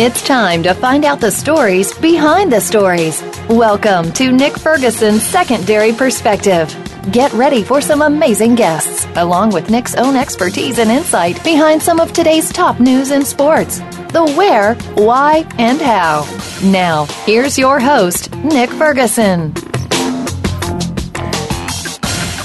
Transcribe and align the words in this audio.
It's 0.00 0.22
time 0.22 0.62
to 0.62 0.74
find 0.74 1.04
out 1.04 1.20
the 1.20 1.32
stories 1.32 1.92
behind 1.98 2.52
the 2.52 2.60
stories. 2.60 3.20
Welcome 3.48 4.12
to 4.12 4.30
Nick 4.30 4.56
Ferguson's 4.56 5.24
Secondary 5.24 5.92
Perspective. 5.92 6.72
Get 7.10 7.32
ready 7.32 7.64
for 7.64 7.80
some 7.80 8.02
amazing 8.02 8.54
guests, 8.54 9.08
along 9.16 9.50
with 9.50 9.70
Nick's 9.70 9.96
own 9.96 10.14
expertise 10.14 10.78
and 10.78 10.88
insight 10.88 11.42
behind 11.42 11.82
some 11.82 11.98
of 11.98 12.12
today's 12.12 12.52
top 12.52 12.78
news 12.78 13.10
in 13.10 13.24
sports. 13.24 13.80
The 14.12 14.32
where, 14.36 14.76
why, 14.94 15.44
and 15.58 15.80
how. 15.80 16.22
Now, 16.62 17.06
here's 17.26 17.58
your 17.58 17.80
host, 17.80 18.32
Nick 18.36 18.70
Ferguson. 18.70 19.52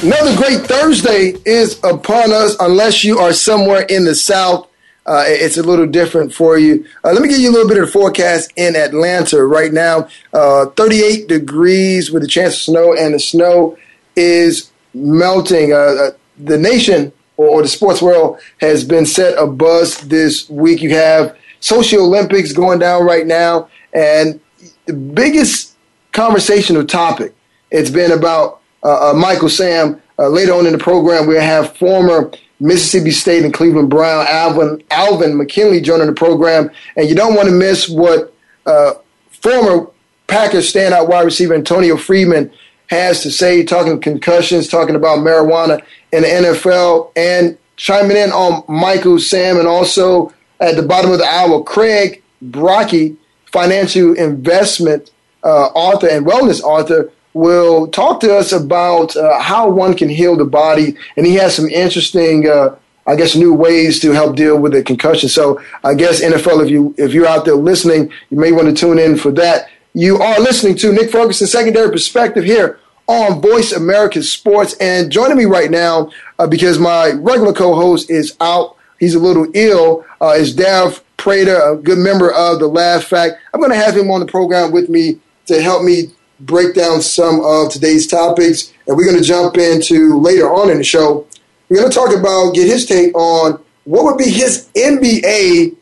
Another 0.01 0.35
great 0.35 0.61
Thursday 0.61 1.35
is 1.45 1.79
upon 1.83 2.31
us, 2.31 2.55
unless 2.59 3.03
you 3.03 3.19
are 3.19 3.31
somewhere 3.31 3.83
in 3.83 4.05
the 4.05 4.15
South 4.15 4.72
uh, 5.05 5.23
it's 5.27 5.57
a 5.57 5.63
little 5.63 5.85
different 5.85 6.33
for 6.33 6.57
you. 6.57 6.85
Uh, 7.03 7.11
let 7.11 7.21
me 7.21 7.27
give 7.27 7.39
you 7.39 7.49
a 7.49 7.51
little 7.51 7.67
bit 7.67 7.77
of 7.77 7.87
the 7.87 7.91
forecast 7.91 8.53
in 8.55 8.75
Atlanta 8.75 9.43
right 9.43 9.73
now. 9.73 10.07
Uh, 10.31 10.67
38 10.67 11.27
degrees 11.27 12.11
with 12.11 12.23
a 12.23 12.27
chance 12.27 12.53
of 12.53 12.59
snow, 12.61 12.93
and 12.93 13.13
the 13.13 13.19
snow 13.19 13.77
is 14.15 14.71
melting. 14.93 15.73
Uh, 15.73 15.75
uh, 15.75 16.11
the 16.37 16.57
nation 16.57 17.11
or, 17.35 17.47
or, 17.47 17.61
the 17.61 17.67
sports 17.67 18.01
world 18.01 18.39
has 18.61 18.83
been 18.83 19.05
set 19.05 19.37
a 19.37 19.45
buzz 19.45 19.97
this 20.07 20.49
week. 20.49 20.81
You 20.81 20.91
have 20.95 21.35
Sochi 21.59 21.97
Olympics 21.97 22.53
going 22.53 22.79
down 22.79 23.05
right 23.05 23.27
now, 23.27 23.67
and 23.93 24.39
the 24.85 24.93
biggest 24.93 25.75
conversational 26.13 26.85
topic 26.85 27.35
it's 27.71 27.89
been 27.89 28.11
about 28.11 28.61
uh, 28.83 29.13
Michael 29.15 29.49
Sam. 29.49 30.01
later 30.17 30.53
on 30.53 30.65
in 30.65 30.71
the 30.71 30.79
program, 30.79 31.27
we 31.27 31.35
have 31.35 31.75
former 31.75 32.31
Mississippi 32.63 33.11
State 33.11 33.43
and 33.43 33.53
Cleveland 33.53 33.89
Brown, 33.89 34.25
Alvin, 34.29 34.81
Alvin 34.89 35.35
McKinley 35.35 35.81
joining 35.81 36.07
the 36.07 36.13
program. 36.13 36.71
And 36.95 37.09
you 37.09 37.13
don't 37.13 37.35
want 37.35 37.49
to 37.49 37.53
miss 37.53 37.89
what 37.89 38.33
uh, 38.65 38.93
former 39.29 39.87
Packers 40.27 40.71
standout 40.71 41.09
wide 41.09 41.25
receiver 41.25 41.53
Antonio 41.53 41.97
Freeman 41.97 42.49
has 42.87 43.21
to 43.23 43.31
say, 43.31 43.63
talking 43.63 43.99
concussions, 43.99 44.69
talking 44.69 44.95
about 44.95 45.19
marijuana 45.19 45.83
in 46.13 46.21
the 46.21 46.27
NFL, 46.27 47.11
and 47.17 47.57
chiming 47.75 48.15
in 48.15 48.31
on 48.31 48.63
Michael 48.69 49.19
Sam, 49.19 49.57
and 49.57 49.67
also 49.67 50.33
at 50.61 50.77
the 50.77 50.83
bottom 50.83 51.11
of 51.11 51.17
the 51.17 51.25
hour, 51.25 51.61
Craig 51.63 52.23
Brockie, 52.41 53.17
financial 53.51 54.13
investment 54.13 55.11
uh, 55.43 55.65
author 55.75 56.07
and 56.07 56.25
wellness 56.25 56.61
author, 56.61 57.11
will 57.33 57.87
talk 57.87 58.19
to 58.21 58.35
us 58.35 58.51
about 58.51 59.15
uh, 59.15 59.39
how 59.39 59.69
one 59.69 59.95
can 59.95 60.09
heal 60.09 60.35
the 60.35 60.45
body, 60.45 60.95
and 61.17 61.25
he 61.25 61.35
has 61.35 61.55
some 61.55 61.67
interesting, 61.67 62.47
uh, 62.47 62.75
I 63.07 63.15
guess, 63.15 63.35
new 63.35 63.53
ways 63.53 63.99
to 64.01 64.11
help 64.11 64.35
deal 64.35 64.59
with 64.59 64.75
a 64.75 64.83
concussion. 64.83 65.29
So, 65.29 65.61
I 65.83 65.93
guess 65.93 66.21
NFL, 66.21 66.63
if 66.63 66.69
you 66.69 66.93
if 66.97 67.13
you're 67.13 67.27
out 67.27 67.45
there 67.45 67.55
listening, 67.55 68.11
you 68.29 68.37
may 68.37 68.51
want 68.51 68.67
to 68.67 68.73
tune 68.73 68.99
in 68.99 69.17
for 69.17 69.31
that. 69.31 69.69
You 69.93 70.17
are 70.17 70.39
listening 70.39 70.75
to 70.77 70.91
Nick 70.91 71.11
Ferguson 71.11 71.47
Secondary 71.47 71.91
Perspective 71.91 72.43
here 72.43 72.79
on 73.07 73.41
Voice 73.41 73.71
America 73.71 74.23
Sports, 74.23 74.75
and 74.79 75.11
joining 75.11 75.37
me 75.37 75.45
right 75.45 75.69
now 75.69 76.09
uh, 76.39 76.47
because 76.47 76.79
my 76.79 77.11
regular 77.11 77.53
co-host 77.53 78.09
is 78.09 78.35
out. 78.39 78.77
He's 78.99 79.15
a 79.15 79.19
little 79.19 79.47
ill. 79.53 80.05
Uh, 80.21 80.35
is 80.37 80.55
Dav 80.55 81.03
Prater, 81.17 81.57
a 81.57 81.75
good 81.75 81.97
member 81.97 82.31
of 82.31 82.59
the 82.59 82.67
Laugh 82.67 83.03
Fact. 83.03 83.35
I'm 83.53 83.59
going 83.59 83.71
to 83.71 83.77
have 83.77 83.95
him 83.97 84.09
on 84.09 84.19
the 84.19 84.25
program 84.25 84.71
with 84.71 84.89
me 84.89 85.19
to 85.47 85.61
help 85.61 85.83
me 85.83 86.11
break 86.45 86.75
down 86.75 87.01
some 87.01 87.41
of 87.43 87.71
today's 87.71 88.07
topics, 88.07 88.73
and 88.87 88.97
we're 88.97 89.05
going 89.05 89.17
to 89.17 89.23
jump 89.23 89.57
into 89.57 90.19
later 90.19 90.53
on 90.53 90.69
in 90.69 90.77
the 90.77 90.83
show. 90.83 91.27
We're 91.69 91.77
going 91.77 91.89
to 91.89 91.95
talk 91.95 92.15
about, 92.15 92.53
get 92.53 92.67
his 92.67 92.85
take 92.85 93.15
on 93.15 93.63
what 93.85 94.03
would 94.05 94.17
be 94.17 94.29
his 94.29 94.69
NBA 94.75 95.75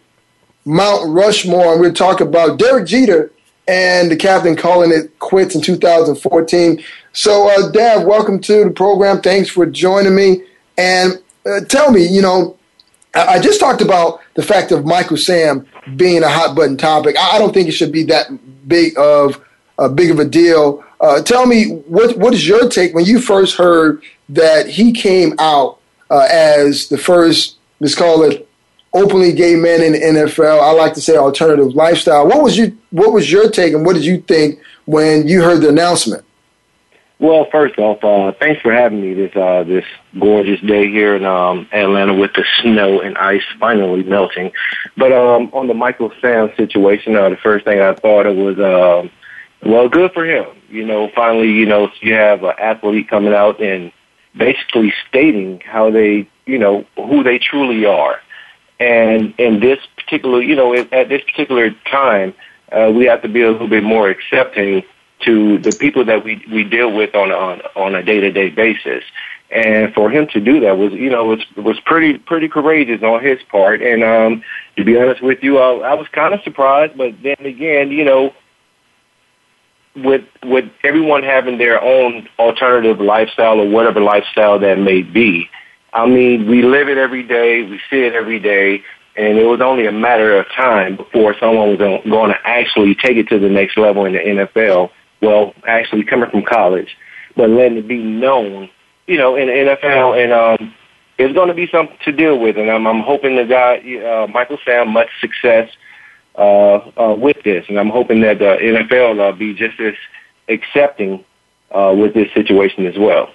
Mount 0.66 1.10
Rushmore, 1.10 1.74
and 1.74 1.82
we'll 1.82 1.94
talk 1.94 2.22
about 2.22 2.60
Derek 2.60 2.88
Jeter 2.88 3.32
and 3.68 4.12
the 4.12 4.16
captain 4.16 4.56
calling 4.56 4.92
it 4.92 5.18
quits 5.20 5.56
in 5.56 5.62
2014. 5.62 6.84
So, 7.14 7.50
uh, 7.50 7.72
Dav, 7.72 8.06
welcome 8.06 8.40
to 8.42 8.64
the 8.66 8.72
program. 8.72 9.22
Thanks 9.22 9.50
for 9.50 9.66
joining 9.66 10.16
me. 10.16 10.44
And 10.78 11.14
uh, 11.46 11.62
tell 11.68 11.92
me, 11.92 12.06
you 12.06 12.22
know, 12.22 12.58
I, 13.14 13.36
I 13.36 13.40
just 13.40 13.60
talked 13.60 13.82
about 13.82 14.22
the 14.36 14.44
fact 14.44 14.72
of 14.72 14.86
Michael 14.86 15.18
Sam 15.18 15.66
being 15.96 16.24
a 16.24 16.30
hot 16.30 16.56
button 16.56 16.78
topic. 16.78 17.18
I, 17.18 17.36
I 17.36 17.40
don't 17.40 17.54
think 17.54 17.68
it 17.68 17.74
should 17.74 17.92
be 17.92 18.04
that 18.04 18.28
big 18.68 18.98
of 18.98 19.44
uh, 19.82 19.90
big 19.90 20.12
of 20.12 20.20
a 20.20 20.26
deal. 20.26 20.84
Uh, 21.00 21.22
tell 21.22 21.46
me 21.46 21.78
what 21.88 22.18
what 22.18 22.34
is 22.34 22.48
your 22.48 22.70
take 22.70 22.94
when 22.94 23.06
you 23.06 23.20
first 23.20 23.58
heard 23.58 24.02
that 24.30 24.68
he 24.68 24.92
came 24.92 25.34
out 25.40 25.80
uh, 26.10 26.28
as 26.32 26.88
the 26.90 26.98
first, 26.98 27.58
let's 27.80 27.96
call 27.96 28.24
it, 28.24 28.48
openly 28.94 29.34
gay 29.34 29.56
man 29.56 29.82
in 29.82 29.94
the 29.94 30.00
NFL. 30.00 30.62
I 30.62 30.72
like 30.72 30.94
to 30.94 31.02
say 31.02 31.16
alternative 31.16 31.74
lifestyle. 31.74 32.28
What 32.28 32.44
was 32.44 32.58
you 32.58 32.78
what 32.92 33.14
was 33.14 33.32
your 33.32 33.50
take 33.50 33.74
and 33.74 33.86
what 33.86 33.94
did 33.94 34.06
you 34.06 34.22
think 34.22 34.60
when 34.86 35.28
you 35.28 35.42
heard 35.42 35.62
the 35.62 35.70
announcement? 35.70 36.26
Well, 37.20 37.48
first 37.52 37.78
off, 37.78 38.04
uh, 38.04 38.36
thanks 38.40 38.62
for 38.62 38.74
having 38.74 39.00
me 39.00 39.14
this 39.14 39.36
uh, 39.36 39.64
this 39.64 39.86
gorgeous 40.20 40.60
day 40.62 40.90
here 40.90 41.16
in 41.16 41.24
um, 41.24 41.70
Atlanta 41.72 42.16
with 42.16 42.34
the 42.34 42.44
snow 42.62 43.00
and 43.00 43.18
ice 43.18 43.44
finally 43.60 44.04
melting. 44.04 44.52
But 44.98 45.12
um, 45.12 45.50
on 45.54 45.68
the 45.68 45.76
Michael 45.76 46.12
Sam 46.20 46.52
situation, 46.58 47.16
uh, 47.16 47.30
the 47.30 47.38
first 47.38 47.64
thing 47.64 47.80
I 47.80 47.94
thought 47.94 48.26
of 48.26 48.36
was 48.36 48.58
uh, 48.58 49.08
well, 49.64 49.90
good 49.90 50.12
for 50.14 50.26
him. 50.26 50.46
You 50.70 50.86
know, 50.86 51.10
finally, 51.14 51.52
you 51.52 51.66
know, 51.66 51.92
you 52.02 52.14
have 52.14 52.44
an 52.44 52.54
athlete 52.58 53.10
coming 53.10 53.34
out 53.34 53.62
and 53.62 53.92
basically 54.36 54.94
stating 55.08 55.62
how 55.62 55.92
they, 55.92 56.28
you 56.46 56.58
know, 56.58 56.86
who 56.96 57.24
they 57.24 57.38
truly 57.38 57.86
are. 57.86 58.20
And 58.80 59.34
in 59.38 59.60
this 59.60 59.80
particular, 59.96 60.42
you 60.42 60.56
know, 60.56 60.74
at 60.74 61.10
this 61.10 61.22
particular 61.24 61.72
time, 61.90 62.34
uh, 62.72 62.92
we 62.94 63.06
have 63.06 63.22
to 63.22 63.28
be 63.28 63.42
a 63.42 63.52
little 63.52 63.68
bit 63.68 63.84
more 63.84 64.10
accepting 64.10 64.84
to 65.26 65.60
the 65.60 65.76
people 65.80 66.04
that 66.06 66.24
we 66.24 66.44
we 66.52 66.64
deal 66.64 66.92
with 66.92 67.14
on 67.14 67.32
on 67.32 67.62
on 67.76 67.94
a 67.94 68.02
day 68.02 68.20
to 68.20 68.32
day 68.32 68.50
basis. 68.50 69.04
And 69.52 69.94
for 69.94 70.10
him 70.10 70.28
to 70.28 70.40
do 70.40 70.62
that 70.62 70.78
was, 70.78 70.94
you 70.94 71.10
know, 71.10 71.26
was 71.26 71.46
was 71.58 71.80
pretty 71.82 72.18
pretty 72.18 72.48
courageous 72.48 73.04
on 73.04 73.22
his 73.24 73.40
part. 73.52 73.82
And 73.82 74.04
um, 74.04 74.44
to 74.78 74.84
be 74.84 74.98
honest 74.98 75.22
with 75.22 75.44
you, 75.44 75.60
I, 75.60 75.92
I 75.92 75.94
was 75.94 76.08
kind 76.08 76.34
of 76.34 76.42
surprised, 76.42 76.98
but 76.98 77.22
then 77.22 77.36
again, 77.40 77.92
you 77.92 78.06
know, 78.06 78.34
with 79.96 80.24
with 80.44 80.66
everyone 80.84 81.24
having 81.24 81.58
their 81.58 81.82
own 81.82 82.28
alternative 82.40 83.00
lifestyle 83.00 83.60
or 83.60 83.70
whatever 83.70 84.00
lifestyle 84.00 84.60
that 84.60 84.80
may 84.80 85.02
be. 85.02 85.50
I 85.94 86.06
mean, 86.06 86.50
we 86.50 86.62
live 86.62 86.88
it 86.88 86.98
every 86.98 87.24
day, 87.24 87.64
we 87.64 87.80
see 87.90 88.04
it 88.04 88.14
every 88.14 88.40
day, 88.40 88.82
and 89.18 89.38
it 89.38 89.46
was 89.46 89.60
only 89.60 89.88
a 89.88 89.92
matter 89.92 90.38
of 90.38 90.46
time 90.56 90.96
before 90.96 91.36
someone 91.40 91.78
was 91.78 91.78
going 91.78 92.30
to 92.30 92.38
actually 92.46 92.96
take 92.96 93.18
it 93.18 93.28
to 93.28 93.40
the 93.40 93.50
next 93.50 93.78
level 93.78 94.06
in 94.06 94.14
the 94.14 94.20
NFL. 94.20 94.90
Well, 95.22 95.54
actually 95.68 96.04
coming 96.06 96.30
from 96.30 96.44
college, 96.44 96.96
but 97.36 97.50
letting 97.50 97.78
it 97.78 97.88
be 97.88 97.98
known, 97.98 98.70
you 99.08 99.18
know, 99.18 99.36
in 99.36 99.48
the 99.48 99.54
NFL, 99.54 100.24
and 100.24 100.32
um, 100.32 100.74
it's 101.18 101.34
going 101.34 101.50
to 101.50 101.54
be 101.54 101.68
something 101.72 101.98
to 102.06 102.12
deal 102.12 102.40
with. 102.40 102.58
And 102.58 102.72
I'm, 102.72 102.88
I'm 102.88 103.02
hoping 103.02 103.36
the 103.36 103.46
guy, 103.46 103.78
uh, 104.04 104.28
Michael 104.28 104.58
Sam, 104.66 104.90
much 104.90 105.10
success 105.20 105.70
with 106.38 107.42
this, 107.44 107.66
and 107.70 107.80
I'm 107.80 107.90
hoping 107.90 108.22
that 108.22 108.40
the 108.40 108.58
NFL 108.62 109.18
will 109.18 109.34
be 109.34 109.54
just 109.54 109.80
as 109.80 109.96
accepting 110.48 111.24
uh, 111.72 111.94
with 111.98 112.14
this 112.14 112.32
situation 112.34 112.86
as 112.86 112.98
well. 112.98 113.32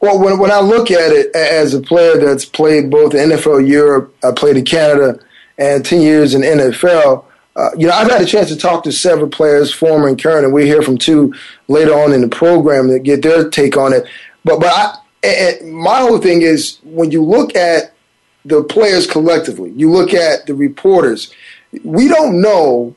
Well, 0.00 0.18
when 0.18 0.38
when 0.38 0.50
I 0.50 0.60
look 0.60 0.90
at 0.90 1.12
it 1.12 1.34
as 1.34 1.74
a 1.74 1.80
player 1.80 2.18
that's 2.18 2.44
played 2.44 2.90
both 2.90 3.12
NFL 3.12 3.68
Europe, 3.68 4.14
I 4.24 4.32
played 4.32 4.56
in 4.56 4.64
Canada, 4.64 5.20
and 5.58 5.84
ten 5.84 6.00
years 6.00 6.34
in 6.34 6.42
NFL. 6.42 7.24
Uh, 7.56 7.70
you 7.76 7.86
know, 7.86 7.92
I've 7.92 8.10
had 8.10 8.22
a 8.22 8.26
chance 8.26 8.48
to 8.48 8.56
talk 8.56 8.84
to 8.84 8.92
several 8.92 9.28
players, 9.28 9.72
former 9.72 10.08
and 10.08 10.20
current, 10.20 10.44
and 10.44 10.54
we 10.54 10.66
hear 10.66 10.82
from 10.82 10.98
two 10.98 11.34
later 11.68 11.92
on 11.94 12.12
in 12.12 12.20
the 12.20 12.28
program 12.28 12.88
that 12.88 13.00
get 13.00 13.22
their 13.22 13.48
take 13.48 13.76
on 13.76 13.92
it. 13.92 14.06
But 14.44 14.60
but 14.60 14.72
I, 14.72 14.94
and 15.22 15.72
my 15.74 16.00
whole 16.00 16.18
thing 16.18 16.42
is 16.42 16.78
when 16.82 17.10
you 17.10 17.22
look 17.22 17.54
at 17.54 17.94
the 18.44 18.64
players 18.64 19.06
collectively, 19.06 19.70
you 19.70 19.90
look 19.90 20.14
at 20.14 20.46
the 20.46 20.54
reporters, 20.54 21.32
we 21.84 22.08
don't 22.08 22.40
know 22.40 22.94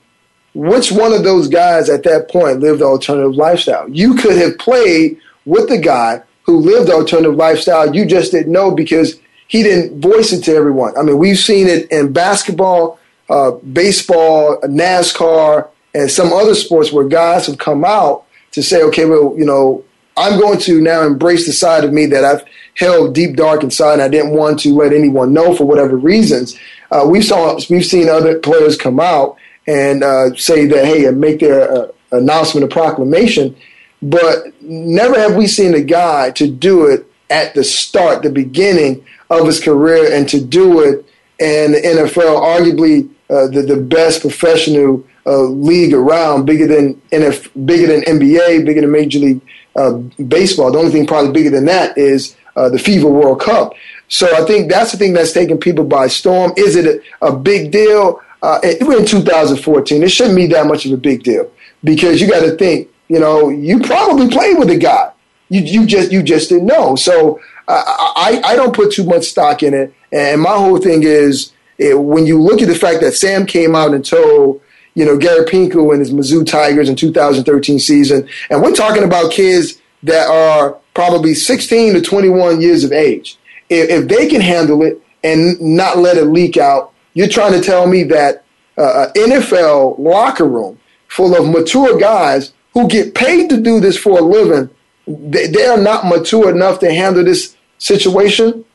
which 0.54 0.92
one 0.92 1.14
of 1.14 1.24
those 1.24 1.48
guys 1.48 1.90
at 1.90 2.04
that 2.04 2.30
point 2.30 2.60
lived 2.60 2.80
the 2.80 2.86
alternative 2.86 3.36
lifestyle. 3.36 3.90
You 3.90 4.16
could 4.16 4.38
have 4.38 4.58
played 4.60 5.20
with 5.46 5.70
the 5.70 5.80
guy 5.80 6.22
who 6.44 6.60
lived 6.60 6.90
the 6.90 6.94
alternative 6.94 7.36
lifestyle. 7.36 7.94
You 7.94 8.06
just 8.06 8.32
didn't 8.32 8.52
know 8.52 8.72
because 8.72 9.20
he 9.48 9.64
didn't 9.64 10.02
voice 10.02 10.32
it 10.34 10.42
to 10.44 10.56
everyone. 10.56 10.98
I 10.98 11.04
mean, 11.04 11.18
we've 11.18 11.38
seen 11.38 11.68
it 11.68 11.92
in 11.92 12.14
basketball, 12.14 13.00
uh, 13.30 13.52
baseball, 13.52 14.60
NASCAR, 14.62 15.70
and 15.94 16.10
some 16.10 16.34
other 16.34 16.56
sports 16.56 16.92
where 16.92 17.08
guys 17.08 17.48
have 17.48 17.58
come 17.58 17.86
out 17.86 18.26
to 18.52 18.64
say, 18.64 18.82
okay, 18.84 19.06
well, 19.06 19.36
you 19.38 19.46
know, 19.46 19.84
I'm 20.16 20.40
going 20.40 20.60
to 20.60 20.80
now 20.80 21.06
embrace 21.06 21.46
the 21.46 21.54
side 21.54 21.84
of 21.84 21.92
me 21.92 22.06
that 22.08 22.24
I've 22.24 22.44
held 22.76 23.16
deep 23.16 23.36
dark 23.36 23.64
inside 23.64 23.94
and 23.94 24.02
I 24.02 24.08
didn't 24.08 24.32
want 24.32 24.60
to 24.62 24.74
let 24.74 24.94
anyone 24.94 25.34
know 25.34 25.56
for 25.56 25.66
whatever 25.66 25.98
reasons. 25.98 26.58
Uh, 26.94 27.08
we 27.08 27.24
saw 27.24 27.60
we've 27.72 27.86
seen 27.86 28.08
other 28.08 28.38
players 28.38 28.78
come 28.78 29.00
out 29.00 29.36
and 29.66 30.04
uh, 30.04 30.32
say 30.36 30.68
that 30.68 30.86
hey 30.86 31.06
and 31.06 31.20
make 31.20 31.40
their 31.40 31.72
uh, 31.72 31.88
announcement, 32.12 32.64
a 32.64 32.68
proclamation, 32.68 33.56
but 34.04 34.44
never 34.62 35.20
have 35.20 35.36
we 35.36 35.48
seen 35.48 35.74
a 35.74 35.82
guy 35.82 36.30
to 36.30 36.48
do 36.48 36.86
it 36.86 37.12
at 37.32 37.56
the 37.56 37.64
start, 37.64 38.22
the 38.22 38.30
beginning 38.30 39.04
of 39.32 39.48
his 39.48 39.60
career, 39.60 40.14
and 40.14 40.30
to 40.30 40.40
do 40.40 40.82
it 40.82 41.04
in 41.40 41.72
the 41.72 41.80
NFL, 41.80 42.40
arguably 42.40 43.10
uh, 43.32 43.48
the 43.48 43.64
the 43.64 43.78
best 43.78 44.22
professional 44.22 45.04
uh, 45.26 45.42
league 45.46 45.96
around, 45.96 46.46
bigger 46.46 46.68
than 46.68 46.94
NF, 47.12 47.66
bigger 47.66 47.88
than 47.88 48.02
NBA, 48.02 48.68
bigger 48.68 48.82
than 48.82 48.92
Major 48.92 49.18
League 49.18 49.42
uh, 49.76 49.94
Baseball. 50.28 50.72
The 50.72 50.78
only 50.78 50.92
thing 50.92 51.08
probably 51.08 51.32
bigger 51.32 51.50
than 51.50 51.66
that 51.66 51.98
is 51.98 52.36
the 52.56 52.78
FIFA 52.78 53.10
World 53.10 53.42
Cup. 53.42 53.74
So 54.14 54.32
I 54.32 54.46
think 54.46 54.70
that's 54.70 54.92
the 54.92 55.00
thing 55.00 55.14
that's 55.14 55.32
taking 55.32 55.58
people 55.58 55.86
by 55.86 56.06
storm. 56.06 56.54
Is 56.56 56.76
it 56.76 56.86
a, 56.86 57.28
a 57.30 57.36
big 57.36 57.72
deal? 57.72 58.22
Uh, 58.44 58.60
we're 58.82 59.00
in 59.00 59.08
2014. 59.08 60.04
It 60.04 60.12
shouldn't 60.12 60.36
be 60.36 60.46
that 60.48 60.68
much 60.68 60.86
of 60.86 60.92
a 60.92 60.98
big 60.98 61.24
deal 61.24 61.50
because 61.84 62.22
you 62.22 62.30
got 62.30 62.42
to 62.42 62.56
think. 62.56 62.90
You 63.08 63.20
know, 63.20 63.50
you 63.50 63.80
probably 63.80 64.30
played 64.30 64.60
with 64.60 64.70
a 64.70 64.78
guy. 64.78 65.12
You 65.50 65.62
you 65.62 65.88
just 65.88 66.12
you 66.12 66.22
just 66.22 66.50
didn't 66.50 66.68
know. 66.68 66.96
So 66.96 67.40
I, 67.68 68.40
I 68.46 68.56
don't 68.56 68.76
put 68.76 68.92
too 68.92 69.04
much 69.04 69.24
stock 69.24 69.64
in 69.64 69.74
it. 69.74 69.92
And 70.12 70.42
my 70.42 70.58
whole 70.58 70.78
thing 70.78 71.02
is 71.02 71.52
it, 71.80 72.00
when 72.00 72.28
you 72.28 72.40
look 72.40 72.62
at 72.62 72.68
the 72.68 72.76
fact 72.76 73.02
that 73.02 73.14
Sam 73.14 73.48
came 73.48 73.76
out 73.76 73.96
and 73.96 74.06
told, 74.06 74.62
you 74.94 75.06
know, 75.06 75.18
Gary 75.18 75.46
Pinkel 75.46 75.92
and 75.92 76.00
his 76.00 76.14
Mizzou 76.14 76.46
Tigers 76.46 76.88
in 76.88 76.96
2013 76.96 77.80
season, 77.80 78.30
and 78.52 78.62
we're 78.62 78.76
talking 78.76 79.04
about 79.04 79.32
kids 79.32 79.82
that 80.04 80.28
are 80.28 80.78
probably 80.94 81.34
16 81.34 81.94
to 81.96 82.02
21 82.02 82.62
years 82.62 82.84
of 82.84 82.92
age. 82.92 83.40
If, 83.80 84.08
they 84.08 84.28
can 84.28 84.42
handle 84.42 84.84
it 84.84 85.02
and 85.24 85.60
not 85.62 85.98
let 85.98 86.18
it 86.18 86.26
leak 86.26 86.58
out, 86.58 86.94
you're 87.14 87.28
trying 87.28 87.54
to 87.54 87.62
tell 87.62 87.88
me 87.88 88.04
that 88.04 88.44
uh, 88.78 89.08
NFL 89.16 90.00
locker 90.00 90.48
room 90.48 90.80
full 91.08 91.36
of 91.36 91.48
mature 91.48 91.98
guys 92.00 92.54
who 92.74 92.88
get 92.88 93.14
paid 93.14 93.50
to 93.50 93.62
do 93.62 93.80
this 93.80 93.98
for 93.98 94.20
a 94.20 94.22
living– 94.22 94.70
they, 95.08 95.48
they 95.48 95.66
are 95.66 95.78
not 95.78 96.06
mature 96.06 96.50
enough 96.50 96.80
to 96.80 96.94
handle 96.94 97.24
this 97.24 97.56
situation. 97.78 98.66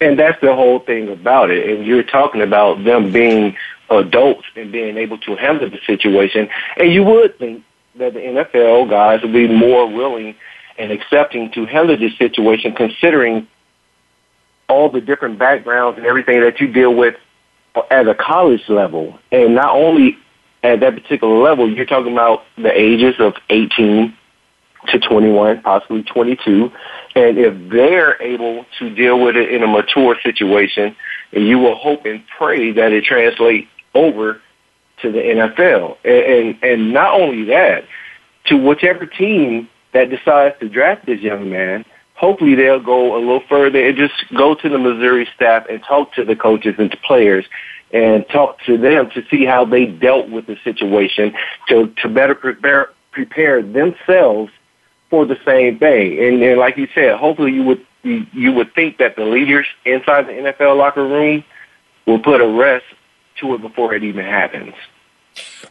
And 0.00 0.18
that's 0.18 0.40
the 0.40 0.54
whole 0.54 0.78
thing 0.78 1.08
about 1.08 1.50
it. 1.50 1.68
And 1.68 1.86
you're 1.86 2.04
talking 2.04 2.40
about 2.40 2.84
them 2.84 3.12
being 3.12 3.56
adults 3.90 4.46
and 4.54 4.70
being 4.70 4.96
able 4.96 5.18
to 5.18 5.34
handle 5.36 5.68
the 5.68 5.80
situation. 5.86 6.48
And 6.76 6.92
you 6.92 7.02
would 7.02 7.38
think 7.38 7.64
that 7.96 8.14
the 8.14 8.20
NFL 8.20 8.88
guys 8.88 9.22
would 9.22 9.32
be 9.32 9.48
more 9.48 9.86
willing 9.86 10.36
and 10.78 10.92
accepting 10.92 11.50
to 11.52 11.66
handle 11.66 11.96
this 11.96 12.16
situation 12.16 12.72
considering 12.74 13.48
all 14.68 14.90
the 14.90 15.00
different 15.00 15.38
backgrounds 15.38 15.98
and 15.98 16.06
everything 16.06 16.40
that 16.40 16.60
you 16.60 16.68
deal 16.68 16.94
with 16.94 17.14
at 17.90 18.08
a 18.08 18.14
college 18.14 18.68
level. 18.68 19.18
And 19.32 19.54
not 19.54 19.74
only 19.74 20.18
at 20.62 20.80
that 20.80 20.94
particular 20.94 21.38
level, 21.38 21.70
you're 21.70 21.86
talking 21.86 22.12
about 22.12 22.42
the 22.56 22.72
ages 22.72 23.14
of 23.18 23.34
18, 23.48 24.14
to 24.88 24.98
21, 24.98 25.62
possibly 25.62 26.02
22. 26.02 26.70
And 27.14 27.38
if 27.38 27.70
they're 27.70 28.20
able 28.22 28.64
to 28.78 28.94
deal 28.94 29.20
with 29.20 29.36
it 29.36 29.50
in 29.50 29.62
a 29.62 29.66
mature 29.66 30.16
situation, 30.22 30.96
and 31.32 31.46
you 31.46 31.58
will 31.58 31.76
hope 31.76 32.04
and 32.04 32.22
pray 32.38 32.72
that 32.72 32.92
it 32.92 33.04
translates 33.04 33.68
over 33.94 34.40
to 35.02 35.12
the 35.12 35.18
NFL. 35.18 35.96
And, 36.04 36.14
and, 36.14 36.64
and 36.64 36.92
not 36.92 37.20
only 37.20 37.44
that, 37.44 37.84
to 38.46 38.56
whichever 38.56 39.06
team 39.06 39.68
that 39.92 40.10
decides 40.10 40.58
to 40.60 40.68
draft 40.68 41.06
this 41.06 41.20
young 41.20 41.50
man, 41.50 41.84
hopefully 42.18 42.56
they'll 42.56 42.80
go 42.80 43.16
a 43.16 43.20
little 43.20 43.42
further 43.48 43.86
and 43.86 43.96
just 43.96 44.14
go 44.36 44.54
to 44.54 44.68
the 44.68 44.78
Missouri 44.78 45.28
staff 45.36 45.66
and 45.70 45.80
talk 45.84 46.12
to 46.14 46.24
the 46.24 46.34
coaches 46.34 46.74
and 46.78 46.90
to 46.90 46.96
players 46.96 47.44
and 47.92 48.28
talk 48.28 48.60
to 48.66 48.76
them 48.76 49.08
to 49.10 49.24
see 49.30 49.44
how 49.44 49.64
they 49.64 49.86
dealt 49.86 50.28
with 50.28 50.46
the 50.46 50.56
situation 50.64 51.32
to, 51.68 51.86
to 52.02 52.08
better 52.08 52.34
prepare, 52.34 52.90
prepare 53.12 53.62
themselves 53.62 54.52
for 55.10 55.24
the 55.24 55.38
same 55.44 55.78
thing. 55.78 56.18
And, 56.42 56.58
like 56.58 56.76
you 56.76 56.88
said, 56.94 57.16
hopefully 57.16 57.52
you 57.52 57.62
would 57.62 57.84
you 58.04 58.52
would 58.52 58.72
think 58.74 58.98
that 58.98 59.16
the 59.16 59.24
leaders 59.24 59.66
inside 59.84 60.28
the 60.28 60.32
NFL 60.32 60.78
locker 60.78 61.04
room 61.04 61.44
will 62.06 62.20
put 62.20 62.40
a 62.40 62.46
rest 62.46 62.84
to 63.40 63.54
it 63.54 63.60
before 63.60 63.92
it 63.92 64.04
even 64.04 64.24
happens. 64.24 64.72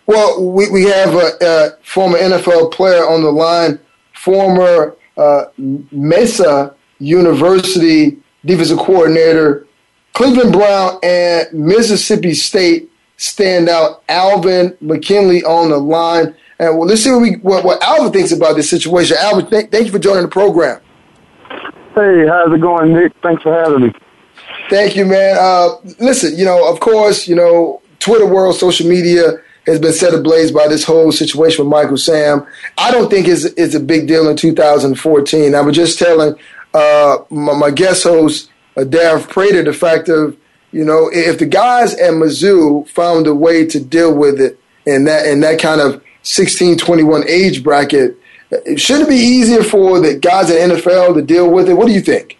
Well, 0.05 0.51
we, 0.51 0.69
we 0.69 0.83
have 0.83 1.13
a, 1.15 1.31
a 1.41 1.69
former 1.83 2.17
NFL 2.17 2.73
player 2.73 3.07
on 3.07 3.23
the 3.23 3.31
line, 3.31 3.79
former 4.13 4.95
uh, 5.17 5.45
Mesa 5.57 6.75
University 6.99 8.17
defensive 8.45 8.77
coordinator, 8.77 9.67
Cleveland 10.13 10.53
Brown, 10.53 10.99
and 11.03 11.47
Mississippi 11.53 12.33
State 12.33 12.89
standout 13.17 14.01
Alvin 14.09 14.75
McKinley 14.81 15.43
on 15.43 15.69
the 15.69 15.77
line. 15.77 16.35
And 16.59 16.77
well, 16.77 16.87
let's 16.87 17.03
see 17.03 17.11
what, 17.11 17.21
we, 17.21 17.35
what, 17.37 17.63
what 17.63 17.81
Alvin 17.83 18.11
thinks 18.11 18.31
about 18.31 18.55
this 18.55 18.69
situation. 18.69 19.17
Alvin, 19.19 19.47
th- 19.47 19.69
thank 19.69 19.85
you 19.85 19.91
for 19.91 19.99
joining 19.99 20.23
the 20.23 20.29
program. 20.29 20.81
Hey, 21.93 22.25
how's 22.27 22.53
it 22.53 22.61
going, 22.61 22.93
Nick? 22.93 23.11
Thanks 23.21 23.43
for 23.43 23.53
having 23.53 23.87
me. 23.87 23.93
Thank 24.69 24.95
you, 24.95 25.05
man. 25.05 25.37
Uh, 25.39 25.69
listen, 25.99 26.37
you 26.37 26.45
know, 26.45 26.71
of 26.71 26.79
course, 26.79 27.27
you 27.27 27.35
know, 27.35 27.81
Twitter 27.99 28.25
world, 28.25 28.55
social 28.55 28.87
media 28.87 29.33
has 29.67 29.79
been 29.79 29.93
set 29.93 30.13
ablaze 30.13 30.51
by 30.51 30.67
this 30.67 30.83
whole 30.83 31.11
situation 31.11 31.65
with 31.65 31.71
Michael 31.71 31.97
Sam. 31.97 32.47
I 32.77 32.89
don't 32.89 33.09
think 33.09 33.27
it's, 33.27 33.43
it's 33.43 33.75
a 33.75 33.79
big 33.79 34.07
deal 34.07 34.27
in 34.29 34.37
2014. 34.37 35.53
I 35.53 35.61
was 35.61 35.75
just 35.75 35.99
telling 35.99 36.35
uh, 36.73 37.17
my, 37.29 37.53
my, 37.53 37.71
guest 37.71 38.03
host, 38.03 38.49
uh, 38.77 38.81
Darren 38.81 39.27
Prater, 39.27 39.63
the 39.63 39.73
fact 39.73 40.09
of, 40.09 40.37
you 40.71 40.85
know, 40.85 41.09
if 41.11 41.37
the 41.39 41.45
guys 41.45 41.93
at 41.95 42.11
Mizzou 42.11 42.87
found 42.87 43.27
a 43.27 43.35
way 43.35 43.65
to 43.65 43.79
deal 43.79 44.15
with 44.15 44.39
it 44.39 44.59
in 44.85 45.03
that 45.05 45.25
in 45.25 45.41
that 45.41 45.59
kind 45.59 45.81
of 45.81 46.03
16, 46.23 46.77
21 46.77 47.27
age 47.27 47.63
bracket, 47.63 48.17
should 48.77 49.01
it 49.01 49.09
be 49.09 49.15
easier 49.15 49.63
for 49.63 49.99
the 49.99 50.15
guys 50.15 50.49
at 50.49 50.69
NFL 50.69 51.15
to 51.15 51.21
deal 51.21 51.51
with 51.51 51.69
it? 51.69 51.73
What 51.73 51.87
do 51.87 51.93
you 51.93 52.01
think? 52.01 52.37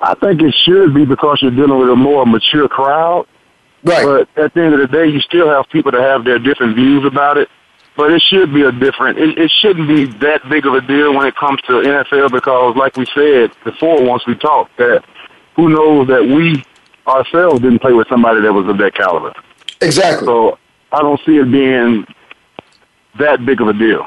I 0.00 0.14
think 0.14 0.42
it 0.42 0.54
should 0.64 0.94
be 0.94 1.04
because 1.04 1.40
you're 1.42 1.52
dealing 1.52 1.78
with 1.78 1.90
a 1.90 1.96
more 1.96 2.26
mature 2.26 2.68
crowd. 2.68 3.26
Right. 3.84 4.04
But 4.04 4.42
at 4.42 4.54
the 4.54 4.62
end 4.62 4.74
of 4.74 4.80
the 4.80 4.86
day, 4.86 5.06
you 5.06 5.20
still 5.20 5.48
have 5.48 5.68
people 5.68 5.90
that 5.92 6.00
have 6.00 6.24
their 6.24 6.38
different 6.38 6.76
views 6.76 7.04
about 7.04 7.38
it. 7.38 7.48
But 7.96 8.10
it 8.10 8.22
should 8.22 8.54
be 8.54 8.62
a 8.62 8.72
different. 8.72 9.18
It, 9.18 9.38
it 9.38 9.50
shouldn't 9.60 9.86
be 9.86 10.06
that 10.20 10.48
big 10.48 10.66
of 10.66 10.72
a 10.74 10.80
deal 10.80 11.14
when 11.14 11.26
it 11.26 11.36
comes 11.36 11.60
to 11.62 11.72
NFL 11.72 12.30
because, 12.32 12.74
like 12.74 12.96
we 12.96 13.04
said 13.14 13.50
before, 13.64 14.02
once 14.02 14.26
we 14.26 14.34
talked, 14.34 14.76
that 14.78 15.04
who 15.56 15.68
knows 15.68 16.08
that 16.08 16.22
we 16.22 16.64
ourselves 17.06 17.60
didn't 17.60 17.80
play 17.80 17.92
with 17.92 18.08
somebody 18.08 18.40
that 18.40 18.52
was 18.52 18.66
of 18.66 18.78
that 18.78 18.94
caliber. 18.94 19.34
Exactly. 19.82 20.26
So 20.26 20.58
I 20.90 21.02
don't 21.02 21.20
see 21.26 21.36
it 21.36 21.50
being 21.50 22.06
that 23.18 23.44
big 23.44 23.60
of 23.60 23.68
a 23.68 23.72
deal. 23.74 24.06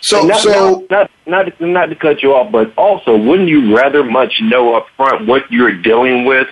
So, 0.00 0.22
not, 0.22 0.40
so 0.40 0.86
not, 0.90 1.10
not 1.26 1.46
not 1.46 1.60
not 1.60 1.86
to 1.86 1.96
cut 1.96 2.22
you 2.22 2.34
off, 2.34 2.52
but 2.52 2.72
also, 2.76 3.16
wouldn't 3.16 3.48
you 3.48 3.76
rather 3.76 4.04
much 4.04 4.40
know 4.42 4.74
up 4.74 4.86
front 4.96 5.26
what 5.26 5.50
you're 5.50 5.74
dealing 5.82 6.24
with, 6.24 6.48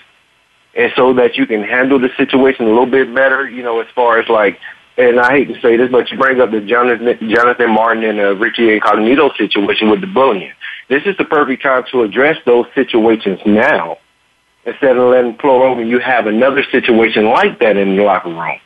and 0.74 0.93
so 0.96 1.14
that 1.14 1.36
you 1.36 1.46
can 1.46 1.62
handle 1.62 1.98
the 1.98 2.10
situation 2.17 2.67
a 2.67 2.69
little 2.69 2.86
bit 2.86 3.14
better? 3.14 3.48
You 3.48 3.62
know, 3.62 3.81
as 3.81 3.88
far 3.94 4.19
as 4.19 4.29
like, 4.29 4.58
and 4.96 5.20
I 5.20 5.31
hate 5.31 5.48
to 5.48 5.60
say 5.60 5.76
this, 5.76 5.91
but 5.91 6.10
you 6.10 6.19
bring 6.19 6.41
up 6.41 6.50
the 6.50 6.60
Jonathan 6.60 7.19
Jonathan 7.29 7.70
Martin 7.70 8.05
and 8.05 8.20
uh, 8.20 8.34
Richie 8.36 8.74
Incognito 8.74 9.32
situation 9.36 9.91
with 9.91 10.00
the 10.00 10.06
bullying. 10.06 10.52
This 10.88 11.02
is 11.06 11.17
the 11.17 11.24
perfect 11.24 11.62
time 11.62 11.84
to 11.93 12.02
address 12.02 12.36
those 12.44 12.67
situations 12.74 13.41
now, 13.46 13.98
instead 14.64 14.96
of 14.96 15.10
letting 15.10 15.36
flow 15.38 15.62
over. 15.62 15.82
You 15.82 15.98
have 16.00 16.26
another 16.26 16.62
situation 16.70 17.26
like 17.31 17.58
that 17.60 17.76
in 17.76 17.96
the 17.96 18.02
locker 18.02 18.29
room. 18.29 18.60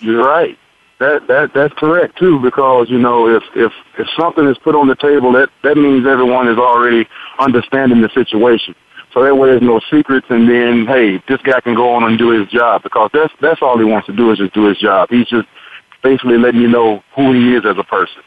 You're 0.00 0.24
right. 0.24 0.58
That 0.98 1.28
that 1.28 1.54
that's 1.54 1.74
correct 1.74 2.18
too, 2.18 2.40
because 2.40 2.90
you 2.90 2.98
know 2.98 3.28
if 3.28 3.42
if 3.54 3.72
if 3.98 4.08
something 4.18 4.46
is 4.48 4.58
put 4.58 4.74
on 4.74 4.88
the 4.88 4.96
table, 4.96 5.32
that 5.32 5.48
that 5.62 5.76
means 5.76 6.06
everyone 6.06 6.48
is 6.48 6.58
already 6.58 7.08
understanding 7.38 8.00
the 8.00 8.08
situation. 8.10 8.74
So 9.12 9.22
that 9.22 9.34
way, 9.34 9.48
there's 9.48 9.62
no 9.62 9.80
secrets, 9.90 10.26
and 10.28 10.48
then 10.48 10.86
hey, 10.86 11.22
this 11.28 11.40
guy 11.42 11.60
can 11.60 11.74
go 11.74 11.92
on 11.94 12.04
and 12.04 12.18
do 12.18 12.30
his 12.30 12.48
job 12.48 12.82
because 12.82 13.10
that's 13.12 13.32
that's 13.40 13.62
all 13.62 13.78
he 13.78 13.84
wants 13.84 14.06
to 14.06 14.12
do 14.12 14.30
is 14.30 14.38
just 14.38 14.54
do 14.54 14.66
his 14.66 14.78
job. 14.78 15.08
He's 15.10 15.26
just 15.28 15.48
basically 16.02 16.38
letting 16.38 16.60
you 16.60 16.68
know 16.68 17.02
who 17.16 17.32
he 17.32 17.54
is 17.54 17.64
as 17.64 17.78
a 17.78 17.84
person. 17.84 18.22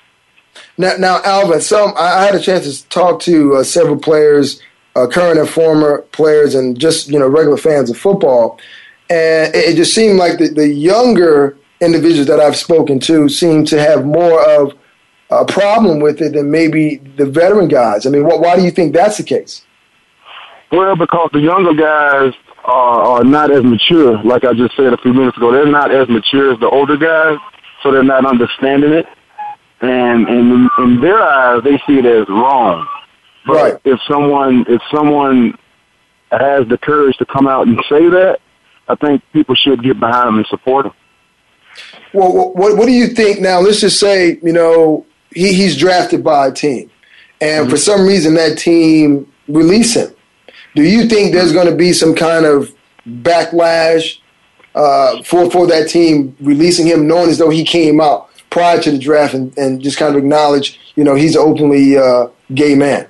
Now, 0.78 0.96
now, 0.98 1.22
Alvin, 1.24 1.62
some 1.62 1.94
I 1.98 2.24
had 2.24 2.36
a 2.36 2.40
chance 2.40 2.82
to 2.82 2.90
talk 2.90 3.20
to 3.22 3.58
uh, 3.58 3.64
several 3.64 3.98
players, 3.98 4.62
uh, 4.96 5.08
current 5.08 5.40
and 5.40 5.48
former 5.48 6.02
players, 6.12 6.56
and 6.56 6.80
just 6.80 7.10
you 7.10 7.20
know 7.20 7.28
regular 7.28 7.58
fans 7.58 7.90
of 7.90 7.98
football, 7.98 8.60
and 9.10 9.54
it, 9.56 9.70
it 9.70 9.76
just 9.76 9.94
seemed 9.94 10.18
like 10.18 10.40
the, 10.40 10.50
the 10.50 10.68
younger 10.68 11.58
individuals 11.80 12.28
that 12.28 12.40
I've 12.40 12.56
spoken 12.56 13.00
to 13.02 13.30
seem 13.30 13.66
to 13.66 13.80
have 13.80 14.06
more 14.06 14.44
of 14.50 14.74
a 15.30 15.46
problem 15.46 16.00
with 16.00 16.22
it 16.22 16.34
than 16.34 16.52
maybe 16.52 16.98
the 17.18 17.26
veteran 17.26 17.68
guys. 17.68 18.06
I 18.06 18.10
mean, 18.10 18.24
why 18.24 18.56
do 18.56 18.64
you 18.64 18.72
think 18.72 18.94
that's 18.94 19.18
the 19.18 19.24
case? 19.24 19.66
Well, 20.72 20.96
because 20.96 21.30
the 21.34 21.40
younger 21.40 21.74
guys 21.74 22.34
are, 22.64 23.02
are 23.02 23.24
not 23.24 23.52
as 23.52 23.64
mature, 23.64 24.22
like 24.24 24.46
I 24.46 24.54
just 24.54 24.76
said 24.76 24.94
a 24.94 24.98
few 24.98 25.14
minutes 25.14 25.38
ago. 25.38 25.52
They're 25.52 25.66
not 25.66 25.94
as 25.94 26.08
mature 26.08 26.54
as 26.54 26.60
the 26.60 26.70
older 26.70 26.98
guys, 26.98 27.38
so 27.84 27.92
they're 27.92 28.04
not 28.04 28.26
understanding 28.26 28.94
it. 28.94 29.06
And, 29.82 30.28
and 30.28 30.52
in, 30.52 30.70
in 30.80 31.02
their 31.02 31.22
eyes, 31.22 31.64
they 31.64 31.78
see 31.88 32.00
it 32.00 32.06
as 32.06 32.28
wrong. 32.30 32.88
But 33.46 33.54
right. 33.54 33.82
if 33.84 34.00
someone, 34.08 34.66
if 34.70 34.82
someone 34.94 35.58
has 36.32 36.68
the 36.68 36.78
courage 36.78 37.18
to 37.18 37.26
come 37.26 37.48
out 37.48 37.68
and 37.68 37.78
say 37.90 38.08
that, 38.10 38.40
I 38.88 38.96
think 38.96 39.24
people 39.34 39.56
should 39.56 39.84
get 39.84 40.00
behind 40.00 40.28
them 40.28 40.38
and 40.38 40.48
support 40.48 40.86
them. 40.86 40.94
Well, 42.14 42.54
what, 42.54 42.78
what 42.78 42.86
do 42.86 42.92
you 42.92 43.08
think 43.08 43.40
now? 43.40 43.60
Let's 43.60 43.82
just 43.82 44.00
say, 44.00 44.40
you 44.44 44.54
know, 44.54 45.06
he, 45.34 45.54
he's 45.54 45.78
drafted 45.78 46.24
by 46.24 46.48
a 46.48 46.52
team, 46.52 46.92
and 47.40 47.64
mm-hmm. 47.64 47.70
for 47.70 47.78
some 47.78 48.06
reason 48.06 48.36
that 48.36 48.58
team 48.58 49.32
release 49.48 49.96
him. 49.96 50.14
Do 50.76 50.84
you 50.84 51.08
think 51.08 51.34
there's 51.34 51.52
going 51.52 51.68
to 51.68 51.76
be 51.76 51.94
some 51.94 52.16
kind 52.16 52.46
of 52.46 52.74
backlash 53.06 54.20
uh, 54.76 55.22
for 55.24 55.52
for 55.52 55.68
that 55.68 55.90
team, 55.90 56.36
releasing 56.40 56.88
him, 56.88 57.08
knowing 57.08 57.30
as 57.30 57.38
though 57.38 57.50
he 57.50 57.64
came 57.64 58.00
out 58.00 58.30
prior 58.50 58.82
to 58.82 58.92
the 58.92 58.98
draft 58.98 59.34
and, 59.34 59.58
and 59.58 59.82
just 59.82 59.98
kind 59.98 60.16
of 60.16 60.20
acknowledge, 60.20 60.80
you 60.96 61.04
know, 61.04 61.16
he's 61.16 61.36
an 61.36 61.42
openly 61.42 61.98
uh, 61.98 62.28
gay 62.54 62.76
man? 62.76 63.08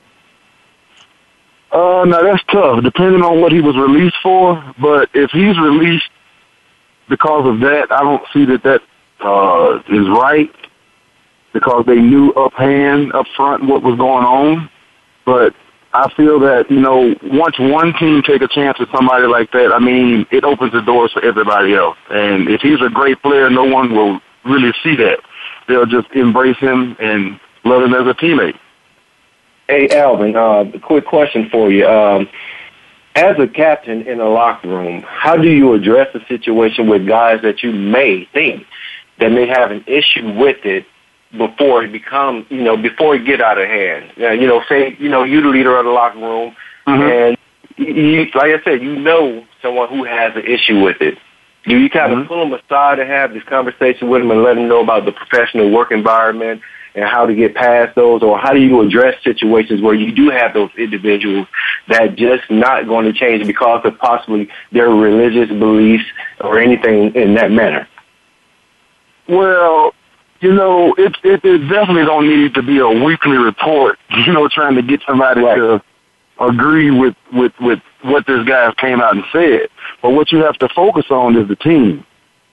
Uh, 1.72 2.04
no, 2.06 2.24
that's 2.24 2.44
tough, 2.52 2.84
depending 2.84 3.22
on 3.22 3.42
what 3.42 3.52
he 3.52 3.62
was 3.62 3.76
released 3.78 4.18
for. 4.22 4.62
But 4.82 5.10
if 5.14 5.32
he's 5.32 5.58
released 5.60 6.10
because 7.10 7.48
of 7.48 7.60
that, 7.62 7.92
I 7.92 8.02
don't 8.02 8.24
see 8.34 8.46
that 8.46 8.64
that 8.64 8.82
uh, 9.20 9.82
is 9.88 10.08
right 10.10 10.54
because 11.54 11.86
they 11.86 12.00
knew 12.00 12.34
up 12.34 12.54
hand, 12.54 13.14
up 13.14 13.26
front 13.36 13.66
what 13.66 13.84
was 13.84 13.98
going 13.98 14.26
on. 14.26 14.70
But 15.26 15.54
I 15.94 16.10
feel 16.16 16.40
that, 16.40 16.72
you 16.72 16.80
know, 16.80 17.14
once 17.24 17.60
one 17.60 17.94
team 18.00 18.22
take 18.22 18.42
a 18.42 18.48
chance 18.48 18.80
with 18.80 18.90
somebody 18.92 19.28
like 19.28 19.52
that, 19.52 19.74
I 19.74 19.80
mean, 19.80 20.26
it 20.32 20.44
opens 20.44 20.72
the 20.72 20.82
doors 20.82 21.12
for 21.12 21.24
everybody 21.24 21.74
else. 21.74 21.98
And 22.10 22.48
if 22.48 22.62
he's 22.62 22.82
a 22.82 22.90
great 22.90 23.22
player, 23.22 23.50
no 23.50 23.66
one 23.66 23.94
will 23.94 24.22
really 24.46 24.74
see 24.84 24.96
that. 24.96 25.20
They'll 25.68 25.86
just 25.86 26.10
embrace 26.12 26.58
him 26.58 26.96
and 27.00 27.40
love 27.66 27.84
him 27.84 27.94
as 27.94 28.08
a 28.08 28.14
teammate. 28.14 28.58
Hey, 29.68 29.90
Alvin, 29.90 30.36
uh, 30.36 30.66
quick 30.82 31.06
question 31.06 31.50
for 31.50 31.70
you. 31.70 31.88
Um, 31.88 32.30
as 33.16 33.38
a 33.40 33.48
captain 33.48 34.04
in 34.08 34.22
a 34.22 34.30
locker 34.30 34.70
room, 34.70 35.04
how 35.06 35.36
do 35.36 35.50
you 35.50 35.74
address 35.74 36.08
a 36.16 36.26
situation 36.28 36.88
with 36.88 37.06
guys 37.06 37.42
that 37.42 37.64
you 37.64 37.74
may 37.74 38.26
think 38.34 38.66
that 39.20 39.30
may 39.32 39.48
have 39.48 39.72
an 39.72 39.84
issue 39.88 40.34
with 40.38 40.66
it 40.66 40.86
before 41.38 41.84
it 41.84 41.92
become, 41.92 42.46
you 42.50 42.62
know, 42.62 42.76
before 42.78 43.16
it 43.16 43.26
get 43.26 43.42
out 43.42 43.58
of 43.58 43.68
hand. 43.68 44.12
Uh, 44.20 44.32
you 44.32 44.48
know, 44.48 44.62
say, 44.68 44.96
you 45.00 45.10
know, 45.10 45.24
you 45.24 45.42
the 45.42 45.50
leader 45.50 45.78
of 45.78 45.86
the 45.86 45.92
locker 45.92 46.20
room, 46.20 46.56
mm-hmm. 46.88 47.02
and 47.02 47.38
you, 47.78 48.26
like 48.36 48.60
I 48.60 48.64
said, 48.64 48.82
you 48.82 48.96
know 48.96 49.46
someone 49.62 49.90
who 49.90 50.04
has 50.04 50.36
an 50.36 50.46
issue 50.46 50.84
with 50.84 51.02
it. 51.02 51.18
You, 51.66 51.78
you 51.78 51.90
kind 51.90 52.12
mm-hmm. 52.12 52.22
of 52.22 52.28
pull 52.28 52.50
them 52.50 52.54
aside 52.54 53.00
and 53.00 53.10
have 53.10 53.34
this 53.34 53.44
conversation 53.44 54.10
with 54.10 54.22
them 54.22 54.32
and 54.32 54.44
let 54.44 54.56
them 54.56 54.68
know 54.68 54.82
about 54.82 55.06
the 55.06 55.12
professional 55.12 55.72
work 55.72 55.92
environment 55.92 56.62
and 56.94 57.06
how 57.06 57.26
to 57.26 57.34
get 57.34 57.56
past 57.56 57.96
those, 57.96 58.22
or 58.22 58.38
how 58.38 58.52
do 58.52 58.60
you 58.60 58.82
address 58.82 59.16
situations 59.24 59.82
where 59.82 59.94
you 59.94 60.12
do 60.12 60.30
have 60.30 60.54
those 60.54 60.70
individuals 60.78 61.48
that 61.88 62.16
just 62.16 62.44
not 62.50 62.86
going 62.86 63.06
to 63.06 63.14
change 63.14 63.48
because 63.48 63.82
of 63.86 63.98
possibly 63.98 64.50
their 64.74 64.90
religious 64.90 65.48
beliefs 65.48 66.04
or 66.42 66.60
anything 66.60 67.16
in 67.16 67.36
that 67.36 67.50
manner? 67.50 67.88
Well, 69.30 69.94
you 70.42 70.52
know, 70.52 70.94
it, 70.98 71.16
it, 71.24 71.46
it 71.46 71.60
definitely 71.70 72.04
don't 72.04 72.28
need 72.28 72.56
to 72.56 72.64
be 72.64 72.80
a 72.80 72.90
weekly 72.90 73.38
report, 73.38 74.00
you 74.26 74.34
know, 74.34 74.50
trying 74.50 74.76
to 74.76 74.82
get 74.82 75.02
somebody 75.08 75.42
right. 75.42 75.56
to 75.56 75.84
agree 76.40 76.90
with, 76.90 77.16
with, 77.32 77.54
with 77.62 77.80
what 78.02 78.26
this 78.26 78.46
guy 78.48 78.74
came 78.78 79.00
out 79.00 79.16
and 79.16 79.24
said. 79.32 79.70
But 80.02 80.12
what 80.12 80.32
you 80.32 80.40
have 80.40 80.58
to 80.58 80.70
focus 80.70 81.06
on 81.12 81.38
is 81.38 81.48
the 81.48 81.56
team. 81.56 82.06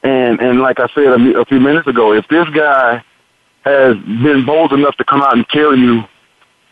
And, 0.02 0.38
and 0.40 0.60
like 0.60 0.78
I 0.78 0.88
said 0.94 1.06
a, 1.06 1.40
a 1.40 1.44
few 1.46 1.58
minutes 1.58 1.88
ago, 1.88 2.12
if 2.12 2.28
this 2.28 2.48
guy 2.50 3.02
has 3.64 3.96
been 3.96 4.44
bold 4.46 4.72
enough 4.72 4.96
to 4.96 5.04
come 5.04 5.22
out 5.22 5.34
and 5.34 5.48
tell 5.48 5.74
you 5.74 6.02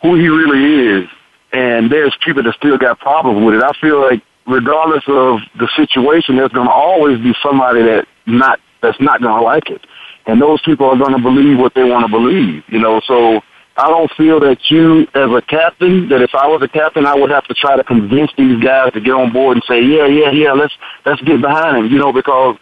who 0.03 0.15
he 0.15 0.27
really 0.27 1.01
is, 1.01 1.09
and 1.51 1.91
there's 1.91 2.15
people 2.23 2.43
that 2.43 2.53
still 2.55 2.77
got 2.77 2.99
problems 2.99 3.43
with 3.43 3.55
it, 3.55 3.63
I 3.63 3.71
feel 3.81 3.99
like 4.01 4.21
regardless 4.45 5.03
of 5.07 5.39
the 5.57 5.67
situation, 5.75 6.37
there's 6.37 6.51
going 6.51 6.67
to 6.67 6.73
always 6.73 7.19
be 7.19 7.33
somebody 7.41 7.81
that 7.83 8.07
not 8.27 8.59
that's 8.81 8.99
not 9.01 9.21
going 9.21 9.35
to 9.35 9.41
like 9.41 9.69
it 9.71 9.81
and 10.27 10.41
those 10.41 10.61
people 10.61 10.85
are 10.87 10.97
going 10.97 11.13
to 11.13 11.21
believe 11.21 11.57
what 11.57 11.73
they 11.73 11.83
want 11.83 12.05
to 12.05 12.11
believe, 12.11 12.63
you 12.67 12.79
know. 12.79 13.01
So 13.07 13.41
I 13.77 13.89
don't 13.89 14.11
feel 14.17 14.39
that 14.41 14.57
you, 14.69 15.07
as 15.13 15.31
a 15.31 15.41
captain, 15.41 16.09
that 16.09 16.21
if 16.21 16.35
I 16.35 16.47
was 16.47 16.61
a 16.61 16.67
captain, 16.67 17.05
I 17.05 17.15
would 17.15 17.31
have 17.31 17.45
to 17.45 17.53
try 17.53 17.75
to 17.75 17.83
convince 17.83 18.31
these 18.37 18.61
guys 18.63 18.91
to 18.93 19.01
get 19.01 19.13
on 19.13 19.31
board 19.31 19.57
and 19.57 19.63
say, 19.67 19.81
yeah, 19.81 20.05
yeah, 20.05 20.31
yeah, 20.31 20.51
let's 20.51 20.73
let's 21.05 21.21
get 21.21 21.41
behind 21.41 21.77
him, 21.77 21.91
you 21.91 21.97
know, 21.97 22.11
because 22.11 22.57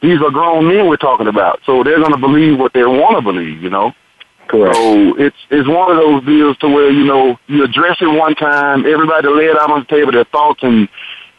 these 0.00 0.20
are 0.22 0.30
grown 0.30 0.68
men 0.68 0.86
we're 0.86 0.96
talking 0.96 1.26
about, 1.26 1.60
so 1.66 1.82
they're 1.82 1.98
going 1.98 2.12
to 2.12 2.18
believe 2.18 2.58
what 2.58 2.72
they 2.72 2.84
want 2.84 3.16
to 3.16 3.22
believe, 3.22 3.62
you 3.62 3.70
know. 3.70 3.92
Correct. 4.46 4.76
So 4.76 5.16
it's 5.18 5.36
it's 5.50 5.68
one 5.68 5.90
of 5.90 5.96
those 5.98 6.24
deals 6.24 6.56
to 6.58 6.68
where 6.68 6.90
you 6.90 7.04
know 7.04 7.38
you 7.48 7.64
address 7.64 7.96
it 8.00 8.06
one 8.06 8.34
time, 8.34 8.86
everybody 8.86 9.28
lay 9.28 9.46
it 9.46 9.58
out 9.58 9.70
on 9.70 9.80
the 9.80 9.86
table, 9.86 10.12
their 10.12 10.24
thoughts 10.24 10.60
and 10.62 10.88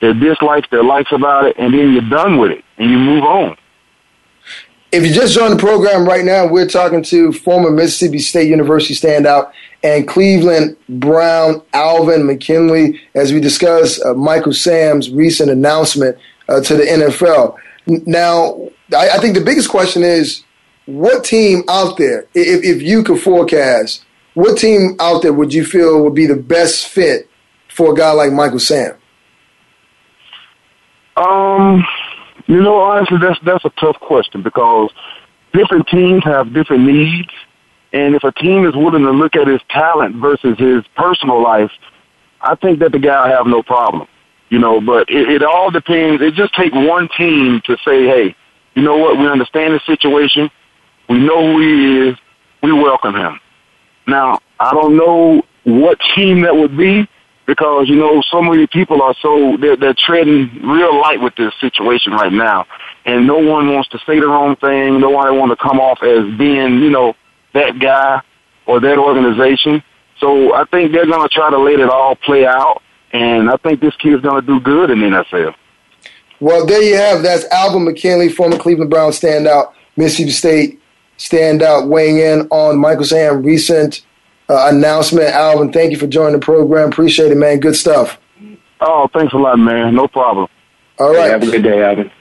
their 0.02 0.14
dislikes, 0.14 0.68
their 0.70 0.84
likes 0.84 1.12
about 1.12 1.46
it, 1.46 1.56
and 1.58 1.74
then 1.74 1.94
you're 1.94 2.10
done 2.10 2.38
with 2.38 2.52
it 2.52 2.64
and 2.78 2.90
you 2.90 2.98
move 2.98 3.24
on. 3.24 3.58
If 4.92 5.06
you 5.06 5.14
just 5.14 5.36
joined 5.36 5.54
the 5.54 5.58
program 5.58 6.08
right 6.08 6.26
now, 6.26 6.48
we're 6.48 6.68
talking 6.68 7.04
to 7.04 7.32
former 7.32 7.70
Mississippi 7.70 8.18
State 8.18 8.50
University 8.50 8.96
standout 8.96 9.52
and 9.84 10.08
Cleveland 10.08 10.78
Brown 10.90 11.62
Alvin 11.74 12.26
McKinley 12.26 13.00
as 13.14 13.32
we 13.32 13.40
discuss 13.40 14.04
uh, 14.04 14.16
Michael 14.16 14.54
Sam's 14.54 15.12
recent 15.12 15.52
announcement 15.52 16.18
uh, 16.48 16.62
to 16.62 16.76
the 16.76 16.84
NFL. 16.84 17.56
Now, 18.08 18.60
I, 18.96 19.10
I, 19.12 19.18
think 19.20 19.36
the 19.36 19.44
biggest 19.44 19.70
question 19.70 20.04
is 20.04 20.44
what 20.86 21.24
team 21.24 21.64
out 21.70 21.98
there, 21.98 22.22
if, 22.34 22.64
if 22.64 22.82
you 22.82 23.04
could 23.04 23.22
forecast, 23.22 24.04
what 24.34 24.58
team 24.58 24.96
out 25.00 25.22
there 25.22 25.34
would 25.34 25.54
you 25.54 25.66
feel 25.66 26.04
would 26.04 26.16
be 26.16 26.26
the 26.26 26.36
best 26.36 26.88
fit 26.88 27.30
for 27.68 27.94
a 27.94 27.96
guy 27.96 28.12
like 28.12 28.32
Michael 28.32 28.60
Sam? 28.60 28.96
Um, 31.16 31.86
you 32.50 32.64
know, 32.64 32.82
honestly, 32.82 33.20
that's 33.22 33.40
that's 33.46 33.64
a 33.64 33.70
tough 33.80 34.00
question 34.00 34.42
because 34.42 34.90
different 35.54 35.88
teams 35.88 36.24
have 36.24 36.52
different 36.52 36.84
needs, 36.84 37.30
and 37.94 38.16
if 38.16 38.24
a 38.24 38.32
team 38.32 38.66
is 38.66 38.76
willing 38.76 39.04
to 39.04 39.12
look 39.12 39.36
at 39.36 39.48
his 39.48 39.62
talent 39.70 40.16
versus 40.16 40.58
his 40.58 40.84
personal 40.98 41.44
life, 41.44 41.70
I 42.42 42.56
think 42.56 42.80
that 42.80 42.92
the 42.92 42.98
guy 42.98 43.28
will 43.28 43.36
have 43.36 43.46
no 43.46 43.62
problem. 43.62 44.08
You 44.50 44.58
know, 44.58 44.82
but 44.82 45.08
it, 45.12 45.30
it 45.30 45.44
all 45.44 45.70
depends. 45.70 46.24
It 46.24 46.34
just 46.34 46.56
takes 46.56 46.74
one 46.74 47.08
team 47.16 47.62
to 47.66 47.78
say, 47.86 48.08
"Hey, 48.08 48.36
you 48.74 48.82
know 48.82 48.98
what? 48.98 49.20
We 49.20 49.28
understand 49.28 49.76
the 49.76 49.80
situation. 49.86 50.50
We 51.08 51.20
know 51.20 51.54
who 51.54 51.62
he 51.62 52.10
is. 52.10 52.18
We 52.64 52.72
welcome 52.72 53.14
him." 53.14 53.40
Now, 54.08 54.40
I 54.60 54.72
don't 54.72 54.98
know 54.98 55.44
what 55.66 56.00
team 56.16 56.42
that 56.42 56.56
would 56.56 56.76
be, 56.76 57.08
because 57.50 57.90
you 57.90 57.96
know 57.96 58.22
so 58.30 58.44
many 58.44 58.68
people 58.68 59.02
are 59.02 59.16
so 59.24 59.58
they're, 59.58 59.76
they're 59.76 59.96
treading 59.96 60.52
real 60.62 61.02
light 61.02 61.20
with 61.20 61.36
this 61.36 61.52
situation 61.60 62.14
right 62.14 62.32
now, 62.32 62.68
and 63.06 63.26
no 63.26 63.40
one 63.40 63.74
wants 63.74 63.90
to 63.90 63.98
say 64.06 64.20
the 64.20 64.28
wrong 64.28 64.56
thing. 64.58 65.00
No 65.00 65.10
one 65.10 65.36
wants 65.36 65.54
to 65.54 65.68
come 65.68 65.80
off 65.80 66.04
as 66.04 66.38
being 66.38 66.76
you 66.76 66.92
know 66.92 67.16
that 67.56 67.80
guy 67.80 68.22
or 68.68 68.80
that 68.80 69.00
organization. 69.00 69.82
So 70.20 70.54
I 70.54 70.66
think 70.66 70.92
they're 70.92 71.08
going 71.08 71.28
to 71.28 71.34
try 71.34 71.50
to 71.50 71.58
let 71.58 71.80
it 71.80 71.90
all 71.90 72.16
play 72.16 72.46
out, 72.46 72.84
and 73.14 73.50
I 73.50 73.58
think 73.58 73.82
this 73.82 73.96
kid's 73.96 74.22
going 74.22 74.42
to 74.42 74.46
do 74.46 74.60
good 74.60 74.92
in 74.92 75.00
the 75.00 75.08
NFL. 75.08 75.56
Well, 76.40 76.68
there 76.68 76.84
you 76.84 76.98
have. 76.98 77.24
That's 77.24 77.46
Alvin 77.46 77.84
McKinley, 77.84 78.30
former 78.30 78.60
Cleveland 78.60 78.92
Brown 78.92 79.10
standout, 79.10 79.74
Mississippi 79.98 80.30
State 80.30 80.82
standout, 81.18 81.88
weighing 81.88 82.20
in 82.20 82.48
on 82.52 82.78
Michael 82.78 83.06
Sam 83.06 83.42
recent 83.42 84.06
uh, 84.50 84.70
announcement. 84.72 85.30
Alvin, 85.30 85.72
thank 85.72 85.92
you 85.92 85.98
for 85.98 86.08
joining 86.08 86.34
the 86.34 86.44
program. 86.46 86.90
Appreciate 86.90 87.32
it, 87.32 87.38
man. 87.38 87.60
Good 87.60 87.76
stuff. 87.76 88.20
Oh, 88.82 89.08
thanks 89.14 89.34
a 89.34 89.38
lot, 89.38 89.60
man. 89.60 89.96
No 89.96 90.08
problem. 90.08 90.48
All 90.98 91.14
right. 91.14 91.32
have 91.32 91.44
a 91.44 91.46
good 91.46 91.64
day, 91.64 91.84
Alvin. 91.84 92.12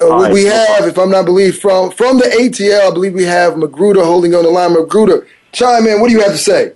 Uh, 0.00 0.28
we, 0.32 0.48
right. 0.48 0.52
have, 0.52 0.88
if 0.88 0.98
I'm 0.98 1.10
not 1.10 1.24
believe, 1.24 1.58
from 1.58 1.90
from 1.92 2.18
the 2.18 2.24
ATL, 2.24 2.90
I 2.90 2.92
believe 2.92 3.14
we 3.14 3.24
have 3.24 3.56
Magruder 3.56 4.04
holding 4.04 4.34
on 4.34 4.42
the 4.42 4.50
line. 4.50 4.74
Magruder, 4.74 5.26
chime 5.52 5.86
in. 5.86 6.00
What 6.00 6.08
do 6.08 6.14
you 6.14 6.20
have 6.20 6.32
to 6.32 6.38
say? 6.38 6.72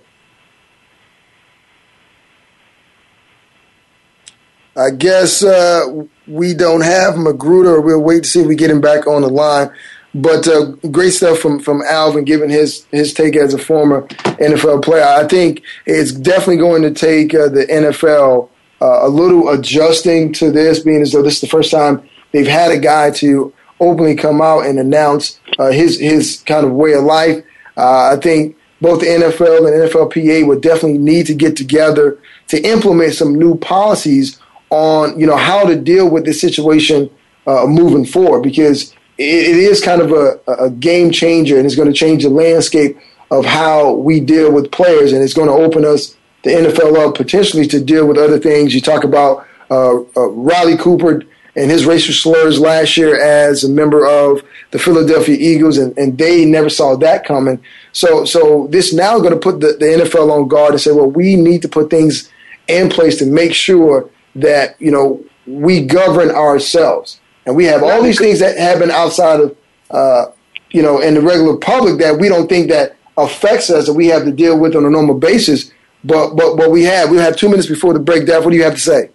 I 4.77 4.91
guess 4.91 5.43
uh, 5.43 6.05
we 6.27 6.53
don't 6.53 6.81
have 6.81 7.17
Magruder. 7.17 7.81
We'll 7.81 8.01
wait 8.01 8.23
to 8.23 8.29
see 8.29 8.39
if 8.39 8.47
we 8.47 8.55
get 8.55 8.71
him 8.71 8.79
back 8.79 9.05
on 9.05 9.21
the 9.21 9.27
line. 9.27 9.69
But 10.15 10.47
uh, 10.47 10.71
great 10.91 11.11
stuff 11.11 11.37
from, 11.39 11.59
from 11.59 11.83
Alvin, 11.83 12.25
giving 12.25 12.49
his, 12.49 12.85
his 12.91 13.13
take 13.13 13.35
as 13.35 13.53
a 13.53 13.59
former 13.59 14.07
NFL 14.39 14.83
player. 14.83 15.03
I 15.03 15.27
think 15.27 15.61
it's 15.85 16.11
definitely 16.11 16.57
going 16.57 16.81
to 16.81 16.91
take 16.91 17.33
uh, 17.35 17.49
the 17.49 17.65
NFL 17.67 18.49
uh, 18.81 19.05
a 19.05 19.09
little 19.09 19.49
adjusting 19.49 20.33
to 20.33 20.51
this, 20.51 20.79
being 20.79 21.01
as 21.01 21.11
though 21.11 21.21
this 21.21 21.35
is 21.35 21.41
the 21.41 21.47
first 21.47 21.71
time 21.71 22.07
they've 22.31 22.47
had 22.47 22.71
a 22.71 22.79
guy 22.79 23.11
to 23.11 23.53
openly 23.79 24.15
come 24.15 24.41
out 24.41 24.65
and 24.65 24.79
announce 24.79 25.39
uh, 25.57 25.71
his 25.71 25.99
his 25.99 26.43
kind 26.45 26.65
of 26.65 26.71
way 26.71 26.93
of 26.93 27.03
life. 27.03 27.43
Uh, 27.77 28.13
I 28.13 28.19
think 28.21 28.57
both 28.81 29.01
the 29.01 29.07
NFL 29.07 29.67
and 29.67 29.89
NFLPA 29.89 30.47
would 30.47 30.61
definitely 30.61 30.97
need 30.97 31.27
to 31.27 31.33
get 31.33 31.55
together 31.55 32.17
to 32.47 32.61
implement 32.61 33.13
some 33.13 33.35
new 33.35 33.57
policies 33.57 34.39
on 34.69 35.19
you 35.19 35.25
know 35.25 35.37
how 35.37 35.65
to 35.65 35.75
deal 35.75 36.09
with 36.09 36.25
this 36.25 36.39
situation 36.39 37.09
uh, 37.47 37.65
moving 37.65 38.05
forward 38.05 38.41
because 38.41 38.93
it 39.19 39.57
is 39.57 39.83
kind 39.83 40.01
of 40.01 40.11
a, 40.11 40.39
a 40.47 40.69
game 40.69 41.11
changer 41.11 41.57
and 41.57 41.65
it's 41.65 41.75
going 41.75 41.91
to 41.91 41.93
change 41.93 42.23
the 42.23 42.29
landscape 42.29 42.97
of 43.31 43.45
how 43.45 43.93
we 43.93 44.19
deal 44.19 44.51
with 44.51 44.71
players 44.71 45.11
and 45.11 45.21
it's 45.21 45.33
going 45.33 45.47
to 45.47 45.53
open 45.53 45.85
us 45.85 46.15
the 46.43 46.51
NFL 46.51 47.05
up 47.05 47.15
potentially 47.15 47.67
to 47.67 47.83
deal 47.83 48.07
with 48.07 48.17
other 48.17 48.39
things. 48.39 48.73
You 48.73 48.79
talk 48.79 49.03
about 49.03 49.45
uh, 49.69 49.99
uh, 50.15 50.27
Riley 50.29 50.77
Cooper 50.77 51.23
and 51.55 51.69
his 51.69 51.85
racial 51.85 52.13
slurs 52.13 52.59
last 52.59 52.95
year 52.95 53.21
as 53.21 53.65
a 53.65 53.69
member 53.69 54.07
of 54.07 54.41
the 54.71 54.79
Philadelphia 54.79 55.35
Eagles, 55.37 55.77
and, 55.77 55.97
and 55.97 56.17
they 56.17 56.45
never 56.45 56.69
saw 56.69 56.95
that 56.95 57.25
coming. 57.25 57.61
So, 57.91 58.23
so 58.23 58.67
this 58.67 58.93
now 58.93 59.19
going 59.19 59.33
to 59.33 59.39
put 59.39 59.59
the, 59.59 59.73
the 59.73 59.85
NFL 59.85 60.31
on 60.31 60.47
guard 60.47 60.71
and 60.71 60.81
say, 60.81 60.91
well, 60.91 61.11
we 61.11 61.35
need 61.35 61.61
to 61.63 61.67
put 61.67 61.89
things 61.89 62.31
in 62.69 62.87
place 62.89 63.17
to 63.17 63.25
make 63.25 63.53
sure 63.53 64.09
that 64.35 64.79
you 64.79 64.91
know 64.91 65.21
we 65.45 65.85
govern 65.85 66.29
ourselves 66.29 67.19
And 67.49 67.57
we 67.57 67.65
have 67.65 67.81
all 67.81 68.03
these 68.03 68.19
things 68.19 68.39
that 68.41 68.55
happen 68.59 68.91
outside 68.91 69.39
of, 69.39 69.57
uh, 69.89 70.27
you 70.69 70.83
know, 70.83 71.01
in 71.01 71.15
the 71.15 71.21
regular 71.21 71.57
public 71.57 71.97
that 71.97 72.19
we 72.19 72.29
don't 72.29 72.47
think 72.47 72.69
that 72.69 72.95
affects 73.17 73.71
us 73.71 73.87
that 73.87 73.93
we 73.93 74.05
have 74.05 74.23
to 74.25 74.31
deal 74.31 74.59
with 74.59 74.75
on 74.75 74.85
a 74.85 74.89
normal 74.89 75.15
basis. 75.15 75.71
But 76.03 76.35
but 76.35 76.57
what 76.57 76.69
we 76.69 76.83
have, 76.83 77.09
we 77.09 77.17
have 77.17 77.35
two 77.35 77.49
minutes 77.49 77.67
before 77.67 77.93
the 77.93 77.99
break. 77.99 78.27
Daph, 78.27 78.45
what 78.45 78.51
do 78.51 78.55
you 78.57 78.63
have 78.63 78.75
to 78.75 78.79
say? 78.79 79.09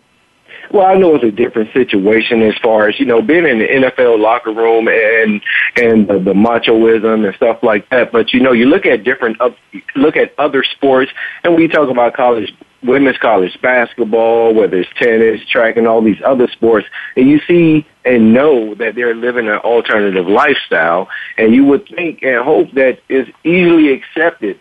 Well, 0.73 0.85
I 0.85 0.95
know 0.95 1.15
it's 1.15 1.23
a 1.23 1.31
different 1.31 1.73
situation 1.73 2.43
as 2.43 2.57
far 2.61 2.89
as 2.89 2.99
you 2.99 3.07
know 3.07 3.23
being 3.23 3.47
in 3.47 3.61
the 3.61 3.67
NFL 3.67 4.19
locker 4.19 4.53
room 4.53 4.89
and 4.89 5.41
and 5.77 6.09
the, 6.09 6.19
the 6.19 6.35
machoism 6.35 7.25
and 7.25 7.37
stuff 7.37 7.63
like 7.63 7.89
that. 7.91 8.11
But 8.11 8.33
you 8.33 8.41
know, 8.41 8.51
you 8.51 8.67
look 8.67 8.85
at 8.85 9.05
different 9.05 9.41
up, 9.41 9.57
look 9.95 10.17
at 10.17 10.35
other 10.39 10.65
sports, 10.65 11.13
and 11.45 11.55
we 11.55 11.69
talk 11.69 11.89
about 11.89 12.15
college 12.15 12.53
women's 12.85 13.19
college 13.19 13.59
basketball, 13.63 14.55
whether 14.55 14.77
it's 14.77 14.91
tennis, 14.97 15.41
track, 15.49 15.77
and 15.77 15.89
all 15.89 16.03
these 16.03 16.21
other 16.25 16.49
sports, 16.49 16.87
and 17.17 17.29
you 17.29 17.41
see 17.47 17.87
and 18.05 18.35
know 18.35 18.75
that 18.75 18.95
they're 18.95 19.15
living 19.15 19.49
an 19.49 19.57
alternative 19.57 20.27
lifestyle, 20.27 21.09
and 21.39 21.55
you 21.55 21.65
would 21.65 21.89
think 21.89 22.23
and 22.23 22.45
hope 22.45 22.71
that 22.73 23.01
is 23.09 23.27
easily 23.45 23.93
accepted 23.93 24.61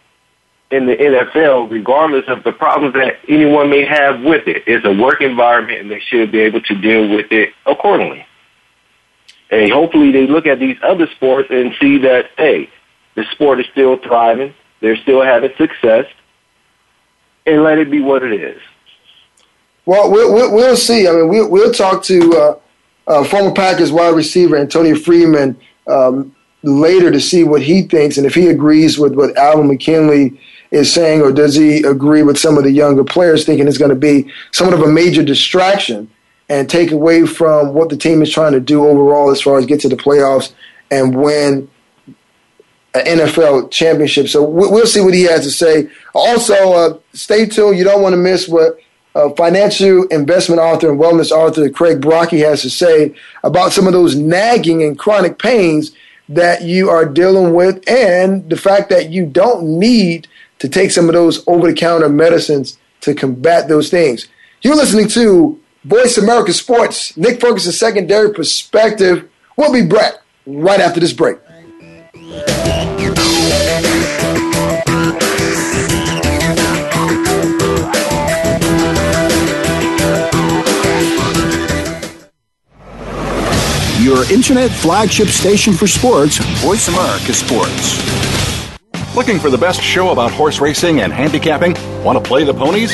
in 0.71 0.87
the 0.87 0.95
NFL, 0.95 1.69
regardless 1.69 2.23
of 2.27 2.43
the 2.43 2.51
problems 2.51 2.95
that 2.95 3.17
anyone 3.27 3.69
may 3.69 3.85
have 3.85 4.21
with 4.21 4.47
it. 4.47 4.63
It's 4.65 4.85
a 4.85 4.93
work 4.93 5.21
environment, 5.21 5.81
and 5.81 5.91
they 5.91 5.99
should 5.99 6.31
be 6.31 6.39
able 6.39 6.61
to 6.61 6.81
deal 6.81 7.09
with 7.15 7.31
it 7.31 7.49
accordingly. 7.65 8.25
And 9.51 9.71
hopefully, 9.71 10.11
they 10.11 10.25
look 10.25 10.47
at 10.47 10.59
these 10.59 10.77
other 10.81 11.07
sports 11.15 11.49
and 11.51 11.73
see 11.79 11.99
that 11.99 12.31
hey, 12.37 12.69
the 13.15 13.23
sport 13.31 13.59
is 13.59 13.67
still 13.71 13.97
thriving, 13.97 14.53
they're 14.81 14.97
still 14.97 15.21
having 15.21 15.51
success, 15.57 16.05
and 17.45 17.63
let 17.63 17.77
it 17.77 17.91
be 17.91 18.01
what 18.01 18.23
it 18.23 18.33
is. 18.33 18.61
Well, 19.85 20.09
we'll, 20.09 20.53
we'll, 20.53 20.77
see. 20.77 21.07
I 21.07 21.11
mean, 21.11 21.27
we'll, 21.27 21.49
we'll 21.49 21.73
talk 21.73 22.03
to 22.03 22.31
uh, 22.37 22.59
uh, 23.07 23.23
former 23.25 23.51
Packers 23.51 23.91
wide 23.91 24.15
receiver 24.15 24.57
Antonio 24.57 24.95
Freeman 24.95 25.59
um, 25.87 26.33
later 26.63 27.11
to 27.11 27.19
see 27.19 27.43
what 27.43 27.61
he 27.61 27.81
thinks 27.81 28.17
and 28.17 28.25
if 28.25 28.33
he 28.33 28.47
agrees 28.47 28.97
with 28.97 29.15
what 29.15 29.37
Alvin 29.37 29.67
McKinley 29.67 30.39
is 30.71 30.91
saying, 30.91 31.21
or 31.21 31.31
does 31.31 31.55
he 31.55 31.83
agree 31.83 32.23
with 32.23 32.39
some 32.39 32.57
of 32.57 32.63
the 32.63 32.71
younger 32.71 33.03
players 33.03 33.45
thinking 33.45 33.67
it's 33.67 33.77
going 33.77 33.89
to 33.89 33.95
be 33.95 34.31
somewhat 34.51 34.73
of 34.73 34.81
a 34.81 34.91
major 34.91 35.21
distraction 35.21 36.09
and 36.49 36.69
take 36.69 36.91
away 36.91 37.25
from 37.25 37.73
what 37.73 37.89
the 37.89 37.97
team 37.97 38.21
is 38.21 38.31
trying 38.31 38.53
to 38.53 38.59
do 38.59 38.87
overall 38.87 39.29
as 39.29 39.41
far 39.41 39.57
as 39.57 39.65
get 39.65 39.81
to 39.81 39.89
the 39.89 39.95
playoffs 39.95 40.53
and 40.89 41.15
win 41.15 41.69
an 42.95 43.19
NFL 43.19 43.71
championship. 43.71 44.27
So 44.27 44.43
we'll 44.43 44.85
see 44.85 45.01
what 45.01 45.13
he 45.13 45.23
has 45.23 45.43
to 45.43 45.51
say. 45.51 45.89
Also, 46.13 46.73
uh, 46.73 46.97
stay 47.13 47.45
tuned. 47.45 47.77
You 47.77 47.83
don't 47.83 48.01
want 48.01 48.13
to 48.13 48.17
miss 48.17 48.47
what 48.47 48.77
uh, 49.15 49.29
financial 49.31 50.03
investment 50.05 50.61
author 50.61 50.89
and 50.89 50.99
wellness 50.99 51.31
author 51.31 51.69
Craig 51.69 52.01
Brockie 52.01 52.45
has 52.47 52.61
to 52.61 52.69
say 52.69 53.13
about 53.43 53.71
some 53.71 53.87
of 53.87 53.93
those 53.93 54.15
nagging 54.15 54.83
and 54.83 54.97
chronic 54.97 55.39
pains 55.39 55.91
that 56.29 56.63
you 56.63 56.89
are 56.89 57.05
dealing 57.05 57.53
with 57.53 57.87
and 57.87 58.49
the 58.49 58.57
fact 58.57 58.89
that 58.89 59.11
you 59.11 59.25
don't 59.25 59.63
need 59.79 60.27
to 60.59 60.69
take 60.69 60.91
some 60.91 61.09
of 61.09 61.13
those 61.13 61.45
over 61.47 61.67
the 61.67 61.75
counter 61.75 62.09
medicines 62.09 62.77
to 63.01 63.13
combat 63.13 63.67
those 63.67 63.89
things. 63.89 64.27
You're 64.61 64.75
listening 64.75 65.09
to 65.09 65.59
Voice 65.83 66.17
America 66.17 66.53
Sports, 66.53 67.17
Nick 67.17 67.41
Ferguson 67.41 67.73
Secondary 67.73 68.33
Perspective. 68.33 69.29
We'll 69.57 69.73
be 69.73 69.85
back 69.85 70.13
right 70.45 70.79
after 70.79 70.99
this 70.99 71.13
break. 71.13 71.37
Your 84.03 84.29
internet 84.29 84.69
flagship 84.69 85.29
station 85.29 85.71
for 85.71 85.87
sports, 85.87 86.37
Voice 86.61 86.89
America 86.89 87.33
Sports. 87.33 87.97
Looking 89.15 89.39
for 89.39 89.49
the 89.49 89.57
best 89.57 89.81
show 89.81 90.11
about 90.11 90.29
horse 90.29 90.59
racing 90.59 90.99
and 90.99 91.13
handicapping? 91.13 91.73
Want 92.03 92.21
to 92.21 92.21
play 92.21 92.43
the 92.43 92.53
ponies? 92.53 92.93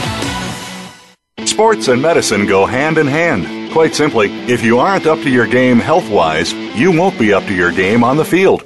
Sports 1.61 1.89
and 1.89 2.01
medicine 2.01 2.47
go 2.47 2.65
hand 2.65 2.97
in 2.97 3.05
hand. 3.05 3.71
Quite 3.71 3.93
simply, 3.93 4.31
if 4.49 4.63
you 4.63 4.79
aren't 4.79 5.05
up 5.05 5.19
to 5.19 5.29
your 5.29 5.45
game 5.45 5.77
health 5.77 6.09
wise, 6.09 6.53
you 6.53 6.91
won't 6.91 7.19
be 7.19 7.33
up 7.33 7.43
to 7.43 7.53
your 7.53 7.71
game 7.71 8.03
on 8.03 8.17
the 8.17 8.25
field. 8.25 8.65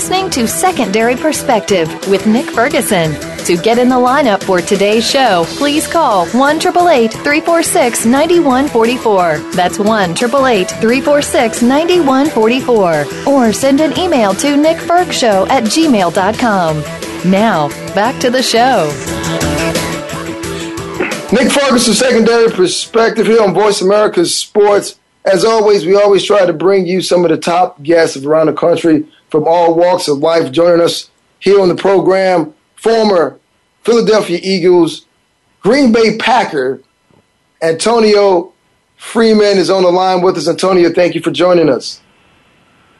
Listening 0.00 0.30
to 0.30 0.48
Secondary 0.48 1.14
Perspective 1.14 1.86
with 2.08 2.26
Nick 2.26 2.46
Ferguson. 2.46 3.12
To 3.44 3.54
get 3.58 3.76
in 3.76 3.90
the 3.90 3.96
lineup 3.96 4.42
for 4.42 4.62
today's 4.62 5.06
show, 5.06 5.44
please 5.58 5.86
call 5.86 6.26
1 6.28 6.58
346 6.58 8.06
9144. 8.06 9.38
That's 9.52 9.78
1 9.78 10.14
346 10.14 11.60
9144. 11.60 13.04
Or 13.30 13.52
send 13.52 13.82
an 13.82 13.98
email 13.98 14.32
to 14.36 14.56
nickfergshow 14.56 15.46
at 15.50 15.64
gmail.com. 15.64 17.30
Now, 17.30 17.68
back 17.94 18.18
to 18.22 18.30
the 18.30 18.42
show. 18.42 18.86
Nick 21.30 21.52
Ferguson, 21.52 21.92
Secondary 21.92 22.50
Perspective 22.50 23.26
here 23.26 23.42
on 23.42 23.52
Voice 23.52 23.82
America 23.82 24.24
Sports. 24.24 24.98
As 25.26 25.44
always, 25.44 25.84
we 25.84 25.94
always 25.94 26.24
try 26.24 26.46
to 26.46 26.54
bring 26.54 26.86
you 26.86 27.02
some 27.02 27.22
of 27.26 27.30
the 27.30 27.36
top 27.36 27.82
guests 27.82 28.16
around 28.16 28.46
the 28.46 28.54
country 28.54 29.06
from 29.30 29.44
all 29.46 29.74
walks 29.74 30.08
of 30.08 30.18
life 30.18 30.50
joining 30.52 30.80
us 30.80 31.10
here 31.38 31.60
on 31.60 31.68
the 31.68 31.74
program. 31.74 32.54
Former 32.76 33.38
Philadelphia 33.82 34.38
Eagles, 34.42 35.06
Green 35.60 35.92
Bay 35.92 36.16
Packer, 36.16 36.82
Antonio 37.62 38.52
Freeman 38.96 39.58
is 39.58 39.70
on 39.70 39.82
the 39.82 39.90
line 39.90 40.22
with 40.22 40.36
us. 40.36 40.48
Antonio, 40.48 40.92
thank 40.92 41.14
you 41.14 41.20
for 41.20 41.30
joining 41.30 41.68
us. 41.68 42.00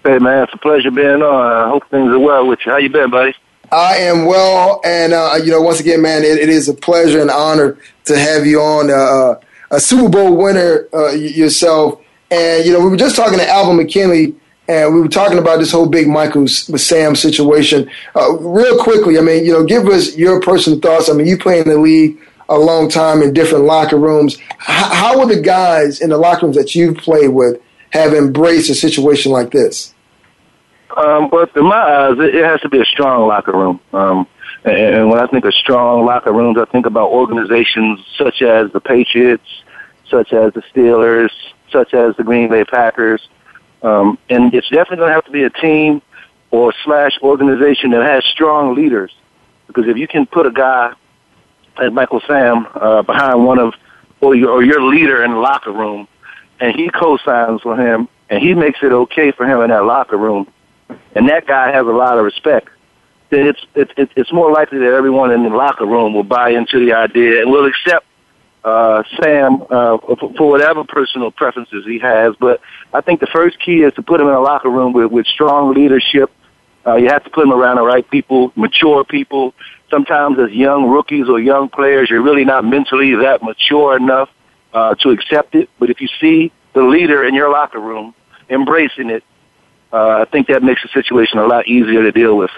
Hey 0.04 0.18
man, 0.18 0.44
it's 0.44 0.54
a 0.54 0.58
pleasure 0.58 0.90
being 0.90 1.22
on. 1.22 1.52
I 1.52 1.68
hope 1.68 1.88
things 1.90 2.10
are 2.10 2.18
well 2.18 2.46
with 2.46 2.60
you. 2.64 2.72
How 2.72 2.78
you 2.78 2.88
been, 2.88 3.10
buddy? 3.10 3.34
I 3.70 3.96
am 3.98 4.24
well, 4.24 4.80
and 4.84 5.12
uh, 5.12 5.38
you 5.44 5.50
know, 5.50 5.60
once 5.60 5.78
again, 5.78 6.02
man, 6.02 6.24
it, 6.24 6.38
it 6.38 6.48
is 6.48 6.68
a 6.68 6.74
pleasure 6.74 7.20
and 7.20 7.30
honor 7.30 7.78
to 8.06 8.18
have 8.18 8.46
you 8.46 8.60
on. 8.60 8.90
Uh, 8.90 8.94
uh 8.94 9.40
a 9.70 9.80
Super 9.80 10.08
Bowl 10.08 10.36
winner 10.36 10.88
uh, 10.92 11.10
yourself, 11.10 12.00
and 12.30 12.64
you 12.64 12.72
know, 12.72 12.80
we 12.80 12.90
were 12.90 12.96
just 12.96 13.16
talking 13.16 13.38
to 13.38 13.48
Alvin 13.48 13.76
McKinley, 13.76 14.34
and 14.70 14.94
we 14.94 15.00
were 15.00 15.08
talking 15.08 15.38
about 15.38 15.58
this 15.58 15.72
whole 15.72 15.88
big 15.88 16.06
Michael 16.06 16.42
with 16.42 16.80
Sam 16.80 17.16
situation. 17.16 17.90
Uh, 18.14 18.34
real 18.38 18.78
quickly, 18.78 19.18
I 19.18 19.20
mean, 19.20 19.44
you 19.44 19.52
know, 19.52 19.64
give 19.64 19.88
us 19.88 20.16
your 20.16 20.40
personal 20.40 20.78
thoughts. 20.78 21.10
I 21.10 21.12
mean, 21.12 21.26
you 21.26 21.36
play 21.36 21.58
in 21.58 21.68
the 21.68 21.76
league 21.76 22.20
a 22.48 22.56
long 22.56 22.88
time 22.88 23.20
in 23.20 23.32
different 23.32 23.64
locker 23.64 23.96
rooms. 23.96 24.38
How, 24.58 24.94
how 24.94 25.18
will 25.18 25.26
the 25.26 25.40
guys 25.40 26.00
in 26.00 26.10
the 26.10 26.18
locker 26.18 26.46
rooms 26.46 26.56
that 26.56 26.76
you've 26.76 26.98
played 26.98 27.30
with 27.30 27.60
have 27.90 28.14
embraced 28.14 28.70
a 28.70 28.76
situation 28.76 29.32
like 29.32 29.50
this? 29.50 29.92
Um, 30.96 31.28
but 31.30 31.50
in 31.56 31.64
my 31.64 31.76
eyes, 31.76 32.18
it, 32.20 32.36
it 32.36 32.44
has 32.44 32.60
to 32.60 32.68
be 32.68 32.80
a 32.80 32.84
strong 32.84 33.26
locker 33.26 33.52
room. 33.52 33.80
Um, 33.92 34.28
and, 34.62 34.76
and 34.76 35.10
when 35.10 35.18
I 35.18 35.26
think 35.26 35.44
of 35.46 35.54
strong 35.54 36.06
locker 36.06 36.32
rooms, 36.32 36.58
I 36.58 36.64
think 36.66 36.86
about 36.86 37.10
organizations 37.10 38.06
such 38.16 38.40
as 38.40 38.70
the 38.70 38.80
Patriots, 38.80 39.64
such 40.08 40.32
as 40.32 40.52
the 40.54 40.62
Steelers, 40.72 41.30
such 41.72 41.92
as 41.92 42.14
the 42.16 42.22
Green 42.22 42.48
Bay 42.48 42.62
Packers. 42.62 43.20
Um, 43.82 44.18
and 44.28 44.52
it's 44.54 44.68
definitely 44.68 44.98
going 44.98 45.08
to 45.08 45.14
have 45.14 45.24
to 45.24 45.30
be 45.30 45.44
a 45.44 45.50
team 45.50 46.02
or 46.50 46.74
slash 46.84 47.18
organization 47.22 47.90
that 47.92 48.02
has 48.02 48.24
strong 48.24 48.74
leaders. 48.74 49.12
Because 49.66 49.86
if 49.86 49.96
you 49.96 50.08
can 50.08 50.26
put 50.26 50.46
a 50.46 50.50
guy 50.50 50.92
like 51.78 51.92
Michael 51.92 52.20
Sam 52.26 52.66
uh, 52.74 53.02
behind 53.02 53.44
one 53.44 53.58
of 53.58 53.74
or 54.20 54.34
your, 54.34 54.50
or 54.50 54.62
your 54.62 54.82
leader 54.82 55.24
in 55.24 55.30
the 55.30 55.38
locker 55.38 55.72
room, 55.72 56.06
and 56.58 56.74
he 56.76 56.90
co-signs 56.90 57.62
for 57.62 57.76
him, 57.76 58.08
and 58.28 58.42
he 58.42 58.54
makes 58.54 58.80
it 58.82 58.92
okay 58.92 59.32
for 59.32 59.46
him 59.46 59.62
in 59.62 59.70
that 59.70 59.84
locker 59.84 60.16
room, 60.18 60.46
and 61.14 61.28
that 61.28 61.46
guy 61.46 61.72
has 61.72 61.86
a 61.86 61.90
lot 61.90 62.18
of 62.18 62.24
respect, 62.24 62.68
then 63.30 63.46
it's 63.46 63.60
it's 63.74 64.12
it's 64.16 64.32
more 64.32 64.52
likely 64.52 64.78
that 64.78 64.92
everyone 64.92 65.30
in 65.30 65.42
the 65.44 65.48
locker 65.48 65.86
room 65.86 66.12
will 66.12 66.24
buy 66.24 66.50
into 66.50 66.84
the 66.84 66.92
idea 66.92 67.40
and 67.40 67.50
will 67.50 67.66
accept 67.66 68.04
uh, 68.64 69.02
Sam 69.20 69.62
uh, 69.70 69.98
for 69.98 70.50
whatever 70.50 70.84
personal 70.84 71.30
preferences 71.30 71.84
he 71.86 71.98
has. 71.98 72.34
But 72.38 72.60
I 72.92 73.00
think 73.00 73.20
the 73.20 73.26
first 73.26 73.58
key 73.58 73.82
is 73.82 73.94
to 73.94 74.02
put 74.02 74.20
him 74.20 74.28
in 74.28 74.34
a 74.34 74.40
locker 74.40 74.70
room 74.70 74.92
with, 74.92 75.10
with 75.10 75.26
strong 75.26 75.74
leadership. 75.74 76.30
Uh, 76.86 76.96
you 76.96 77.08
have 77.08 77.24
to 77.24 77.30
put 77.30 77.44
him 77.44 77.52
around 77.52 77.76
the 77.76 77.82
right 77.82 78.08
people, 78.10 78.52
mature 78.56 79.04
people. 79.04 79.54
Sometimes 79.90 80.38
as 80.38 80.50
young 80.50 80.88
rookies 80.88 81.28
or 81.28 81.40
young 81.40 81.68
players, 81.68 82.08
you're 82.10 82.22
really 82.22 82.44
not 82.44 82.64
mentally 82.64 83.14
that 83.16 83.42
mature 83.42 83.96
enough 83.96 84.30
uh, 84.72 84.94
to 84.96 85.10
accept 85.10 85.54
it. 85.54 85.68
But 85.78 85.90
if 85.90 86.00
you 86.00 86.08
see 86.20 86.52
the 86.72 86.82
leader 86.82 87.24
in 87.24 87.34
your 87.34 87.50
locker 87.50 87.80
room 87.80 88.14
embracing 88.48 89.10
it, 89.10 89.24
uh, 89.92 90.20
I 90.20 90.24
think 90.26 90.48
that 90.48 90.62
makes 90.62 90.82
the 90.82 90.88
situation 90.88 91.38
a 91.38 91.46
lot 91.46 91.66
easier 91.66 92.02
to 92.02 92.12
deal 92.12 92.36
with. 92.36 92.50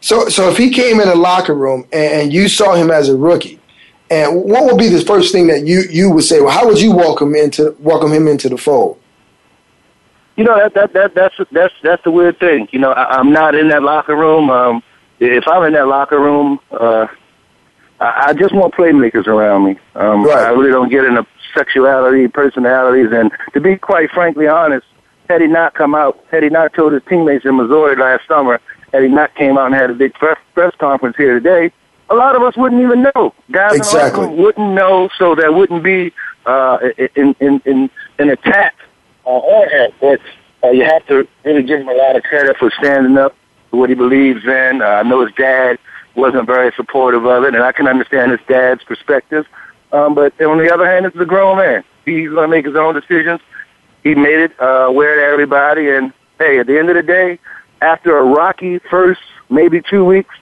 So, 0.00 0.28
so 0.28 0.50
if 0.50 0.56
he 0.56 0.70
came 0.70 1.00
in 1.00 1.08
a 1.08 1.14
locker 1.14 1.54
room 1.54 1.86
and, 1.92 2.22
and 2.22 2.32
you 2.32 2.48
saw 2.48 2.74
him 2.74 2.90
as 2.90 3.08
a 3.08 3.16
rookie, 3.16 3.60
and 4.10 4.44
what 4.44 4.64
would 4.66 4.78
be 4.78 4.88
the 4.88 5.00
first 5.00 5.32
thing 5.32 5.46
that 5.48 5.66
you, 5.66 5.82
you 5.90 6.10
would 6.10 6.24
say? 6.24 6.40
Well, 6.40 6.50
how 6.50 6.66
would 6.66 6.80
you 6.80 6.94
welcome 6.94 7.34
into 7.34 7.74
welcome 7.80 8.12
him 8.12 8.28
into 8.28 8.48
the 8.48 8.58
fold? 8.58 9.00
You 10.36 10.44
know 10.44 10.56
that 10.56 10.74
that, 10.74 10.92
that 10.92 11.14
that's 11.14 11.34
that's 11.52 11.74
that's 11.82 12.02
the 12.04 12.10
weird 12.10 12.38
thing. 12.38 12.68
You 12.72 12.80
know, 12.80 12.92
I, 12.92 13.18
I'm 13.18 13.32
not 13.32 13.54
in 13.54 13.68
that 13.68 13.82
locker 13.82 14.16
room. 14.16 14.50
Um, 14.50 14.82
if 15.20 15.46
I'm 15.46 15.62
in 15.64 15.72
that 15.74 15.86
locker 15.86 16.18
room, 16.18 16.58
uh, 16.72 17.06
I, 18.00 18.26
I 18.28 18.32
just 18.34 18.52
want 18.54 18.74
playmakers 18.74 19.26
around 19.26 19.64
me. 19.64 19.78
Um, 19.94 20.24
Right. 20.24 20.44
I 20.44 20.50
really 20.50 20.70
don't 20.70 20.90
get 20.90 21.04
into 21.04 21.26
sexuality, 21.54 22.26
personalities, 22.28 23.12
and 23.12 23.30
to 23.52 23.60
be 23.60 23.76
quite 23.76 24.10
frankly 24.10 24.48
honest, 24.48 24.86
had 25.30 25.40
he 25.40 25.46
not 25.46 25.74
come 25.74 25.94
out, 25.94 26.22
had 26.30 26.42
he 26.42 26.48
not 26.48 26.74
told 26.74 26.92
his 26.92 27.02
teammates 27.08 27.44
in 27.44 27.56
Missouri 27.56 27.96
last 27.96 28.26
summer, 28.26 28.60
had 28.92 29.02
he 29.02 29.08
not 29.08 29.34
came 29.36 29.56
out 29.56 29.66
and 29.66 29.74
had 29.74 29.90
a 29.90 29.94
big 29.94 30.14
press, 30.14 30.36
press 30.52 30.74
conference 30.78 31.16
here 31.16 31.34
today, 31.34 31.72
a 32.10 32.14
lot 32.14 32.36
of 32.36 32.42
us 32.42 32.56
wouldn't 32.56 32.82
even 32.82 33.02
know. 33.02 33.34
Guys 33.50 33.76
Exactly. 33.76 34.26
wouldn't 34.28 34.74
know, 34.74 35.08
so 35.18 35.34
there 35.34 35.52
wouldn't 35.52 35.82
be 35.82 36.12
uh, 36.46 36.78
in, 37.16 37.34
in, 37.40 37.60
in, 37.64 37.90
an 38.18 38.30
attack 38.30 38.74
uh, 39.26 39.30
on 39.30 39.70
him. 39.70 39.90
But 40.00 40.20
uh, 40.62 40.70
you 40.70 40.84
have 40.84 41.06
to 41.06 41.26
really 41.44 41.62
give 41.62 41.80
him 41.80 41.88
a 41.88 41.94
lot 41.94 42.16
of 42.16 42.22
credit 42.22 42.56
for 42.58 42.70
standing 42.78 43.16
up 43.16 43.34
for 43.70 43.80
what 43.80 43.88
he 43.88 43.94
believes 43.94 44.44
in. 44.44 44.82
Uh, 44.82 44.86
I 44.86 45.02
know 45.02 45.24
his 45.24 45.34
dad 45.34 45.78
wasn't 46.14 46.46
very 46.46 46.72
supportive 46.76 47.24
of 47.26 47.44
it, 47.44 47.54
and 47.54 47.62
I 47.62 47.72
can 47.72 47.88
understand 47.88 48.30
his 48.30 48.40
dad's 48.46 48.84
perspective. 48.84 49.46
Um, 49.92 50.14
but 50.14 50.40
on 50.40 50.58
the 50.58 50.72
other 50.72 50.86
hand, 50.86 51.06
it's 51.06 51.16
a 51.16 51.24
grown 51.24 51.58
man. 51.58 51.84
He's 52.04 52.28
going 52.28 52.42
to 52.42 52.48
make 52.48 52.66
his 52.66 52.76
own 52.76 52.94
decisions. 52.94 53.40
He 54.02 54.14
made 54.14 54.38
it 54.38 54.52
uh, 54.60 54.86
aware 54.86 55.16
to 55.16 55.22
everybody, 55.22 55.88
and 55.88 56.12
hey, 56.38 56.58
at 56.58 56.66
the 56.66 56.78
end 56.78 56.90
of 56.90 56.96
the 56.96 57.02
day, 57.02 57.38
after 57.80 58.18
a 58.18 58.22
rocky 58.22 58.78
first 58.90 59.20
maybe 59.48 59.80
two 59.80 60.04
weeks, 60.04 60.34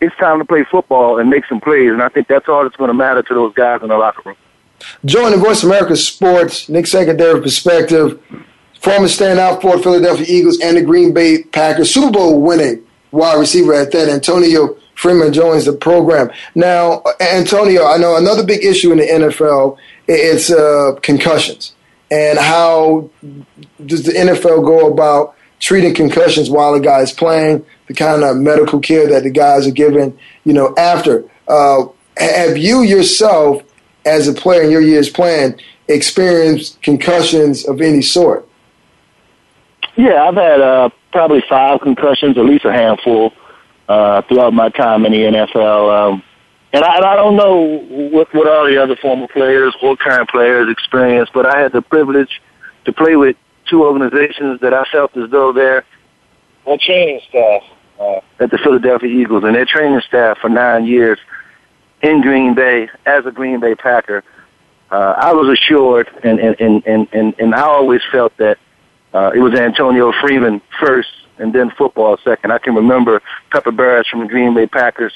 it's 0.00 0.16
time 0.16 0.38
to 0.38 0.44
play 0.44 0.64
football 0.70 1.18
and 1.18 1.28
make 1.30 1.44
some 1.46 1.60
plays. 1.60 1.90
And 1.90 2.02
I 2.02 2.08
think 2.08 2.28
that's 2.28 2.48
all 2.48 2.62
that's 2.62 2.76
going 2.76 2.88
to 2.88 2.94
matter 2.94 3.22
to 3.22 3.34
those 3.34 3.54
guys 3.54 3.82
in 3.82 3.88
the 3.88 3.96
locker 3.96 4.22
room. 4.24 4.36
Joining 5.04 5.40
Voice 5.40 5.62
America 5.64 5.96
Sports, 5.96 6.68
Nick 6.68 6.86
Secondary 6.86 7.40
Perspective, 7.40 8.20
former 8.80 9.08
standout 9.08 9.60
for 9.60 9.78
Philadelphia 9.78 10.26
Eagles 10.28 10.60
and 10.60 10.76
the 10.76 10.82
Green 10.82 11.12
Bay 11.12 11.42
Packers, 11.42 11.92
Super 11.92 12.12
Bowl 12.12 12.40
winning 12.40 12.84
wide 13.10 13.38
receiver 13.38 13.74
at 13.74 13.90
that, 13.92 14.08
Antonio 14.08 14.76
Freeman 14.94 15.32
joins 15.32 15.64
the 15.64 15.72
program. 15.72 16.30
Now, 16.54 17.02
Antonio, 17.20 17.86
I 17.86 17.96
know 17.96 18.16
another 18.16 18.44
big 18.44 18.64
issue 18.64 18.92
in 18.92 18.98
the 18.98 19.04
NFL 19.04 19.78
it's 20.06 20.50
uh, 20.50 20.98
concussions 21.02 21.74
and 22.10 22.38
how 22.38 23.10
does 23.84 24.04
the 24.04 24.12
NFL 24.12 24.64
go 24.64 24.90
about 24.90 25.36
treating 25.60 25.94
concussions 25.94 26.50
while 26.50 26.74
a 26.74 26.80
guy 26.80 27.00
is 27.00 27.12
playing, 27.12 27.64
the 27.86 27.94
kind 27.94 28.22
of 28.22 28.36
medical 28.36 28.80
care 28.80 29.08
that 29.08 29.22
the 29.22 29.30
guys 29.30 29.66
are 29.66 29.72
given, 29.72 30.18
you 30.44 30.52
know, 30.52 30.74
after. 30.76 31.28
Uh, 31.46 31.86
have 32.16 32.56
you 32.56 32.82
yourself, 32.82 33.62
as 34.04 34.28
a 34.28 34.32
player 34.32 34.62
in 34.62 34.70
your 34.70 34.80
years 34.80 35.08
playing, 35.08 35.58
experienced 35.88 36.80
concussions 36.82 37.66
of 37.66 37.80
any 37.80 38.02
sort? 38.02 38.48
Yeah, 39.96 40.28
I've 40.28 40.34
had 40.34 40.60
uh, 40.60 40.90
probably 41.12 41.42
five 41.48 41.80
concussions, 41.80 42.38
at 42.38 42.44
least 42.44 42.64
a 42.64 42.72
handful, 42.72 43.32
uh, 43.88 44.22
throughout 44.22 44.52
my 44.52 44.68
time 44.68 45.04
in 45.06 45.12
the 45.12 45.18
NFL. 45.18 46.12
Um, 46.12 46.22
and 46.72 46.84
I, 46.84 46.96
and 46.96 47.04
I 47.04 47.16
don't 47.16 47.36
know 47.36 47.78
what, 48.10 48.32
what 48.34 48.46
all 48.46 48.66
the 48.66 48.80
other 48.82 48.94
former 48.96 49.26
players 49.28 49.74
or 49.82 49.96
current 49.96 50.28
players 50.28 50.70
experience, 50.70 51.30
but 51.32 51.46
I 51.46 51.58
had 51.60 51.72
the 51.72 51.82
privilege 51.82 52.40
to 52.84 52.92
play 52.92 53.16
with 53.16 53.36
two 53.68 53.84
organizations 53.84 54.60
that 54.60 54.74
I 54.74 54.84
felt 54.90 55.16
as 55.16 55.30
though 55.30 55.52
they're 55.52 55.84
their 56.64 56.78
training 56.78 57.20
staff 57.28 57.62
uh, 57.98 58.20
at 58.40 58.50
the 58.50 58.58
Philadelphia 58.58 59.08
Eagles 59.08 59.44
and 59.44 59.54
their 59.54 59.64
training 59.64 60.00
staff 60.06 60.38
for 60.38 60.48
nine 60.48 60.84
years 60.84 61.18
in 62.02 62.20
Green 62.20 62.54
Bay 62.54 62.88
as 63.06 63.26
a 63.26 63.30
Green 63.30 63.60
Bay 63.60 63.74
Packer. 63.74 64.22
Uh, 64.90 65.14
I 65.16 65.32
was 65.32 65.48
assured, 65.48 66.08
and 66.22 66.38
and, 66.38 66.56
and, 66.60 66.86
and, 66.86 67.08
and 67.12 67.34
and 67.38 67.54
I 67.54 67.62
always 67.62 68.00
felt 68.10 68.36
that 68.38 68.58
uh, 69.12 69.32
it 69.34 69.40
was 69.40 69.54
Antonio 69.54 70.12
Freeman 70.20 70.60
first, 70.80 71.10
and 71.38 71.52
then 71.52 71.70
football 71.70 72.16
second. 72.24 72.52
I 72.52 72.58
can 72.58 72.74
remember 72.74 73.22
Pepper 73.50 73.72
Burruss 73.72 74.06
from 74.08 74.20
the 74.20 74.26
Green 74.26 74.54
Bay 74.54 74.66
Packers 74.66 75.12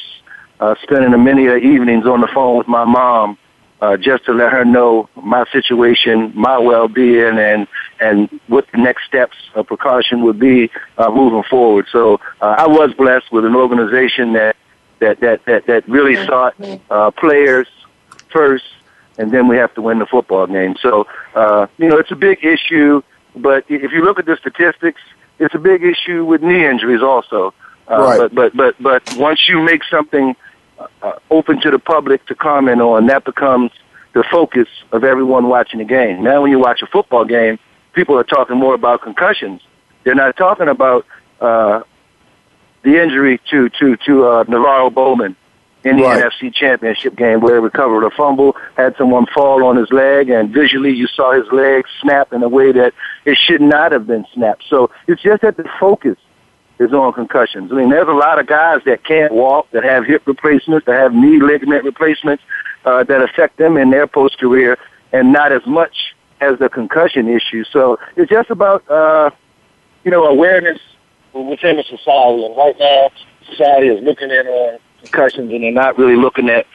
uh, 0.61 0.75
spending 0.83 1.25
many 1.25 1.45
evenings 1.45 2.07
on 2.07 2.21
the 2.21 2.29
phone 2.29 2.59
with 2.59 2.69
my 2.69 2.85
mom 2.85 3.38
uh, 3.83 3.97
just 3.97 4.25
to 4.25 4.33
let 4.33 4.53
her 4.53 4.64
know 4.64 5.09
my 5.16 5.45
situation, 5.51 6.33
my 6.37 6.57
well-being, 6.57 7.37
and 7.38 7.66
and 8.01 8.31
what 8.47 8.64
the 8.71 8.79
next 8.79 9.05
steps 9.07 9.37
of 9.57 9.66
precaution 9.66 10.23
would 10.23 10.38
be 10.38 10.71
uh, 10.99 11.11
moving 11.11 11.42
forward. 11.51 11.87
So 11.90 12.21
uh, 12.40 12.55
I 12.64 12.68
was 12.68 12.95
blessed 12.95 13.33
with 13.33 13.45
an 13.45 13.57
organization 13.57 14.35
that 14.35 14.55
that 15.01 15.18
that 15.21 15.45
that, 15.47 15.66
that 15.66 15.88
really 15.88 16.14
sought 16.27 16.55
uh, 16.90 17.11
players 17.11 17.66
first, 18.33 18.64
and 19.18 19.33
then 19.33 19.49
we 19.49 19.57
have 19.57 19.75
to 19.75 19.83
win 19.83 19.99
the 19.99 20.07
football 20.07 20.47
game. 20.47 20.77
So 20.81 21.09
uh, 21.35 21.66
you 21.77 21.88
know 21.88 21.99
it's 21.99 22.12
a 22.12 22.16
big 22.31 22.45
issue, 22.45 23.03
but 23.35 23.64
if 23.68 23.90
you 23.90 24.05
look 24.05 24.21
at 24.21 24.27
the 24.27 24.37
statistics, 24.37 25.01
it's 25.40 25.57
a 25.57 25.59
big 25.59 25.83
issue 25.83 26.25
with 26.25 26.40
knee 26.40 26.64
injuries 26.64 27.03
also. 27.03 27.53
Uh, 27.90 28.01
Right. 28.01 28.18
But 28.21 28.35
but 28.35 28.57
but 28.57 28.75
but 28.81 29.16
once 29.16 29.49
you 29.49 29.61
make 29.61 29.83
something 29.90 30.37
uh, 30.79 31.13
open 31.31 31.61
to 31.63 31.71
the 31.71 31.79
public 31.79 32.25
to 32.27 32.35
comment 32.35 32.81
on, 32.81 33.07
that 33.07 33.25
becomes 33.25 33.71
the 34.15 34.25
focus 34.31 34.69
of 34.93 35.05
everyone 35.05 35.49
watching 35.49 35.79
the 35.79 35.85
game. 35.85 36.23
Now, 36.23 36.43
when 36.43 36.51
you 36.51 36.59
watch 36.59 36.83
a 36.83 36.87
football 36.87 37.25
game, 37.25 37.59
people 37.95 38.17
are 38.19 38.25
talking 38.25 38.57
more 38.57 38.75
about 38.75 39.03
concussions. 39.03 39.63
They're 40.05 40.15
not 40.15 40.37
talking 40.37 40.69
about 40.69 41.07
uh, 41.41 41.83
the 42.83 43.03
injury 43.03 43.41
to 43.51 43.69
to 43.69 43.97
to 44.07 44.25
uh, 44.27 44.45
NaVorro 44.45 44.93
Bowman 44.93 45.37
in 45.85 45.97
the 45.97 46.03
Right. 46.05 46.23
NFC 46.25 46.53
Championship 46.55 47.17
game, 47.17 47.41
where 47.41 47.57
he 47.57 47.61
recovered 47.61 48.05
a 48.05 48.11
fumble, 48.11 48.57
had 48.77 48.95
someone 48.97 49.27
fall 49.27 49.65
on 49.65 49.77
his 49.77 49.91
leg, 49.91 50.31
and 50.31 50.51
visually 50.51 50.93
you 50.93 51.07
saw 51.09 51.33
his 51.33 51.51
leg 51.53 51.85
snap 52.01 52.33
in 52.33 52.43
a 52.43 52.49
way 52.49 52.71
that 52.73 52.93
it 53.25 53.37
should 53.37 53.61
not 53.61 53.91
have 53.93 54.07
been 54.07 54.25
snapped. 54.33 54.65
So 54.69 54.91
it's 55.09 55.23
just 55.23 55.43
that 55.43 55.57
the 55.57 55.69
focus 55.81 56.19
is 56.83 56.92
on 56.92 57.12
concussions. 57.12 57.73
I 57.73 57.77
mean, 57.77 57.90
there's 57.90 58.09
a 58.09 58.12
lot 58.12 58.38
of 58.38 58.47
guys 58.47 58.81
that 58.85 59.05
can't 59.05 59.33
walk, 59.33 59.71
that 59.71 59.85
have 59.85 60.05
hip 60.05 60.23
replacements, 60.27 60.87
that 60.87 60.95
have 60.95 61.14
knee 61.14 61.40
ligament 61.40 61.85
replacements 61.85 62.42
uh, 62.85 63.05
that 63.05 63.23
affect 63.23 63.59
them 63.59 63.77
in 63.77 63.90
their 63.90 64.07
post 64.07 64.38
career, 64.38 64.79
and 65.12 65.33
not 65.33 65.53
as 65.53 65.64
much 65.66 66.14
as 66.40 66.59
the 66.59 66.68
concussion 66.68 67.29
issue. 67.29 67.64
So 67.64 67.99
it's 68.16 68.31
just 68.31 68.51
about 68.51 68.88
uh, 68.90 69.31
you 70.05 70.11
know 70.11 70.25
awareness 70.25 70.81
within 71.33 71.77
the 71.77 71.85
society. 71.85 72.45
And 72.45 72.57
right 72.57 72.77
now, 72.79 73.11
society 73.51 73.88
is 73.88 74.03
looking 74.03 74.31
at 74.31 74.47
on 74.47 74.79
concussions, 75.01 75.53
and 75.53 75.62
they're 75.62 75.73
not 75.73 75.99
really 75.99 76.16
looking 76.16 76.49
at 76.49 76.66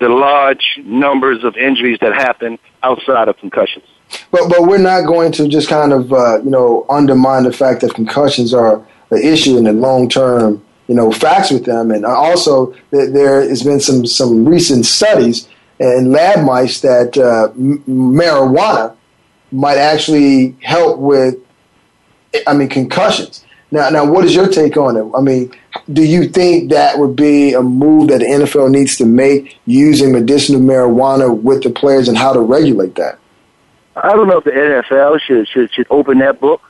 the 0.00 0.08
large 0.08 0.80
numbers 0.84 1.44
of 1.44 1.56
injuries 1.56 1.98
that 2.00 2.14
happen 2.14 2.58
outside 2.82 3.28
of 3.28 3.36
concussions. 3.38 3.84
But 4.30 4.48
but 4.48 4.62
we're 4.62 4.78
not 4.78 5.06
going 5.06 5.32
to 5.32 5.48
just 5.48 5.68
kind 5.68 5.92
of 5.92 6.12
uh, 6.12 6.42
you 6.42 6.50
know 6.50 6.86
undermine 6.88 7.44
the 7.44 7.52
fact 7.52 7.80
that 7.82 7.94
concussions 7.94 8.52
are 8.52 8.86
an 9.10 9.22
issue 9.22 9.56
in 9.56 9.64
the 9.64 9.72
long 9.72 10.08
term 10.08 10.64
you 10.88 10.94
know 10.94 11.12
facts 11.12 11.50
with 11.50 11.64
them, 11.64 11.90
and 11.90 12.04
also 12.04 12.74
there 12.90 13.42
has 13.42 13.62
been 13.62 13.80
some 13.80 14.06
some 14.06 14.44
recent 14.44 14.86
studies 14.86 15.48
and 15.80 16.12
lab 16.12 16.44
mice 16.44 16.80
that 16.82 17.16
uh, 17.16 17.50
m- 17.52 17.82
marijuana 17.86 18.94
might 19.50 19.78
actually 19.78 20.56
help 20.62 20.98
with, 20.98 21.36
I 22.46 22.54
mean, 22.54 22.68
concussions. 22.68 23.44
Now, 23.72 23.88
now, 23.88 24.04
what 24.04 24.24
is 24.24 24.34
your 24.34 24.48
take 24.48 24.76
on 24.76 24.96
it? 24.96 25.10
I 25.16 25.20
mean, 25.20 25.52
do 25.92 26.04
you 26.04 26.28
think 26.28 26.70
that 26.70 26.98
would 26.98 27.16
be 27.16 27.54
a 27.54 27.62
move 27.62 28.08
that 28.08 28.18
the 28.18 28.26
NFL 28.26 28.70
needs 28.70 28.96
to 28.96 29.06
make 29.06 29.58
using 29.64 30.12
medicinal 30.12 30.60
marijuana 30.60 31.40
with 31.40 31.62
the 31.62 31.70
players 31.70 32.08
and 32.08 32.18
how 32.18 32.32
to 32.32 32.40
regulate 32.40 32.96
that? 32.96 33.18
I 33.96 34.12
don't 34.12 34.28
know 34.28 34.38
if 34.38 34.44
the 34.44 34.50
NFL 34.50 35.20
should 35.20 35.48
should, 35.48 35.72
should 35.72 35.86
open 35.90 36.18
that 36.18 36.40
book. 36.40 36.60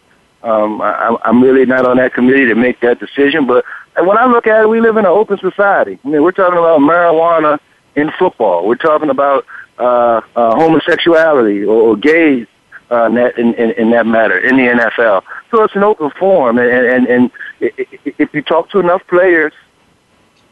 Um, 0.42 0.80
I, 0.80 1.16
I'm 1.24 1.42
really 1.42 1.66
not 1.66 1.86
on 1.86 1.98
that 1.98 2.14
committee 2.14 2.46
to 2.46 2.54
make 2.54 2.80
that 2.80 2.98
decision, 2.98 3.46
but 3.46 3.64
when 3.98 4.16
I 4.16 4.26
look 4.26 4.46
at 4.46 4.62
it, 4.62 4.68
we 4.68 4.80
live 4.80 4.96
in 4.96 5.04
an 5.04 5.10
open 5.10 5.38
society. 5.38 5.98
I 6.04 6.08
mean, 6.08 6.22
we're 6.22 6.32
talking 6.32 6.58
about 6.58 6.80
marijuana 6.80 7.58
in 7.94 8.10
football. 8.18 8.66
We're 8.66 8.76
talking 8.76 9.10
about 9.10 9.44
uh, 9.78 10.20
uh, 10.36 10.54
homosexuality 10.56 11.64
or, 11.64 11.90
or 11.90 11.96
gays 11.96 12.46
uh, 12.90 13.04
in, 13.06 13.14
that, 13.14 13.38
in, 13.38 13.54
in, 13.54 13.70
in 13.72 13.90
that 13.90 14.06
matter 14.06 14.38
in 14.38 14.56
the 14.56 14.62
NFL. 14.62 15.22
So 15.50 15.62
it's 15.62 15.74
an 15.74 15.84
open 15.84 16.10
forum, 16.18 16.58
and, 16.58 16.68
and, 16.68 17.06
and 17.06 17.30
if 17.60 18.34
you 18.34 18.42
talk 18.42 18.70
to 18.70 18.78
enough 18.78 19.06
players, 19.08 19.52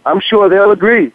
I'm 0.05 0.20
sure 0.20 0.48
they'll 0.48 0.70
agree 0.70 1.12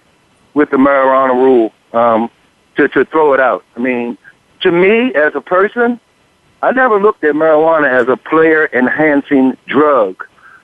with 0.53 0.69
the 0.69 0.77
marijuana 0.77 1.33
rule 1.33 1.73
um, 1.93 2.29
to 2.75 2.87
to 2.89 3.05
throw 3.05 3.33
it 3.33 3.39
out. 3.39 3.63
I 3.75 3.79
mean, 3.79 4.17
to 4.61 4.71
me 4.71 5.13
as 5.15 5.33
a 5.35 5.41
person, 5.41 5.99
I 6.63 6.71
never 6.71 6.97
looked 6.97 7.25
at 7.25 7.35
marijuana 7.35 7.89
as 7.91 8.07
a 8.07 8.15
player 8.15 8.69
enhancing 8.71 9.57
drug. 9.67 10.23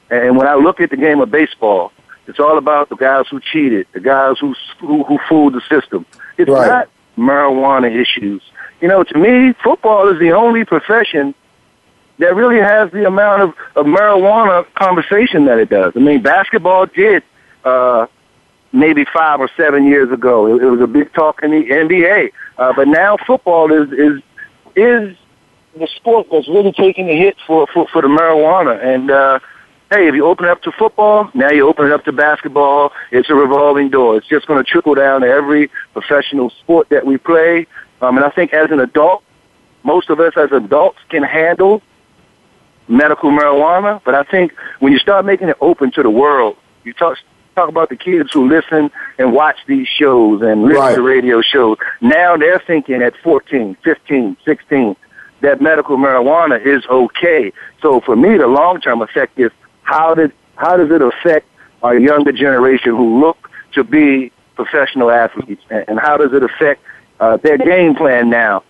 And 0.09 0.37
when 0.37 0.47
I 0.47 0.55
look 0.55 0.79
at 0.79 0.91
the 0.91 0.95
game 0.95 1.19
of 1.19 1.29
baseball, 1.29 1.91
it's 2.25 2.39
all 2.39 2.57
about 2.57 2.87
the 2.87 2.95
guys 2.95 3.25
who 3.29 3.41
cheated, 3.41 3.85
the 3.91 3.99
guys 3.99 4.37
who 4.39 4.55
who, 4.79 5.03
who 5.03 5.19
fooled 5.27 5.55
the 5.55 5.61
system. 5.69 6.05
It's 6.37 6.49
right. 6.49 6.67
not 6.67 6.89
marijuana 7.17 7.93
issues. 7.93 8.41
You 8.79 8.87
know, 8.87 9.03
to 9.03 9.17
me, 9.17 9.53
football 9.61 10.07
is 10.07 10.17
the 10.19 10.31
only 10.31 10.63
profession 10.63 11.35
that 12.19 12.33
really 12.33 12.59
has 12.59 12.89
the 12.93 13.05
amount 13.05 13.41
of, 13.41 13.49
of 13.75 13.85
marijuana 13.85 14.65
conversation 14.75 15.45
that 15.45 15.59
it 15.59 15.69
does. 15.69 15.91
I 15.97 15.99
mean, 15.99 16.21
basketball 16.21 16.85
did 16.85 17.23
uh, 17.65 18.07
maybe 18.71 19.03
five 19.03 19.41
or 19.41 19.49
seven 19.57 19.85
years 19.85 20.13
ago. 20.13 20.47
It, 20.47 20.63
it 20.63 20.69
was 20.69 20.79
a 20.79 20.87
big 20.87 21.11
talk 21.11 21.43
in 21.43 21.51
the 21.51 21.65
NBA, 21.65 22.31
uh, 22.57 22.71
but 22.73 22.87
now 22.87 23.17
football 23.17 23.73
is 23.73 23.91
is 23.91 24.21
is 24.77 25.17
the 25.79 25.87
sport 25.95 26.27
that's 26.31 26.47
really 26.47 26.71
taking 26.71 27.09
a 27.09 27.17
hit 27.17 27.37
for 27.47 27.67
for, 27.73 27.87
for 27.87 28.01
the 28.01 28.07
marijuana 28.07 28.83
and. 28.83 29.11
uh 29.11 29.39
hey, 29.91 30.07
if 30.07 30.13
you 30.13 30.25
open 30.25 30.45
it 30.45 30.51
up 30.51 30.61
to 30.61 30.71
football, 30.71 31.29
now 31.33 31.49
you 31.49 31.67
open 31.67 31.87
it 31.87 31.91
up 31.91 32.05
to 32.05 32.11
basketball. 32.11 32.91
It's 33.11 33.29
a 33.29 33.33
revolving 33.33 33.89
door. 33.89 34.17
It's 34.17 34.27
just 34.27 34.45
going 34.45 34.63
to 34.63 34.69
trickle 34.69 34.95
down 34.95 35.21
to 35.21 35.27
every 35.27 35.71
professional 35.93 36.51
sport 36.51 36.89
that 36.89 37.05
we 37.05 37.17
play. 37.17 37.65
Um, 38.01 38.17
and 38.17 38.25
I 38.25 38.29
think 38.29 38.53
as 38.53 38.69
an 38.71 38.79
adult, 38.79 39.23
most 39.83 40.09
of 40.09 40.19
us 40.19 40.33
as 40.37 40.51
adults 40.51 40.99
can 41.09 41.23
handle 41.23 41.81
medical 42.87 43.31
marijuana. 43.31 44.01
But 44.03 44.15
I 44.15 44.23
think 44.23 44.53
when 44.79 44.93
you 44.93 44.99
start 44.99 45.25
making 45.25 45.49
it 45.49 45.57
open 45.61 45.91
to 45.93 46.03
the 46.03 46.09
world, 46.09 46.57
you 46.83 46.93
talk 46.93 47.17
talk 47.55 47.69
about 47.69 47.89
the 47.89 47.95
kids 47.95 48.29
who 48.31 48.47
listen 48.47 48.89
and 49.17 49.33
watch 49.33 49.57
these 49.67 49.87
shows 49.87 50.41
and 50.41 50.63
listen 50.63 50.77
right. 50.77 50.95
to 50.95 51.01
radio 51.01 51.41
shows. 51.41 51.77
Now 51.99 52.37
they're 52.37 52.61
thinking 52.65 53.01
at 53.01 53.13
14, 53.23 53.75
15, 53.83 54.37
16 54.45 54.95
that 55.41 55.61
medical 55.61 55.97
marijuana 55.97 56.63
is 56.65 56.85
okay. 56.87 57.51
So 57.81 58.01
for 58.01 58.15
me, 58.15 58.37
the 58.37 58.47
long 58.47 58.81
term 58.81 59.01
effect 59.01 59.39
is 59.39 59.51
how 59.83 60.13
did 60.15 60.31
how 60.55 60.77
does 60.77 60.91
it 60.91 61.01
affect 61.01 61.47
our 61.81 61.97
younger 61.97 62.31
generation 62.31 62.95
who 62.95 63.21
look 63.21 63.49
to 63.73 63.83
be 63.83 64.31
professional 64.55 65.09
athletes, 65.09 65.63
and 65.69 65.97
how 65.99 66.17
does 66.17 66.33
it 66.33 66.43
affect 66.43 66.83
uh, 67.19 67.37
their 67.37 67.57
game 67.57 67.95
plan 67.95 68.29
now, 68.29 68.63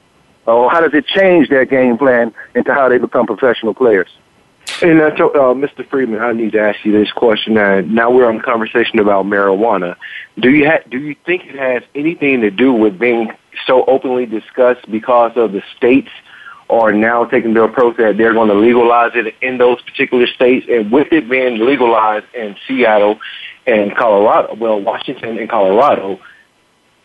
or 0.45 0.69
how 0.69 0.81
does 0.81 0.93
it 0.93 1.07
change 1.07 1.49
their 1.49 1.65
game 1.65 1.97
plan 1.97 2.33
into 2.53 2.73
how 2.73 2.87
they 2.89 2.99
become 2.99 3.25
professional 3.25 3.73
players? 3.73 4.09
And 4.81 5.01
uh, 5.01 5.11
Mr. 5.11 5.87
Freeman, 5.89 6.21
I 6.21 6.31
need 6.31 6.51
to 6.53 6.61
ask 6.61 6.85
you 6.85 6.91
this 6.91 7.11
question. 7.11 7.57
Uh, 7.57 7.81
now 7.81 8.11
we're 8.11 8.27
on 8.27 8.37
a 8.37 8.43
conversation 8.43 8.99
about 8.99 9.25
marijuana. 9.25 9.95
Do 10.39 10.51
you 10.51 10.67
ha- 10.67 10.83
do 10.89 10.99
you 10.99 11.15
think 11.25 11.45
it 11.45 11.55
has 11.55 11.83
anything 11.95 12.41
to 12.41 12.51
do 12.51 12.71
with 12.71 12.99
being 12.99 13.31
so 13.65 13.83
openly 13.85 14.25
discussed 14.25 14.89
because 14.89 15.33
of 15.35 15.51
the 15.51 15.63
states 15.75 16.09
are 16.69 16.91
now 16.91 17.25
taking 17.25 17.53
the 17.53 17.63
approach 17.63 17.97
that 17.97 18.17
they're 18.17 18.33
going 18.33 18.49
to 18.49 18.55
legalize 18.55 19.11
it 19.15 19.33
in 19.41 19.57
those 19.57 19.81
particular 19.81 20.27
states. 20.27 20.67
And 20.69 20.91
with 20.91 21.07
it 21.11 21.29
being 21.29 21.59
legalized 21.65 22.27
in 22.35 22.55
Seattle 22.67 23.19
and 23.65 23.95
Colorado, 23.95 24.55
well, 24.55 24.79
Washington 24.79 25.37
and 25.37 25.49
Colorado, 25.49 26.19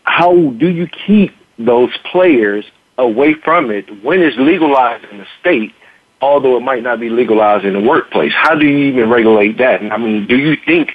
how 0.03 0.35
do 0.51 0.69
you 0.69 0.87
keep 0.87 1.33
those 1.57 1.89
players 2.11 2.65
away 2.97 3.33
from 3.33 3.71
it 3.71 3.85
when 4.03 4.21
it's 4.21 4.37
legalized 4.37 5.03
in 5.05 5.17
the 5.17 5.25
state, 5.39 5.73
although 6.21 6.57
it 6.57 6.61
might 6.61 6.83
not 6.83 6.99
be 6.99 7.09
legalized 7.09 7.65
in 7.65 7.73
the 7.73 7.81
workplace? 7.81 8.33
How 8.35 8.53
do 8.53 8.67
you 8.67 8.85
even 8.85 9.09
regulate 9.09 9.57
that? 9.57 9.81
And 9.81 9.91
I 9.91 9.97
mean, 9.97 10.27
do 10.27 10.37
you 10.37 10.55
think 10.63 10.91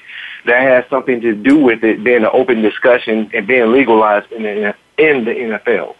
that 0.46 0.62
has 0.62 0.85
something 0.88 1.20
to 1.22 1.35
do 1.35 1.59
with 1.59 1.83
it 1.83 2.04
being 2.04 2.24
an 2.24 2.30
open 2.33 2.62
discussion 2.62 3.30
and 3.35 3.46
being 3.48 3.72
legalized 3.72 4.30
in 4.30 4.44
the, 4.44 4.74
in 4.96 5.24
the 5.24 5.33
NFL? 5.33 5.96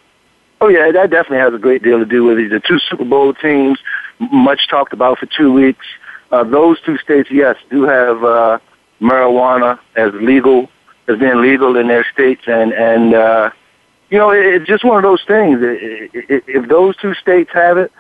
Oh 0.61 0.69
yeah, 0.69 0.91
that 0.93 1.11
definitely 1.11 1.39
has 1.39 1.55
a 1.55 1.59
great 1.59 1.83
deal 1.83 1.99
to 1.99 2.05
do 2.05 2.25
with 2.25 2.39
it. 2.39 2.51
The 2.51 2.61
two 2.61 2.79
Super 2.79 3.05
Bowl 3.05 3.33
teams, 3.33 3.79
much 4.19 4.69
talked 4.69 4.93
about 4.93 5.19
for 5.19 5.27
two 5.27 5.53
weeks. 5.53 5.87
Uh, 6.31 6.45
those 6.45 6.81
two 6.83 6.99
states, 6.99 7.31
yes, 7.31 7.57
do 7.71 7.85
have 7.85 8.23
uh, 8.23 8.59
marijuana 9.01 9.79
as 9.97 10.13
legal, 10.15 10.69
as 11.09 11.19
being 11.19 11.41
legal 11.41 11.77
in 11.77 11.89
their 11.89 12.07
states, 12.13 12.43
and 12.47 12.73
and 12.73 13.15
uh, 13.15 13.51
you 14.11 14.19
know, 14.19 14.31
it, 14.31 14.45
it's 14.45 14.67
just 14.67 14.85
one 14.85 14.99
of 14.99 15.03
those 15.03 15.25
things. 15.27 15.61
It, 15.63 16.11
it, 16.13 16.45
if 16.47 16.69
those 16.69 16.97
two 16.97 17.15
states 17.15 17.51
have 17.55 17.79
it, 17.79 17.91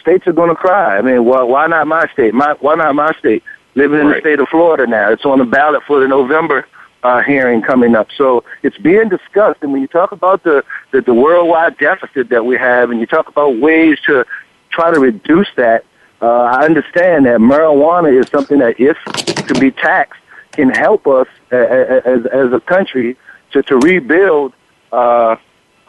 states 0.00 0.26
are 0.26 0.32
going 0.32 0.48
to 0.48 0.56
cry. 0.56 0.98
I 0.98 1.02
mean, 1.02 1.24
why, 1.24 1.42
why 1.42 1.66
not 1.66 1.86
my 1.86 2.08
state? 2.12 2.34
My, 2.34 2.54
why 2.60 2.74
not 2.74 2.94
my 2.94 3.12
state? 3.18 3.42
Living 3.74 4.00
in 4.00 4.06
right. 4.06 4.14
the 4.16 4.20
state 4.20 4.40
of 4.40 4.48
Florida 4.48 4.86
now, 4.86 5.10
it's 5.10 5.24
on 5.24 5.38
the 5.38 5.44
ballot 5.44 5.82
for 5.86 6.00
the 6.00 6.08
November 6.08 6.66
uh, 7.02 7.22
hearing 7.22 7.62
coming 7.62 7.94
up. 7.94 8.08
So 8.16 8.44
it's 8.62 8.78
being 8.78 9.08
discussed. 9.08 9.62
And 9.62 9.72
when 9.72 9.82
you 9.82 9.88
talk 9.88 10.12
about 10.12 10.42
the, 10.42 10.64
the, 10.92 11.00
the 11.00 11.14
worldwide 11.14 11.78
deficit 11.78 12.28
that 12.30 12.44
we 12.44 12.56
have 12.56 12.90
and 12.90 13.00
you 13.00 13.06
talk 13.06 13.28
about 13.28 13.56
ways 13.56 13.98
to 14.06 14.24
try 14.70 14.92
to 14.92 15.00
reduce 15.00 15.48
that, 15.56 15.84
uh, 16.20 16.26
I 16.26 16.64
understand 16.64 17.26
that 17.26 17.40
marijuana 17.40 18.16
is 18.18 18.28
something 18.28 18.58
that 18.60 18.78
if 18.78 18.96
to 19.46 19.54
be 19.58 19.70
taxed 19.72 20.20
can 20.52 20.70
help 20.70 21.06
us 21.06 21.26
as, 21.50 22.26
as 22.26 22.52
a 22.52 22.60
country 22.60 23.16
to, 23.52 23.62
to 23.64 23.76
rebuild, 23.78 24.52
uh, 24.92 25.36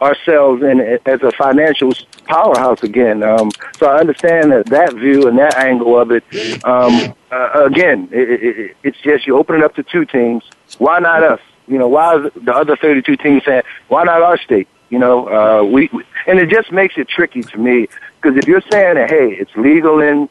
ourselves 0.00 0.62
in 0.62 0.80
as 1.06 1.22
a 1.22 1.32
financial 1.32 1.92
powerhouse 2.26 2.82
again. 2.82 3.22
Um, 3.22 3.50
so 3.76 3.86
I 3.86 3.98
understand 4.00 4.52
that 4.52 4.66
that 4.66 4.94
view 4.94 5.28
and 5.28 5.38
that 5.38 5.56
angle 5.56 5.98
of 5.98 6.10
it. 6.10 6.24
Um, 6.64 7.14
uh, 7.30 7.64
again, 7.64 8.08
it, 8.12 8.42
it, 8.42 8.76
it's 8.82 8.98
just 8.98 9.26
you 9.26 9.36
open 9.36 9.56
it 9.56 9.62
up 9.62 9.74
to 9.76 9.82
two 9.82 10.04
teams. 10.04 10.44
Why 10.78 10.98
not 10.98 11.22
us? 11.22 11.40
You 11.66 11.78
know, 11.78 11.88
why 11.88 12.16
is 12.16 12.32
the 12.34 12.54
other 12.54 12.76
32 12.76 13.16
teams 13.16 13.44
saying, 13.44 13.62
why 13.88 14.04
not 14.04 14.22
our 14.22 14.36
state? 14.38 14.68
You 14.90 14.98
know, 14.98 15.28
uh, 15.28 15.64
we, 15.64 15.88
we 15.92 16.04
and 16.26 16.38
it 16.38 16.50
just 16.50 16.70
makes 16.70 16.96
it 16.98 17.08
tricky 17.08 17.42
to 17.42 17.58
me 17.58 17.88
because 18.20 18.36
if 18.36 18.46
you're 18.46 18.62
saying 18.70 18.96
that, 18.96 19.10
hey, 19.10 19.32
it's 19.32 19.54
legal 19.56 20.00
in 20.00 20.28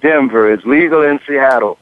Denver, 0.00 0.52
it's 0.52 0.64
legal 0.64 1.02
in 1.02 1.20
Seattle, 1.26 1.78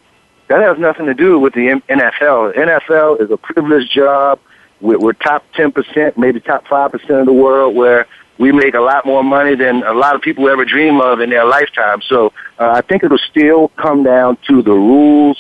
that 0.49 0.61
has 0.61 0.79
nothing 0.79 1.07
to 1.07 1.15
do 1.15 1.39
with 1.39 1.55
the 1.55 1.81
NFL. 1.89 2.55
NFL 2.55 3.21
is 3.21 3.31
a 3.31 3.37
privileged 3.37 3.93
job. 3.93 4.39
We're, 4.81 5.13
top 5.13 5.45
10%, 5.55 6.17
maybe 6.17 6.41
top 6.41 6.67
5% 6.67 7.21
of 7.21 7.27
the 7.27 7.33
world 7.33 7.75
where 7.75 8.07
we 8.39 8.53
make 8.53 8.75
a 8.75 8.81
lot 8.81 9.05
more 9.05 9.23
money 9.23 9.55
than 9.55 9.83
a 9.83 9.93
lot 9.93 10.15
of 10.15 10.23
people 10.23 10.49
ever 10.49 10.65
dream 10.65 11.01
of 11.01 11.21
in 11.21 11.29
their 11.31 11.45
lifetime. 11.45 12.01
So 12.03 12.33
uh, 12.59 12.71
I 12.71 12.81
think 12.81 13.05
it'll 13.05 13.19
still 13.19 13.69
come 13.77 14.03
down 14.03 14.39
to 14.49 14.63
the 14.63 14.73
rules 14.73 15.39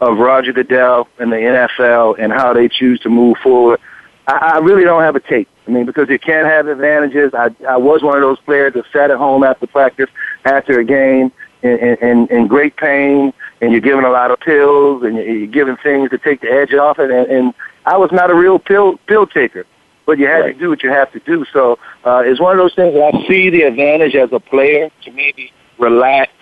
of 0.00 0.18
Roger 0.18 0.52
Goodell 0.52 1.08
and 1.20 1.30
the 1.30 1.36
NFL 1.36 2.18
and 2.18 2.32
how 2.32 2.52
they 2.52 2.68
choose 2.68 2.98
to 3.00 3.08
move 3.08 3.36
forward. 3.38 3.78
I, 4.26 4.54
I 4.54 4.58
really 4.58 4.82
don't 4.82 5.02
have 5.02 5.14
a 5.14 5.20
take. 5.20 5.48
I 5.68 5.70
mean, 5.70 5.86
because 5.86 6.08
you 6.08 6.18
can't 6.18 6.46
have 6.46 6.66
advantages. 6.66 7.32
I, 7.34 7.54
I 7.68 7.76
was 7.76 8.02
one 8.02 8.16
of 8.16 8.22
those 8.22 8.40
players 8.40 8.74
that 8.74 8.84
sat 8.92 9.12
at 9.12 9.18
home 9.18 9.44
after 9.44 9.68
practice, 9.68 10.10
after 10.44 10.80
a 10.80 10.84
game, 10.84 11.30
in, 11.62 11.78
in, 12.02 12.26
in 12.26 12.46
great 12.48 12.76
pain, 12.76 13.32
and 13.62 13.70
you're 13.70 13.80
given 13.80 14.04
a 14.04 14.10
lot 14.10 14.30
of 14.30 14.40
pills, 14.40 15.04
and 15.04 15.16
you're 15.16 15.46
given 15.46 15.76
things 15.76 16.10
to 16.10 16.18
take 16.18 16.40
the 16.40 16.50
edge 16.50 16.74
off 16.74 16.98
it. 16.98 17.10
And, 17.10 17.30
and 17.30 17.54
I 17.86 17.96
was 17.96 18.10
not 18.12 18.30
a 18.30 18.34
real 18.34 18.58
pill 18.58 18.98
pill 19.06 19.26
taker, 19.26 19.64
but 20.04 20.18
you 20.18 20.26
had 20.26 20.40
right. 20.40 20.52
to 20.52 20.58
do 20.58 20.68
what 20.68 20.82
you 20.82 20.90
have 20.90 21.10
to 21.12 21.20
do. 21.20 21.46
So 21.52 21.78
uh, 22.04 22.22
it's 22.26 22.40
one 22.40 22.52
of 22.52 22.58
those 22.58 22.74
things 22.74 22.92
that 22.92 23.14
I 23.14 23.28
see 23.28 23.48
the 23.48 23.62
advantage 23.62 24.16
as 24.16 24.30
a 24.32 24.40
player 24.40 24.90
to 25.04 25.12
maybe 25.12 25.52
relax 25.78 26.32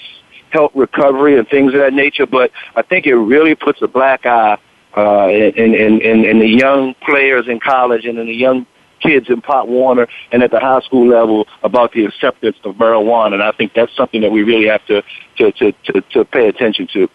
help 0.48 0.72
recovery 0.74 1.38
and 1.38 1.46
things 1.46 1.74
of 1.74 1.80
that 1.80 1.92
nature. 1.92 2.26
But 2.26 2.50
I 2.74 2.82
think 2.82 3.06
it 3.06 3.14
really 3.14 3.54
puts 3.54 3.82
a 3.82 3.86
black 3.86 4.24
eye 4.24 4.58
uh, 4.96 5.28
in, 5.28 5.74
in, 5.74 6.00
in, 6.00 6.24
in 6.24 6.38
the 6.40 6.48
young 6.48 6.94
players 7.06 7.46
in 7.48 7.60
college 7.60 8.06
and 8.06 8.18
in 8.18 8.26
the 8.26 8.34
young 8.34 8.66
kids 9.00 9.28
in 9.28 9.40
Pop 9.40 9.66
Warner 9.66 10.08
and 10.32 10.42
at 10.42 10.50
the 10.50 10.60
high 10.60 10.80
school 10.80 11.08
level 11.08 11.46
about 11.62 11.92
the 11.92 12.04
acceptance 12.04 12.56
of 12.64 12.76
marijuana. 12.76 13.34
And 13.34 13.42
I 13.42 13.52
think 13.52 13.74
that's 13.74 13.94
something 13.96 14.20
that 14.20 14.30
we 14.30 14.42
really 14.42 14.68
have 14.68 14.84
to, 14.86 15.02
to, 15.36 15.52
to, 15.52 15.72
to, 15.72 16.00
to 16.00 16.24
pay 16.24 16.48
attention 16.48 16.86
to. 16.92 17.08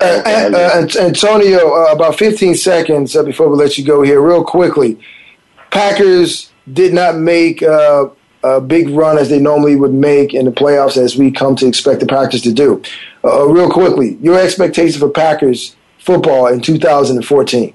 Uh, 0.00 0.22
uh, 0.24 0.86
Antonio, 1.00 1.74
uh, 1.74 1.92
about 1.92 2.18
15 2.18 2.54
seconds 2.54 3.16
uh, 3.16 3.22
before 3.22 3.48
we 3.48 3.56
let 3.56 3.76
you 3.78 3.84
go 3.84 4.02
here, 4.02 4.20
real 4.20 4.44
quickly. 4.44 4.98
Packers 5.70 6.52
did 6.72 6.94
not 6.94 7.16
make 7.16 7.62
uh, 7.62 8.08
a 8.42 8.60
big 8.60 8.88
run 8.90 9.18
as 9.18 9.28
they 9.28 9.40
normally 9.40 9.76
would 9.76 9.92
make 9.92 10.34
in 10.34 10.44
the 10.44 10.52
playoffs, 10.52 10.96
as 10.96 11.16
we 11.16 11.30
come 11.30 11.56
to 11.56 11.66
expect 11.66 12.00
the 12.00 12.06
Packers 12.06 12.42
to 12.42 12.52
do. 12.52 12.82
Uh, 13.24 13.46
real 13.46 13.70
quickly, 13.70 14.16
your 14.20 14.38
expectation 14.38 15.00
for 15.00 15.08
Packers 15.08 15.76
football 15.98 16.46
in 16.48 16.60
2014? 16.60 17.74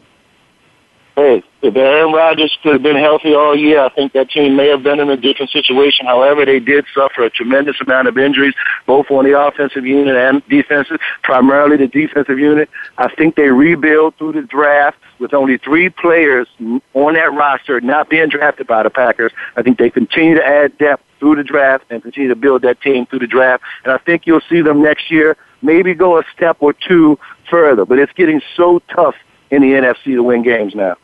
Hey, 1.16 1.44
if 1.62 1.76
Aaron 1.76 2.14
Rodgers 2.14 2.58
could 2.64 2.74
have 2.74 2.84
been 2.84 2.96
healthy 2.96 3.34
all 3.34 3.56
year, 3.56 3.82
I 3.82 3.90
think 3.90 4.14
that 4.14 4.30
team 4.30 4.56
may 4.56 4.70
have 4.70 4.82
been 4.82 5.00
in 5.00 5.10
a 5.10 5.18
different 5.18 5.52
situation. 5.52 6.06
However, 6.06 6.46
they 6.46 6.60
did 6.60 6.86
suffer 6.94 7.24
a 7.24 7.30
tremendous 7.30 7.76
amount 7.82 8.08
of 8.08 8.18
injuries, 8.18 8.54
both 8.86 9.12
on 9.12 9.26
the 9.26 9.38
offensive 9.38 9.86
unit 9.86 10.16
and 10.16 10.42
defensive, 10.48 11.00
primarily 11.22 11.76
the 11.76 11.88
defensive 11.88 12.40
unit. 12.40 12.70
I 12.98 13.14
think 13.14 13.36
they 13.36 13.50
rebuild 13.50 14.16
through 14.16 14.34
the 14.34 14.42
draft 14.42 14.98
with 15.20 15.34
only 15.34 15.58
three 15.58 15.90
players 15.90 16.48
on 16.94 17.16
that 17.16 17.34
roster 17.34 17.82
not 17.82 18.10
being 18.10 18.30
drafted 18.30 18.68
by 18.68 18.84
the 18.84 18.90
Packers. 18.90 19.34
I 19.58 19.62
think 19.62 19.78
they 19.78 19.90
continue 19.90 20.36
to 20.36 20.46
add 20.46 20.78
depth 20.78 21.04
through 21.20 21.36
the 21.36 21.44
draft 21.44 21.84
and 21.90 22.02
continue 22.02 22.30
to 22.30 22.36
build 22.36 22.62
that 22.62 22.82
team 22.82 23.06
through 23.06 23.20
the 23.20 23.28
draft. 23.28 23.64
And 23.84 23.92
I 23.92 23.98
think 23.98 24.26
you'll 24.26 24.42
see 24.50 24.62
them 24.62 24.82
next 24.82 25.12
year 25.12 25.36
maybe 25.62 25.94
go 25.94 26.18
a 26.18 26.24
step 26.34 26.56
or 26.62 26.72
two 26.72 27.20
further. 27.50 27.86
But 27.86 28.00
it's 28.00 28.14
getting 28.14 28.42
so 28.56 28.82
tough 28.88 29.16
in 29.52 29.62
the 29.62 29.74
NFC 29.74 30.16
to 30.16 30.24
win 30.24 30.42
games 30.44 30.74
now. 30.74 30.96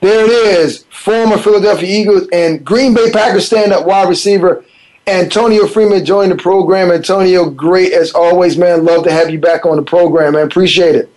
There 0.00 0.24
it 0.24 0.30
is, 0.30 0.84
former 0.90 1.38
Philadelphia 1.38 1.88
Eagles 1.88 2.28
and 2.32 2.64
Green 2.64 2.94
Bay 2.94 3.10
Packers 3.10 3.46
stand-up 3.46 3.86
wide 3.86 4.08
receiver 4.08 4.64
Antonio 5.08 5.68
Freeman 5.68 6.04
joined 6.04 6.32
the 6.32 6.36
program. 6.36 6.90
Antonio, 6.90 7.48
great 7.48 7.92
as 7.92 8.12
always, 8.12 8.58
man. 8.58 8.84
Love 8.84 9.04
to 9.04 9.12
have 9.12 9.30
you 9.30 9.38
back 9.38 9.64
on 9.64 9.76
the 9.76 9.82
program, 9.82 10.32
man. 10.32 10.46
Appreciate 10.46 10.96
it. 10.96 11.10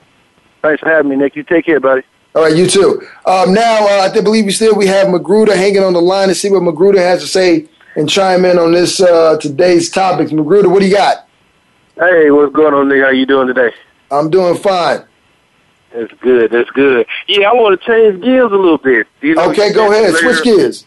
Thanks 0.61 0.79
for 0.81 0.89
having 0.89 1.09
me, 1.09 1.15
Nick. 1.15 1.35
You 1.35 1.43
take 1.43 1.65
care, 1.65 1.79
buddy. 1.79 2.03
All 2.35 2.43
right, 2.43 2.55
you 2.55 2.67
too. 2.67 3.01
Um, 3.25 3.53
now, 3.53 3.87
uh, 3.87 4.09
I 4.13 4.21
believe 4.21 4.45
we 4.45 4.51
still 4.51 4.75
we 4.75 4.85
have 4.85 5.09
Magruder 5.09 5.55
hanging 5.55 5.83
on 5.83 5.93
the 5.93 6.01
line 6.01 6.27
to 6.27 6.35
see 6.35 6.51
what 6.51 6.61
Magruder 6.61 7.01
has 7.01 7.21
to 7.21 7.27
say 7.27 7.67
and 7.95 8.07
chime 8.07 8.45
in 8.45 8.59
on 8.59 8.73
this 8.73 9.01
uh, 9.01 9.37
today's 9.37 9.89
topics. 9.89 10.31
Magruder, 10.31 10.69
what 10.69 10.81
do 10.81 10.87
you 10.87 10.95
got? 10.95 11.27
Hey, 11.95 12.29
what's 12.29 12.53
going 12.53 12.75
on, 12.75 12.89
Nick? 12.89 13.01
How 13.01 13.09
you 13.09 13.25
doing 13.25 13.47
today? 13.47 13.73
I'm 14.11 14.29
doing 14.29 14.55
fine. 14.55 15.03
That's 15.93 16.13
good. 16.21 16.51
That's 16.51 16.69
good. 16.71 17.07
Yeah, 17.27 17.49
I 17.49 17.53
want 17.53 17.79
to 17.79 17.87
change 17.87 18.23
gears 18.23 18.51
a 18.51 18.55
little 18.55 18.77
bit. 18.77 19.07
You 19.21 19.35
know, 19.35 19.49
okay, 19.51 19.73
go 19.73 19.91
ahead. 19.91 20.13
Later, 20.13 20.33
Switch 20.33 20.43
gears. 20.43 20.85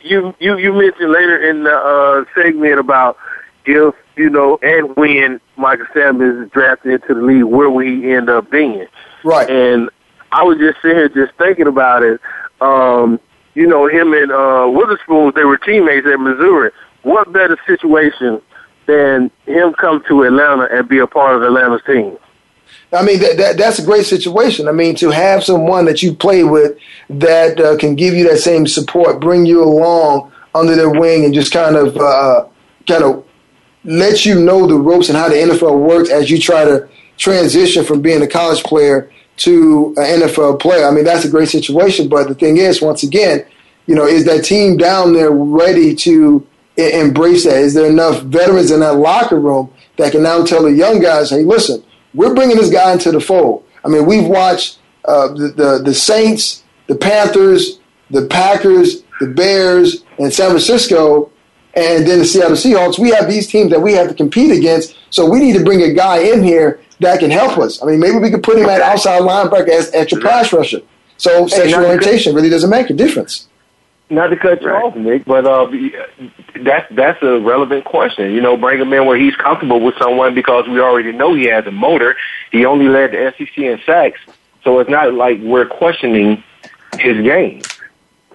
You 0.00 0.34
you 0.38 0.58
you 0.58 0.72
mentioned 0.72 1.12
later 1.12 1.48
in 1.48 1.64
the 1.64 1.74
uh, 1.74 2.24
segment 2.34 2.78
about 2.78 3.16
if 3.64 3.94
you 4.16 4.28
know 4.28 4.58
and 4.62 4.94
when 4.96 5.40
Michael 5.56 5.86
Sanders 5.94 6.46
is 6.46 6.52
drafted 6.52 6.92
into 6.92 7.14
the 7.14 7.22
league, 7.22 7.44
where 7.44 7.70
we 7.70 8.14
end 8.14 8.28
up 8.28 8.50
being. 8.50 8.86
Right. 9.22 9.48
And 9.48 9.88
I 10.32 10.42
was 10.42 10.58
just 10.58 10.82
sitting 10.82 10.96
here 10.96 11.08
just 11.08 11.32
thinking 11.38 11.68
about 11.68 12.02
it. 12.02 12.20
Um, 12.60 13.20
you 13.54 13.66
know, 13.66 13.86
him 13.86 14.12
and 14.12 14.32
uh, 14.32 14.66
Weatherspoon, 14.66 15.34
they 15.34 15.44
were 15.44 15.58
teammates 15.58 16.06
at 16.06 16.18
Missouri. 16.18 16.70
What 17.02 17.32
better 17.32 17.56
situation 17.66 18.42
than 18.86 19.30
him 19.46 19.74
come 19.74 20.02
to 20.08 20.24
Atlanta 20.24 20.68
and 20.72 20.88
be 20.88 20.98
a 20.98 21.06
part 21.06 21.36
of 21.36 21.42
Atlanta's 21.42 21.82
team? 21.86 22.18
I 22.92 23.02
mean, 23.02 23.20
that, 23.20 23.36
that, 23.38 23.56
that's 23.56 23.78
a 23.78 23.84
great 23.84 24.06
situation. 24.06 24.68
I 24.68 24.72
mean, 24.72 24.94
to 24.96 25.10
have 25.10 25.42
someone 25.42 25.84
that 25.86 26.02
you 26.02 26.14
play 26.14 26.44
with 26.44 26.78
that 27.10 27.60
uh, 27.60 27.76
can 27.76 27.96
give 27.96 28.14
you 28.14 28.28
that 28.28 28.38
same 28.38 28.66
support, 28.66 29.20
bring 29.20 29.46
you 29.46 29.62
along 29.62 30.32
under 30.54 30.76
their 30.76 30.90
wing, 30.90 31.24
and 31.24 31.34
just 31.34 31.52
kind 31.52 31.76
of 31.76 31.96
uh, 31.96 32.46
kind 32.86 33.02
of 33.02 33.24
let 33.84 34.24
you 34.24 34.40
know 34.40 34.66
the 34.66 34.76
ropes 34.76 35.08
and 35.08 35.18
how 35.18 35.28
the 35.28 35.34
NFL 35.34 35.78
works 35.80 36.10
as 36.10 36.30
you 36.30 36.38
try 36.38 36.64
to 36.64 36.88
transition 37.16 37.84
from 37.84 38.00
being 38.00 38.22
a 38.22 38.26
college 38.26 38.62
player 38.62 39.10
to 39.36 39.94
an 39.96 40.20
NFL 40.20 40.60
player. 40.60 40.86
I 40.86 40.90
mean, 40.90 41.04
that's 41.04 41.24
a 41.24 41.30
great 41.30 41.48
situation. 41.48 42.08
But 42.08 42.28
the 42.28 42.34
thing 42.34 42.56
is, 42.56 42.80
once 42.80 43.02
again, 43.02 43.44
you 43.86 43.94
know, 43.94 44.06
is 44.06 44.24
that 44.24 44.44
team 44.44 44.76
down 44.76 45.12
there 45.12 45.30
ready 45.30 45.94
to 45.96 46.46
embrace 46.76 47.44
that? 47.44 47.56
Is 47.56 47.74
there 47.74 47.90
enough 47.90 48.22
veterans 48.22 48.70
in 48.70 48.80
that 48.80 48.96
locker 48.96 49.38
room 49.38 49.72
that 49.96 50.12
can 50.12 50.22
now 50.22 50.44
tell 50.44 50.62
the 50.62 50.72
young 50.72 51.00
guys, 51.00 51.30
hey, 51.30 51.44
listen, 51.44 51.82
we're 52.14 52.34
bringing 52.34 52.56
this 52.56 52.70
guy 52.70 52.92
into 52.92 53.10
the 53.10 53.20
fold. 53.20 53.64
I 53.84 53.88
mean, 53.88 54.06
we've 54.06 54.26
watched 54.26 54.78
uh, 55.04 55.28
the, 55.28 55.48
the, 55.48 55.82
the 55.84 55.94
Saints, 55.94 56.64
the 56.86 56.94
Panthers, 56.94 57.80
the 58.10 58.26
Packers, 58.26 59.02
the 59.20 59.28
Bears, 59.28 60.04
and 60.18 60.32
San 60.32 60.50
Francisco, 60.50 61.30
and 61.74 62.06
then 62.06 62.20
the 62.20 62.24
Seattle 62.24 62.56
Seahawks. 62.56 62.98
We 62.98 63.10
have 63.10 63.28
these 63.28 63.46
teams 63.46 63.70
that 63.70 63.80
we 63.80 63.92
have 63.94 64.08
to 64.08 64.14
compete 64.14 64.56
against. 64.56 64.96
So 65.10 65.28
we 65.28 65.40
need 65.40 65.54
to 65.54 65.64
bring 65.64 65.82
a 65.82 65.92
guy 65.92 66.18
in 66.18 66.42
here 66.42 66.80
that 67.00 67.18
can 67.18 67.30
help 67.30 67.58
us. 67.58 67.82
I 67.82 67.86
mean, 67.86 68.00
maybe 68.00 68.18
we 68.18 68.30
could 68.30 68.42
put 68.42 68.58
him 68.58 68.68
at 68.68 68.80
outside 68.80 69.22
linebacker 69.22 69.68
as 69.68 69.92
extra 69.92 70.20
pass 70.20 70.52
rusher. 70.52 70.80
So 71.16 71.46
sexual 71.46 71.84
orientation 71.84 72.34
really 72.34 72.50
doesn't 72.50 72.70
make 72.70 72.90
a 72.90 72.94
difference. 72.94 73.48
Not 74.10 74.28
to 74.28 74.36
cut 74.36 74.60
you 74.60 74.68
right. 74.68 74.84
off, 74.84 74.96
Nick, 74.96 75.24
but 75.24 75.46
uh, 75.46 75.66
that's 76.62 76.86
that's 76.94 77.22
a 77.22 77.40
relevant 77.40 77.86
question. 77.86 78.32
You 78.32 78.42
know, 78.42 78.56
bring 78.56 78.78
him 78.78 78.92
in 78.92 79.06
where 79.06 79.16
he's 79.16 79.34
comfortable 79.36 79.80
with 79.80 79.96
someone 79.98 80.34
because 80.34 80.68
we 80.68 80.78
already 80.78 81.12
know 81.12 81.34
he 81.34 81.46
has 81.46 81.66
a 81.66 81.70
motor. 81.70 82.14
He 82.52 82.66
only 82.66 82.86
led 82.86 83.12
the 83.12 83.32
SEC 83.38 83.56
in 83.56 83.80
sacks, 83.86 84.20
so 84.62 84.78
it's 84.78 84.90
not 84.90 85.14
like 85.14 85.40
we're 85.40 85.66
questioning 85.66 86.44
his 86.98 87.22
game. 87.22 87.62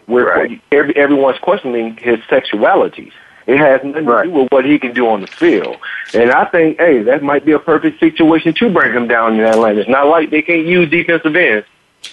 We're 0.07 0.27
right. 0.27 0.61
every, 0.71 0.95
everyone's 0.97 1.37
questioning 1.37 1.97
his 1.97 2.17
sexuality. 2.29 3.11
It 3.45 3.57
has 3.57 3.81
nothing 3.83 4.05
right. 4.05 4.23
to 4.23 4.29
do 4.29 4.35
with 4.35 4.51
what 4.51 4.65
he 4.65 4.79
can 4.79 4.93
do 4.93 5.07
on 5.07 5.21
the 5.21 5.27
field. 5.27 5.77
And 6.13 6.31
I 6.31 6.45
think, 6.45 6.79
hey, 6.79 7.03
that 7.03 7.23
might 7.23 7.45
be 7.45 7.51
a 7.51 7.59
perfect 7.59 7.99
situation 7.99 8.53
to 8.55 8.71
bring 8.71 8.91
him 8.91 9.07
down 9.07 9.35
in 9.35 9.41
Atlanta. 9.41 9.81
It's 9.81 9.89
not 9.89 10.07
like 10.07 10.31
they 10.31 10.41
can't 10.41 10.65
use 10.65 10.89
defensive 10.89 11.35
ends. 11.35 11.67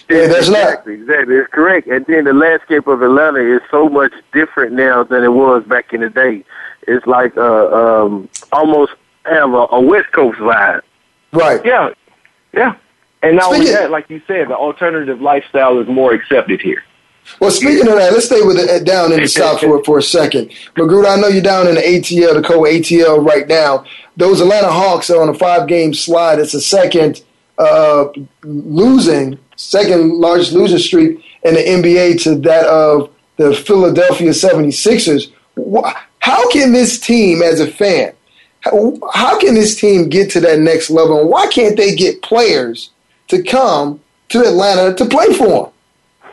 Yeah, 0.09 0.27
that's 0.27 0.47
exactly, 0.47 0.97
not. 0.97 1.01
Exactly, 1.01 1.35
it's 1.35 1.53
correct. 1.53 1.87
And 1.87 2.05
then 2.05 2.25
the 2.25 2.33
landscape 2.33 2.87
of 2.87 3.01
Atlanta 3.01 3.39
is 3.39 3.61
so 3.69 3.89
much 3.89 4.13
different 4.33 4.73
now 4.73 5.03
than 5.03 5.23
it 5.23 5.31
was 5.31 5.63
back 5.65 5.93
in 5.93 6.01
the 6.01 6.09
day. 6.09 6.43
It's 6.87 7.05
like 7.05 7.35
uh, 7.37 8.03
um, 8.03 8.29
almost 8.51 8.93
have 9.25 9.53
a, 9.53 9.67
a 9.71 9.81
West 9.81 10.11
Coast 10.13 10.39
vibe. 10.39 10.81
Right. 11.33 11.63
Yeah. 11.65 11.89
Yeah. 12.53 12.75
And 13.21 13.35
not 13.35 13.53
speaking, 13.53 13.67
only 13.67 13.73
that, 13.73 13.91
like 13.91 14.09
you 14.09 14.21
said, 14.27 14.49
the 14.49 14.55
alternative 14.55 15.21
lifestyle 15.21 15.79
is 15.79 15.87
more 15.87 16.13
accepted 16.13 16.61
here. 16.61 16.83
Well, 17.41 17.51
speaking 17.51 17.87
of 17.87 17.95
that, 17.95 18.13
let's 18.13 18.27
stay 18.27 18.41
with 18.41 18.57
it 18.57 18.85
down 18.85 19.11
in 19.11 19.19
the 19.19 19.27
South 19.27 19.59
for, 19.59 19.83
for 19.83 19.97
a 19.97 20.03
second. 20.03 20.53
Magruder, 20.77 21.07
I 21.07 21.17
know 21.17 21.27
you're 21.27 21.41
down 21.41 21.67
in 21.67 21.75
the 21.75 21.81
ATL, 21.81 22.35
the 22.35 22.41
co-ATL 22.41 23.25
right 23.25 23.47
now. 23.47 23.83
Those 24.15 24.39
Atlanta 24.39 24.71
Hawks 24.71 25.09
are 25.09 25.21
on 25.21 25.29
a 25.29 25.33
five-game 25.33 25.93
slide. 25.93 26.39
It's 26.39 26.53
a 26.53 26.61
second 26.61 27.23
uh, 27.57 28.07
losing 28.43 29.39
second 29.55 30.13
largest 30.13 30.53
losing 30.53 30.77
streak 30.77 31.23
in 31.43 31.55
the 31.55 31.61
NBA 31.61 32.21
to 32.23 32.35
that 32.39 32.65
of 32.67 33.09
the 33.37 33.53
Philadelphia 33.53 34.29
76ers. 34.31 35.31
How 36.19 36.49
can 36.51 36.73
this 36.73 36.99
team, 36.99 37.41
as 37.41 37.59
a 37.59 37.67
fan, 37.67 38.13
how, 38.63 39.39
can 39.39 39.53
this 39.55 39.79
team 39.79 40.09
get 40.09 40.29
to 40.31 40.39
that 40.41 40.59
next 40.59 40.89
level? 40.89 41.21
And 41.21 41.29
why 41.29 41.47
can't 41.47 41.77
they 41.77 41.95
get 41.95 42.21
players 42.21 42.91
to 43.29 43.41
come 43.41 44.01
to 44.29 44.39
Atlanta 44.41 44.95
to 44.95 45.05
play 45.05 45.33
for 45.33 45.71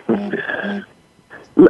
them? 0.08 0.84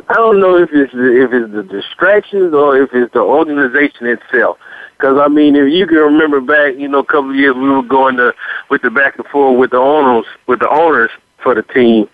I 0.08 0.14
don't 0.14 0.40
know 0.40 0.56
if 0.56 0.70
it's 0.72 0.92
the, 0.92 1.22
if 1.22 1.32
it's 1.32 1.52
the 1.52 1.62
distractions 1.62 2.54
or 2.54 2.80
if 2.80 2.94
it's 2.94 3.12
the 3.12 3.20
organization 3.20 4.06
itself. 4.06 4.58
Because 4.96 5.18
I 5.18 5.28
mean, 5.28 5.56
if 5.56 5.72
you 5.72 5.86
can 5.86 5.98
remember 5.98 6.40
back, 6.40 6.76
you 6.76 6.88
know, 6.88 7.00
a 7.00 7.04
couple 7.04 7.30
of 7.30 7.36
years 7.36 7.54
we 7.54 7.68
were 7.68 7.82
going 7.82 8.16
to 8.16 8.34
with 8.70 8.82
the 8.82 8.90
back 8.90 9.18
and 9.18 9.26
forth 9.26 9.58
with 9.58 9.70
the 9.70 9.78
owners, 9.78 10.26
with 10.46 10.60
the 10.60 10.68
owners, 10.70 11.10
for 11.42 11.54
the 11.54 11.62
team. 11.62 12.08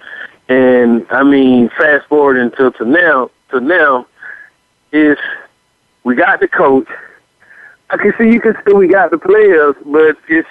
And 0.48 1.06
I 1.10 1.22
mean, 1.22 1.70
fast 1.70 2.08
forward 2.08 2.36
until 2.36 2.72
to 2.72 2.84
now, 2.84 3.30
to 3.50 3.60
now, 3.60 4.06
is 4.92 5.16
we 6.04 6.16
got 6.16 6.40
the 6.40 6.48
coach. 6.48 6.88
I 7.90 7.96
can 7.96 8.12
see 8.18 8.32
you 8.32 8.40
can 8.40 8.56
see 8.66 8.72
we 8.72 8.88
got 8.88 9.10
the 9.10 9.18
players, 9.18 9.76
but 9.86 10.16
it's 10.28 10.48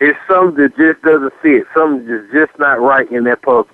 it's 0.00 0.18
something 0.28 0.62
that 0.62 0.76
just 0.76 1.02
doesn't 1.02 1.32
fit. 1.40 1.66
Something 1.74 2.08
is 2.08 2.30
just 2.32 2.58
not 2.58 2.80
right 2.80 3.10
in 3.10 3.24
that 3.24 3.42
puzzle. 3.42 3.68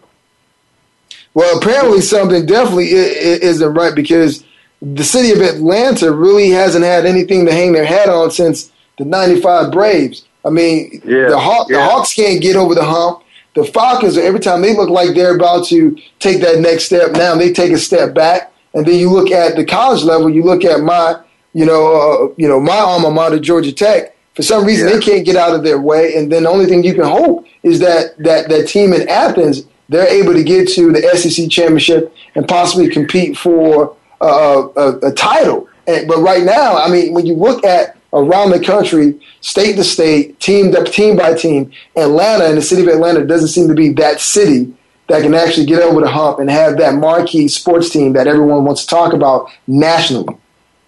Well, 1.34 1.58
apparently 1.58 2.00
something 2.00 2.46
definitely 2.46 2.90
isn't 2.92 3.74
right 3.74 3.94
because 3.94 4.44
the 4.82 5.04
city 5.04 5.30
of 5.30 5.40
Atlanta 5.40 6.12
really 6.12 6.50
hasn't 6.50 6.84
had 6.84 7.06
anything 7.06 7.46
to 7.46 7.52
hang 7.52 7.72
their 7.72 7.86
hat 7.86 8.08
on 8.08 8.30
since 8.30 8.70
the 8.98 9.04
'95 9.04 9.72
Braves. 9.72 10.26
I 10.44 10.50
mean, 10.50 11.00
yeah, 11.04 11.28
the, 11.28 11.38
Haw- 11.38 11.66
yeah. 11.70 11.78
the 11.78 11.84
Hawks 11.84 12.14
can't 12.14 12.42
get 12.42 12.56
over 12.56 12.74
the 12.74 12.84
hump 12.84 13.22
the 13.54 13.64
Falcons, 13.64 14.16
every 14.16 14.40
time 14.40 14.62
they 14.62 14.74
look 14.74 14.88
like 14.88 15.14
they're 15.14 15.36
about 15.36 15.66
to 15.66 15.96
take 16.18 16.40
that 16.40 16.60
next 16.60 16.84
step, 16.84 17.12
now 17.12 17.34
they 17.34 17.52
take 17.52 17.72
a 17.72 17.78
step 17.78 18.14
back. 18.14 18.52
And 18.74 18.86
then 18.86 18.98
you 18.98 19.10
look 19.10 19.30
at 19.30 19.56
the 19.56 19.64
college 19.64 20.02
level, 20.02 20.30
you 20.30 20.42
look 20.42 20.64
at 20.64 20.80
my, 20.80 21.16
you 21.52 21.66
know, 21.66 22.30
uh, 22.30 22.34
you 22.38 22.48
know, 22.48 22.60
my 22.60 22.78
alma 22.78 23.10
mater, 23.10 23.38
Georgia 23.38 23.72
Tech. 23.72 24.16
For 24.34 24.42
some 24.42 24.64
reason, 24.64 24.88
yeah. 24.88 24.94
they 24.94 25.00
can't 25.00 25.26
get 25.26 25.36
out 25.36 25.54
of 25.54 25.62
their 25.62 25.78
way. 25.78 26.16
And 26.16 26.32
then 26.32 26.44
the 26.44 26.48
only 26.48 26.64
thing 26.64 26.82
you 26.82 26.94
can 26.94 27.04
hope 27.04 27.46
is 27.62 27.80
that 27.80 28.16
that 28.18 28.48
that 28.48 28.66
team 28.68 28.94
in 28.94 29.06
Athens, 29.06 29.66
they're 29.90 30.08
able 30.08 30.32
to 30.32 30.42
get 30.42 30.68
to 30.70 30.90
the 30.90 31.02
SEC 31.18 31.50
championship 31.50 32.14
and 32.34 32.48
possibly 32.48 32.88
compete 32.88 33.36
for 33.36 33.94
a, 34.26 34.98
a 35.08 35.12
title. 35.12 35.68
And, 35.86 36.06
but 36.06 36.18
right 36.18 36.44
now, 36.44 36.76
I 36.76 36.90
mean, 36.90 37.12
when 37.12 37.26
you 37.26 37.34
look 37.34 37.64
at 37.64 37.96
around 38.12 38.50
the 38.50 38.60
country, 38.60 39.18
state 39.40 39.76
to 39.76 39.84
state, 39.84 40.38
team 40.38 40.74
up 40.76 40.86
team 40.86 41.16
by 41.16 41.34
team. 41.34 41.70
Atlanta 41.96 42.44
and 42.44 42.58
the 42.58 42.62
city 42.62 42.82
of 42.82 42.88
Atlanta 42.88 43.24
doesn't 43.24 43.48
seem 43.48 43.68
to 43.68 43.74
be 43.74 43.92
that 43.94 44.20
city 44.20 44.72
that 45.08 45.22
can 45.22 45.34
actually 45.34 45.66
get 45.66 45.82
over 45.82 46.00
the 46.00 46.08
hump 46.08 46.38
and 46.38 46.50
have 46.50 46.78
that 46.78 46.94
marquee 46.94 47.48
sports 47.48 47.90
team 47.90 48.12
that 48.12 48.26
everyone 48.26 48.64
wants 48.64 48.82
to 48.82 48.88
talk 48.88 49.12
about 49.12 49.50
nationally. 49.66 50.36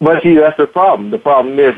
But 0.01 0.23
see, 0.23 0.35
that's 0.35 0.57
the 0.57 0.67
problem. 0.67 1.11
The 1.11 1.19
problem 1.19 1.59
is 1.59 1.75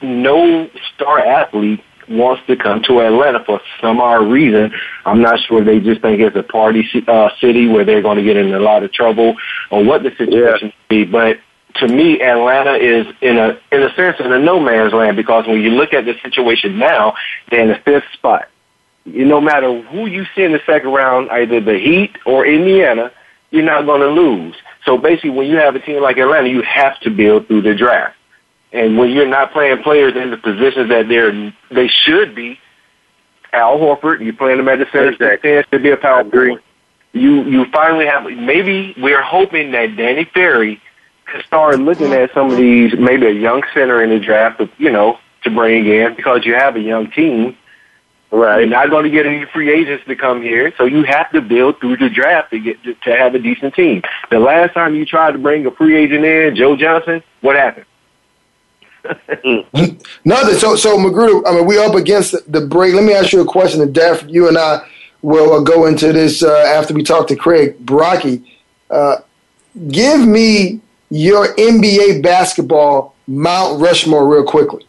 no 0.00 0.68
star 0.94 1.18
athlete 1.18 1.82
wants 2.08 2.42
to 2.46 2.56
come 2.56 2.82
to 2.84 3.00
Atlanta 3.00 3.42
for 3.44 3.60
some 3.80 4.00
odd 4.00 4.30
reason. 4.30 4.72
I'm 5.04 5.22
not 5.22 5.40
sure 5.46 5.64
they 5.64 5.80
just 5.80 6.02
think 6.02 6.20
it's 6.20 6.36
a 6.36 6.42
party 6.42 6.84
uh, 7.06 7.30
city 7.40 7.68
where 7.68 7.84
they're 7.84 8.02
going 8.02 8.18
to 8.18 8.24
get 8.24 8.36
in 8.36 8.52
a 8.54 8.60
lot 8.60 8.82
of 8.82 8.92
trouble 8.92 9.36
or 9.70 9.84
what 9.84 10.02
the 10.02 10.10
situation 10.16 10.68
yeah. 10.68 10.88
be. 10.88 11.04
But 11.04 11.38
to 11.76 11.88
me, 11.88 12.20
Atlanta 12.20 12.74
is 12.74 13.06
in 13.20 13.38
a 13.38 13.58
in 13.72 13.82
a 13.82 13.94
sense 13.94 14.16
in 14.20 14.32
a 14.32 14.38
no 14.38 14.60
man's 14.60 14.92
land 14.92 15.16
because 15.16 15.46
when 15.46 15.60
you 15.60 15.70
look 15.70 15.92
at 15.92 16.04
the 16.04 16.14
situation 16.22 16.78
now, 16.78 17.14
they're 17.50 17.62
in 17.62 17.68
the 17.68 17.80
fifth 17.84 18.04
spot. 18.12 18.48
You, 19.04 19.24
no 19.24 19.40
matter 19.40 19.82
who 19.82 20.06
you 20.06 20.24
see 20.34 20.44
in 20.44 20.52
the 20.52 20.60
second 20.66 20.90
round, 20.90 21.30
either 21.30 21.60
the 21.60 21.78
Heat 21.78 22.16
or 22.24 22.46
Indiana, 22.46 23.12
you're 23.50 23.64
not 23.64 23.86
going 23.86 24.00
to 24.00 24.08
lose. 24.08 24.54
So 24.84 24.98
basically, 24.98 25.30
when 25.30 25.46
you 25.48 25.56
have 25.56 25.74
a 25.74 25.80
team 25.80 26.02
like 26.02 26.16
Atlanta, 26.16 26.48
you 26.48 26.62
have 26.62 26.98
to 27.00 27.10
build 27.10 27.48
through 27.48 27.62
the 27.62 27.74
draft. 27.74 28.16
And 28.74 28.98
when 28.98 29.10
you're 29.10 29.28
not 29.28 29.52
playing 29.52 29.82
players 29.82 30.14
in 30.16 30.30
the 30.30 30.36
positions 30.36 30.90
that 30.90 31.08
they're 31.08 31.52
they 31.70 31.88
should 31.88 32.34
be, 32.34 32.58
Al 33.52 33.78
Horford, 33.78 34.20
you 34.20 34.32
playing 34.32 34.58
them 34.58 34.68
at 34.68 34.80
the 34.80 34.86
center, 34.86 35.12
exactly. 35.12 35.62
to 35.70 35.82
be 35.82 35.90
a 35.90 35.96
power 35.96 36.28
forward. 36.28 36.60
You 37.12 37.44
you 37.44 37.66
finally 37.72 38.06
have 38.06 38.24
maybe 38.24 38.94
we're 38.98 39.22
hoping 39.22 39.70
that 39.70 39.96
Danny 39.96 40.28
Ferry 40.34 40.82
could 41.26 41.44
start 41.46 41.78
looking 41.78 42.12
at 42.12 42.34
some 42.34 42.50
of 42.50 42.58
these 42.58 42.92
maybe 42.98 43.26
a 43.26 43.32
young 43.32 43.62
center 43.72 44.02
in 44.02 44.10
the 44.10 44.18
draft, 44.18 44.60
you 44.76 44.90
know, 44.90 45.18
to 45.44 45.50
bring 45.50 45.86
in 45.86 46.16
because 46.16 46.44
you 46.44 46.54
have 46.54 46.74
a 46.74 46.80
young 46.80 47.10
team 47.12 47.56
Right. 48.34 48.60
You're 48.60 48.68
not 48.68 48.90
going 48.90 49.04
to 49.04 49.10
get 49.10 49.26
any 49.26 49.44
free 49.52 49.72
agents 49.72 50.04
to 50.08 50.16
come 50.16 50.42
here, 50.42 50.72
so 50.76 50.86
you 50.86 51.04
have 51.04 51.30
to 51.30 51.40
build 51.40 51.78
through 51.78 51.98
the 51.98 52.10
draft 52.10 52.50
to 52.50 52.58
get 52.58 52.82
to, 52.82 52.94
to 52.94 53.16
have 53.16 53.36
a 53.36 53.38
decent 53.38 53.74
team. 53.74 54.02
The 54.28 54.40
last 54.40 54.74
time 54.74 54.96
you 54.96 55.06
tried 55.06 55.32
to 55.32 55.38
bring 55.38 55.64
a 55.66 55.70
free 55.70 55.96
agent 55.96 56.24
in, 56.24 56.56
Joe 56.56 56.74
Johnson, 56.74 57.22
what 57.42 57.54
happened? 57.54 57.86
Nothing. 60.24 60.58
So, 60.58 60.76
so 60.76 60.98
Magruder, 60.98 61.46
I 61.46 61.54
mean, 61.54 61.66
we 61.66 61.78
up 61.78 61.94
against 61.94 62.50
the 62.50 62.60
break. 62.60 62.94
Let 62.94 63.04
me 63.04 63.12
ask 63.12 63.32
you 63.32 63.40
a 63.40 63.44
question, 63.44 63.80
and 63.82 63.94
Daff, 63.94 64.24
you 64.26 64.48
and 64.48 64.56
I 64.56 64.86
will 65.22 65.54
uh, 65.54 65.60
go 65.60 65.86
into 65.86 66.12
this 66.12 66.42
uh, 66.42 66.52
after 66.52 66.94
we 66.94 67.02
talk 67.02 67.28
to 67.28 67.36
Craig 67.36 67.84
Brockie. 67.84 68.44
Uh, 68.90 69.16
give 69.88 70.26
me 70.26 70.80
your 71.10 71.54
NBA 71.54 72.22
basketball 72.22 73.14
Mount 73.26 73.80
Rushmore 73.80 74.28
real 74.28 74.44
quickly. 74.44 74.86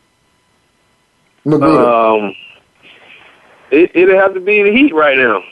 Magruder. 1.45 1.87
Um, 1.87 2.35
it, 3.71 3.91
it'll 3.93 4.15
have 4.15 4.33
to 4.33 4.39
be 4.39 4.59
in 4.59 4.65
the 4.65 4.71
Heat 4.71 4.93
right 4.93 5.17
now. 5.17 5.43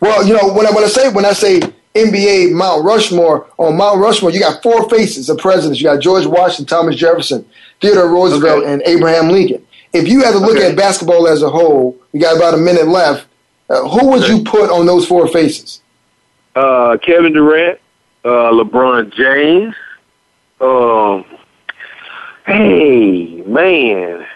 Well, 0.00 0.26
you 0.26 0.34
know 0.34 0.52
when 0.52 0.66
I 0.66 0.70
when 0.70 0.84
I 0.84 0.88
say 0.88 1.12
when 1.12 1.24
I 1.24 1.32
say 1.32 1.60
NBA 1.94 2.52
Mount 2.52 2.84
Rushmore 2.84 3.46
on 3.58 3.76
Mount 3.76 4.00
Rushmore, 4.00 4.30
you 4.30 4.40
got 4.40 4.62
four 4.62 4.88
faces 4.88 5.28
of 5.28 5.38
presidents. 5.38 5.80
You 5.80 5.84
got 5.84 6.00
George 6.00 6.26
Washington, 6.26 6.66
Thomas 6.66 6.96
Jefferson, 6.96 7.46
Theodore 7.80 8.08
Roosevelt, 8.08 8.64
okay. 8.64 8.72
and 8.72 8.82
Abraham 8.86 9.28
Lincoln. 9.28 9.64
If 9.92 10.08
you 10.08 10.22
had 10.22 10.32
to 10.32 10.38
look 10.38 10.56
okay. 10.56 10.70
at 10.70 10.76
basketball 10.76 11.28
as 11.28 11.42
a 11.42 11.50
whole, 11.50 11.96
we 12.12 12.20
got 12.20 12.36
about 12.36 12.54
a 12.54 12.58
minute 12.58 12.88
left. 12.88 13.26
Uh, 13.70 13.88
who 13.88 14.08
would 14.08 14.24
okay. 14.24 14.34
you 14.34 14.42
put 14.42 14.70
on 14.70 14.86
those 14.86 15.06
four 15.06 15.28
faces? 15.28 15.80
Uh, 16.54 16.96
Kevin 17.00 17.32
Durant, 17.32 17.78
uh, 18.24 18.50
LeBron 18.50 19.12
James. 19.12 19.74
Um, 20.60 21.24
hey 22.46 23.42
man, 23.46 24.26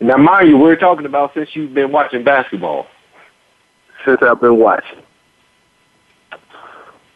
now, 0.00 0.16
mind 0.16 0.48
you, 0.48 0.56
we're 0.56 0.76
talking 0.76 1.06
about 1.06 1.34
since 1.34 1.56
you've 1.56 1.74
been 1.74 1.90
watching 1.90 2.22
basketball. 2.22 2.86
Since 4.04 4.22
I've 4.22 4.40
been 4.40 4.58
watching. 4.58 5.02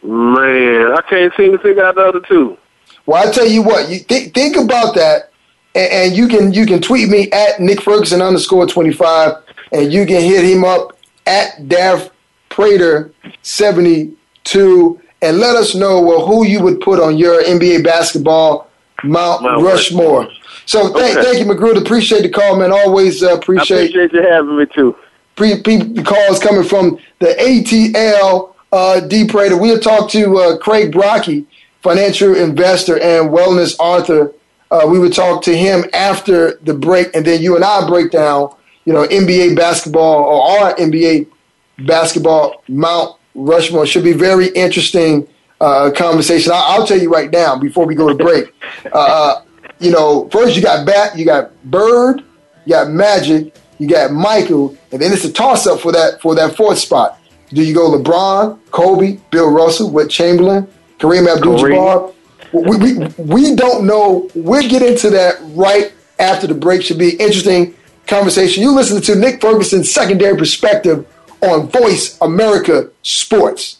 Man, 0.03 0.91
I 0.91 1.01
can't 1.09 1.33
seem 1.35 1.53
to 1.53 1.57
figure 1.59 1.83
out 1.83 1.95
the 1.95 2.01
other 2.01 2.19
two. 2.19 2.57
Well, 3.05 3.27
I 3.27 3.31
tell 3.31 3.47
you 3.47 3.61
what, 3.61 3.89
you 3.89 3.99
th- 3.99 4.33
think 4.33 4.57
about 4.57 4.95
that, 4.95 5.31
and, 5.75 5.91
and, 5.91 6.17
you 6.17 6.27
can 6.27 6.53
you 6.53 6.65
can 6.65 6.81
tweet 6.81 7.09
me 7.09 7.31
at 7.31 7.59
Nick 7.59 7.81
Ferguson 7.81 8.21
underscore 8.21 8.67
twenty 8.67 8.91
five, 8.91 9.35
and 9.71 9.91
you 9.91 10.05
can 10.05 10.21
hit 10.21 10.43
him 10.43 10.63
up 10.63 10.97
at 11.25 11.67
Dav 11.67 12.11
Prater 12.49 13.13
seventy 13.41 14.13
two, 14.43 15.01
and 15.21 15.37
let 15.37 15.55
us 15.55 15.73
know 15.73 16.01
well 16.01 16.25
who 16.25 16.45
you 16.45 16.61
would 16.61 16.81
put 16.81 16.99
on 16.99 17.17
your 17.17 17.41
NBA 17.43 17.83
basketball 17.83 18.69
Mount, 19.03 19.43
Mount 19.43 19.63
Rushmore. 19.63 20.21
Rushmore. 20.21 20.43
So 20.65 20.93
thank, 20.93 21.17
okay. 21.17 21.23
thank 21.23 21.39
you, 21.39 21.45
Magruder. 21.45 21.81
Appreciate 21.81 22.21
the 22.21 22.29
call, 22.29 22.57
man. 22.57 22.71
Always 22.71 23.21
uh, 23.23 23.35
appreciate. 23.35 23.77
I 23.77 23.81
appreciate 23.81 24.13
you 24.13 24.21
having 24.21 24.57
me 24.57 24.65
too. 24.65 24.95
Pre, 25.35 25.61
pre, 25.61 25.77
the 25.77 26.03
calls 26.03 26.39
coming 26.39 26.63
from 26.63 26.97
the 27.19 27.27
ATL 27.27 28.52
uh, 28.73 28.99
D 29.01 29.27
Prater. 29.27 29.55
We'll 29.55 29.79
talk 29.79 30.09
to 30.09 30.37
uh, 30.37 30.57
Craig 30.57 30.91
Brockie, 30.91 31.45
financial 31.81 32.35
investor 32.35 32.95
and 32.99 33.29
wellness 33.29 33.75
author. 33.79 34.33
Uh, 34.71 34.87
we 34.87 34.97
would 34.97 35.13
talk 35.13 35.43
to 35.43 35.55
him 35.55 35.85
after 35.93 36.55
the 36.63 36.73
break, 36.73 37.15
and 37.15 37.23
then 37.23 37.41
you 37.41 37.55
and 37.55 37.63
I 37.63 37.87
break 37.87 38.09
down, 38.09 38.53
you 38.85 38.91
know, 38.91 39.05
NBA 39.05 39.55
basketball 39.55 40.23
or 40.23 40.59
our 40.59 40.75
NBA 40.75 41.27
basketball 41.85 42.63
Mount 42.67 43.15
Rushmore. 43.35 43.85
Should 43.85 44.03
be 44.03 44.13
very 44.13 44.47
interesting 44.47 45.27
uh, 45.61 45.91
conversation. 45.91 46.51
I, 46.51 46.79
will 46.79 46.87
tell 46.87 46.99
you 46.99 47.11
right 47.11 47.31
now 47.31 47.55
before 47.55 47.85
we 47.85 47.93
go 47.93 48.09
to 48.09 48.15
break. 48.15 48.53
Uh, 48.91 49.43
you 49.79 49.91
know, 49.91 50.27
first 50.29 50.55
you 50.55 50.63
got 50.63 50.85
Bat, 50.87 51.17
you 51.17 51.25
got 51.25 51.63
Bird, 51.65 52.23
you 52.65 52.71
got 52.71 52.89
Magic, 52.89 53.55
you 53.77 53.87
got 53.87 54.11
Michael, 54.11 54.75
and 54.91 54.99
then 54.99 55.13
it's 55.13 55.25
a 55.25 55.31
toss 55.31 55.67
up 55.67 55.79
for 55.79 55.91
that 55.91 56.19
for 56.21 56.33
that 56.33 56.55
fourth 56.55 56.79
spot. 56.79 57.19
Do 57.53 57.63
you 57.63 57.73
go 57.73 57.91
LeBron, 57.91 58.59
Kobe, 58.71 59.19
Bill 59.29 59.49
Russell, 59.51 59.91
Wilt 59.91 60.09
Chamberlain, 60.09 60.67
Kareem 60.97 61.33
Abdul-Jabbar? 61.33 62.13
We, 62.51 62.77
we, 62.77 63.07
we 63.17 63.55
don't 63.55 63.85
know. 63.85 64.29
We'll 64.35 64.67
get 64.67 64.81
into 64.81 65.09
that 65.11 65.35
right 65.55 65.93
after 66.19 66.47
the 66.47 66.53
break. 66.53 66.83
Should 66.83 66.97
be 66.99 67.11
interesting 67.11 67.75
conversation. 68.07 68.63
You 68.63 68.75
listen 68.75 69.01
to 69.01 69.15
Nick 69.15 69.41
Ferguson's 69.41 69.91
secondary 69.91 70.37
perspective 70.37 71.05
on 71.41 71.67
Voice 71.69 72.17
America 72.21 72.89
Sports. 73.01 73.79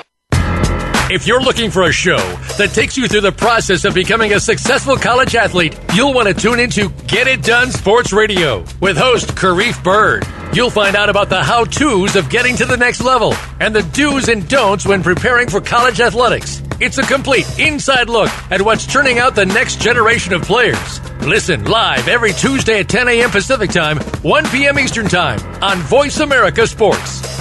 If 1.11 1.27
you're 1.27 1.41
looking 1.41 1.71
for 1.71 1.83
a 1.83 1.91
show 1.91 2.15
that 2.57 2.71
takes 2.73 2.95
you 2.95 3.05
through 3.05 3.19
the 3.19 3.33
process 3.33 3.83
of 3.83 3.93
becoming 3.93 4.31
a 4.31 4.39
successful 4.39 4.95
college 4.95 5.35
athlete, 5.35 5.77
you'll 5.93 6.13
want 6.13 6.29
to 6.29 6.33
tune 6.33 6.57
into 6.57 6.87
Get 7.05 7.27
It 7.27 7.43
Done 7.43 7.69
Sports 7.69 8.13
Radio 8.13 8.63
with 8.79 8.95
host 8.95 9.35
Karif 9.35 9.83
Bird. 9.83 10.25
You'll 10.53 10.69
find 10.69 10.95
out 10.95 11.09
about 11.09 11.27
the 11.27 11.43
how 11.43 11.65
to's 11.65 12.15
of 12.15 12.29
getting 12.29 12.55
to 12.55 12.65
the 12.65 12.77
next 12.77 13.01
level 13.01 13.33
and 13.59 13.75
the 13.75 13.83
do's 13.91 14.29
and 14.29 14.47
don'ts 14.47 14.85
when 14.85 15.03
preparing 15.03 15.49
for 15.49 15.59
college 15.59 15.99
athletics. 15.99 16.63
It's 16.79 16.97
a 16.97 17.03
complete 17.03 17.59
inside 17.59 18.07
look 18.07 18.29
at 18.49 18.61
what's 18.61 18.87
turning 18.87 19.19
out 19.19 19.35
the 19.35 19.45
next 19.45 19.81
generation 19.81 20.33
of 20.33 20.43
players. 20.43 21.01
Listen 21.27 21.65
live 21.65 22.07
every 22.07 22.31
Tuesday 22.31 22.79
at 22.79 22.87
10 22.87 23.09
a.m. 23.09 23.31
Pacific 23.31 23.71
Time, 23.71 23.97
1 23.97 24.45
p.m. 24.47 24.79
Eastern 24.79 25.09
Time 25.09 25.41
on 25.61 25.77
Voice 25.79 26.21
America 26.21 26.65
Sports. 26.65 27.40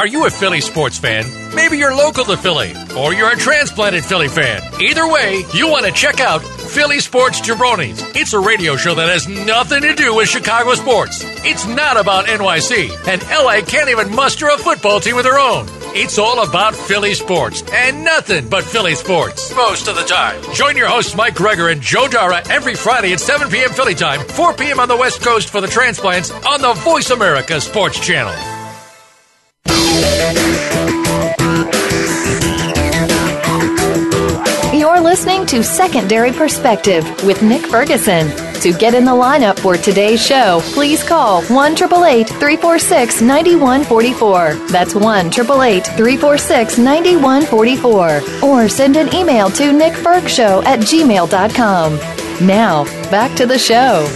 Are 0.00 0.06
you 0.06 0.24
a 0.24 0.30
Philly 0.30 0.62
sports 0.62 0.96
fan? 0.96 1.26
Maybe 1.54 1.76
you're 1.76 1.94
local 1.94 2.24
to 2.24 2.38
Philly, 2.38 2.72
or 2.96 3.12
you're 3.12 3.32
a 3.32 3.36
transplanted 3.36 4.02
Philly 4.02 4.28
fan. 4.28 4.62
Either 4.80 5.06
way, 5.06 5.44
you 5.52 5.68
want 5.68 5.84
to 5.84 5.92
check 5.92 6.20
out 6.20 6.40
Philly 6.40 7.00
Sports 7.00 7.42
Jabronis. 7.42 8.16
It's 8.16 8.32
a 8.32 8.38
radio 8.38 8.76
show 8.76 8.94
that 8.94 9.10
has 9.10 9.28
nothing 9.28 9.82
to 9.82 9.94
do 9.94 10.14
with 10.14 10.30
Chicago 10.30 10.72
sports. 10.72 11.20
It's 11.44 11.66
not 11.66 12.00
about 12.00 12.28
NYC, 12.28 12.88
and 13.06 13.22
LA 13.24 13.60
can't 13.60 13.90
even 13.90 14.16
muster 14.16 14.48
a 14.48 14.56
football 14.56 15.00
team 15.00 15.18
of 15.18 15.24
their 15.24 15.38
own. 15.38 15.66
It's 15.94 16.18
all 16.18 16.48
about 16.48 16.74
Philly 16.74 17.12
sports 17.12 17.62
and 17.70 18.02
nothing 18.02 18.48
but 18.48 18.64
Philly 18.64 18.94
sports 18.94 19.54
most 19.54 19.86
of 19.86 19.96
the 19.96 20.04
time. 20.04 20.40
Join 20.54 20.78
your 20.78 20.88
hosts 20.88 21.14
Mike 21.14 21.34
Gregor 21.34 21.68
and 21.68 21.82
Joe 21.82 22.08
Dara 22.08 22.42
every 22.48 22.74
Friday 22.74 23.12
at 23.12 23.20
7 23.20 23.50
p.m. 23.50 23.68
Philly 23.72 23.94
time, 23.94 24.26
4 24.26 24.54
p.m. 24.54 24.80
on 24.80 24.88
the 24.88 24.96
West 24.96 25.20
Coast 25.20 25.50
for 25.50 25.60
the 25.60 25.68
transplants 25.68 26.30
on 26.30 26.62
the 26.62 26.72
Voice 26.72 27.10
America 27.10 27.60
Sports 27.60 28.00
Channel. 28.00 28.59
Listening 35.10 35.44
to 35.44 35.62
Secondary 35.62 36.30
Perspective 36.30 37.04
with 37.24 37.42
Nick 37.42 37.66
Ferguson. 37.66 38.30
To 38.60 38.72
get 38.72 38.94
in 38.94 39.04
the 39.04 39.10
lineup 39.10 39.58
for 39.58 39.76
today's 39.76 40.24
show, 40.24 40.60
please 40.72 41.02
call 41.02 41.42
1 41.42 41.74
346 41.74 43.20
9144. 43.20 44.54
That's 44.68 44.94
1 44.94 45.30
346 45.32 46.78
9144. 46.78 48.48
Or 48.48 48.68
send 48.68 48.96
an 48.96 49.12
email 49.12 49.50
to 49.50 49.72
nickfergshow 49.72 50.64
at 50.64 50.78
gmail.com. 50.78 51.96
Now, 52.46 52.84
back 53.10 53.36
to 53.36 53.46
the 53.46 53.58
show. 53.58 54.06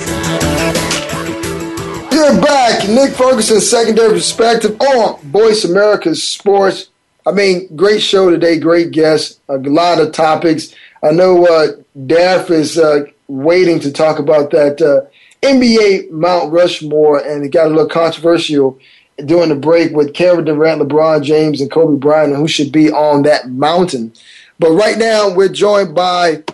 We're 2.15 2.41
back. 2.41 2.89
Nick 2.89 3.15
Ferguson, 3.15 3.61
Secondary 3.61 4.11
Perspective 4.11 4.81
on 4.81 5.21
Voice 5.23 5.65
America's 5.65 6.23
Sports. 6.23 6.89
I 7.27 7.33
mean, 7.33 7.75
great 7.75 8.03
show 8.03 8.31
today, 8.31 8.57
great 8.61 8.93
guests, 8.93 9.41
a 9.49 9.59
lot 9.59 9.99
of 9.99 10.13
topics. 10.13 10.73
I 11.03 11.11
know 11.11 11.45
uh, 11.45 11.73
Daff 12.07 12.51
is 12.51 12.79
uh, 12.79 13.07
waiting 13.27 13.81
to 13.81 13.91
talk 13.91 14.21
about 14.21 14.53
that 14.53 14.81
uh, 14.81 15.11
NBA 15.45 16.13
Mount 16.13 16.53
Rushmore, 16.53 17.19
and 17.19 17.45
it 17.45 17.49
got 17.49 17.67
a 17.67 17.71
little 17.71 17.89
controversial 17.89 18.79
during 19.27 19.49
the 19.49 19.57
break 19.57 19.93
with 19.93 20.15
Kevin 20.15 20.45
Durant, 20.45 20.83
LeBron 20.83 21.25
James, 21.25 21.61
and 21.61 21.69
Kobe 21.69 21.99
Bryant, 21.99 22.31
and 22.31 22.41
who 22.41 22.47
should 22.47 22.71
be 22.71 22.93
on 22.93 23.23
that 23.23 23.51
mountain. 23.51 24.13
But 24.61 24.71
right 24.71 24.99
now, 24.99 25.35
we're 25.35 25.49
joined 25.49 25.97
by 25.97 26.45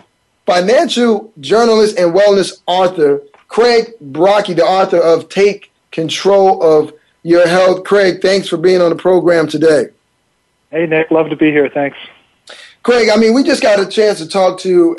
financial 0.47 1.31
journalist 1.39 1.99
and 1.99 2.15
wellness 2.15 2.61
author 2.65 3.21
Craig 3.51 3.91
Brockie, 4.01 4.55
the 4.55 4.63
author 4.63 4.97
of 4.97 5.27
Take 5.27 5.73
Control 5.91 6.63
of 6.63 6.93
Your 7.23 7.45
Health. 7.45 7.83
Craig, 7.83 8.21
thanks 8.21 8.47
for 8.47 8.55
being 8.55 8.81
on 8.81 8.91
the 8.91 8.95
program 8.95 9.45
today. 9.45 9.87
Hey, 10.69 10.85
Nick, 10.85 11.11
love 11.11 11.29
to 11.31 11.35
be 11.35 11.51
here. 11.51 11.69
Thanks. 11.69 11.97
Craig, 12.83 13.09
I 13.09 13.17
mean, 13.17 13.33
we 13.33 13.43
just 13.43 13.61
got 13.61 13.77
a 13.77 13.85
chance 13.85 14.19
to 14.19 14.27
talk 14.29 14.57
to 14.59 14.95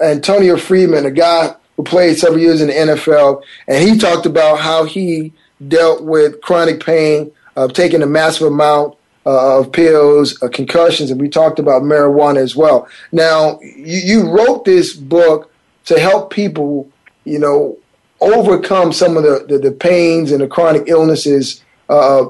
Antonio 0.00 0.56
Freeman, 0.56 1.04
a 1.04 1.10
guy 1.10 1.52
who 1.76 1.82
played 1.82 2.16
several 2.16 2.38
years 2.38 2.60
in 2.60 2.68
the 2.68 2.74
NFL, 2.74 3.42
and 3.66 3.82
he 3.82 3.98
talked 3.98 4.24
about 4.24 4.60
how 4.60 4.84
he 4.84 5.32
dealt 5.66 6.04
with 6.04 6.40
chronic 6.42 6.84
pain 6.84 7.32
of 7.56 7.72
taking 7.72 8.02
a 8.02 8.06
massive 8.06 8.46
amount 8.46 8.96
uh, 9.26 9.58
of 9.58 9.72
pills, 9.72 10.40
uh, 10.44 10.48
concussions, 10.48 11.10
and 11.10 11.20
we 11.20 11.28
talked 11.28 11.58
about 11.58 11.82
marijuana 11.82 12.38
as 12.38 12.54
well. 12.54 12.86
Now, 13.10 13.58
you, 13.62 13.98
you 13.98 14.30
wrote 14.30 14.64
this 14.64 14.94
book 14.94 15.52
to 15.86 15.98
help 15.98 16.32
people, 16.32 16.88
you 17.30 17.38
know, 17.38 17.78
overcome 18.20 18.92
some 18.92 19.16
of 19.16 19.22
the, 19.22 19.44
the, 19.48 19.58
the 19.58 19.72
pains 19.72 20.32
and 20.32 20.40
the 20.40 20.48
chronic 20.48 20.84
illnesses 20.86 21.64
uh, 21.88 22.26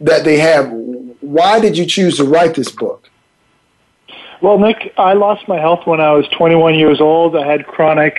that 0.00 0.24
they 0.24 0.38
have 0.38 0.72
why 1.24 1.58
did 1.58 1.76
you 1.76 1.86
choose 1.86 2.18
to 2.18 2.24
write 2.24 2.54
this 2.54 2.70
book? 2.70 3.08
Well, 4.42 4.58
Nick, 4.58 4.92
I 4.98 5.14
lost 5.14 5.48
my 5.48 5.58
health 5.58 5.86
when 5.86 6.00
I 6.00 6.12
was 6.12 6.28
21 6.28 6.74
years 6.74 7.00
old. 7.00 7.34
I 7.34 7.46
had 7.46 7.66
chronic 7.66 8.18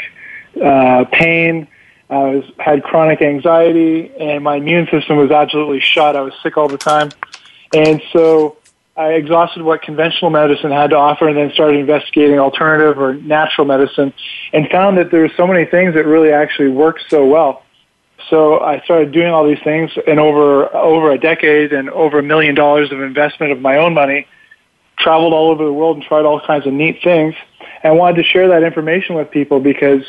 uh, 0.61 1.05
pain. 1.11 1.67
I 2.09 2.17
was, 2.17 2.51
had 2.57 2.83
chronic 2.83 3.21
anxiety, 3.21 4.11
and 4.19 4.43
my 4.43 4.55
immune 4.55 4.87
system 4.89 5.17
was 5.17 5.31
absolutely 5.31 5.81
shot. 5.81 6.15
I 6.15 6.21
was 6.21 6.33
sick 6.41 6.57
all 6.57 6.67
the 6.67 6.77
time, 6.77 7.09
and 7.73 8.01
so 8.11 8.57
I 8.97 9.09
exhausted 9.13 9.61
what 9.61 9.81
conventional 9.81 10.31
medicine 10.31 10.71
had 10.71 10.91
to 10.91 10.95
offer, 10.95 11.27
and 11.27 11.37
then 11.37 11.51
started 11.53 11.79
investigating 11.81 12.39
alternative 12.39 12.97
or 12.97 13.15
natural 13.15 13.67
medicine, 13.67 14.13
and 14.53 14.69
found 14.69 14.97
that 14.97 15.11
there 15.11 15.21
were 15.21 15.31
so 15.35 15.45
many 15.45 15.65
things 15.65 15.95
that 15.95 16.05
really 16.05 16.31
actually 16.31 16.69
work 16.69 16.97
so 17.09 17.25
well. 17.25 17.63
So 18.29 18.61
I 18.61 18.79
started 18.85 19.11
doing 19.11 19.27
all 19.27 19.45
these 19.45 19.61
things, 19.65 19.91
and 20.07 20.17
over 20.17 20.73
over 20.73 21.11
a 21.11 21.17
decade 21.17 21.73
and 21.73 21.89
over 21.89 22.19
a 22.19 22.23
million 22.23 22.55
dollars 22.55 22.91
of 22.93 23.01
investment 23.01 23.51
of 23.51 23.59
my 23.59 23.77
own 23.77 23.93
money, 23.93 24.27
traveled 24.97 25.33
all 25.33 25.51
over 25.51 25.65
the 25.65 25.73
world 25.73 25.97
and 25.97 26.05
tried 26.05 26.23
all 26.23 26.39
kinds 26.39 26.65
of 26.65 26.71
neat 26.71 26.99
things. 27.03 27.35
And 27.83 27.97
wanted 27.97 28.23
to 28.23 28.23
share 28.23 28.47
that 28.47 28.63
information 28.63 29.15
with 29.15 29.29
people 29.29 29.59
because 29.59 30.03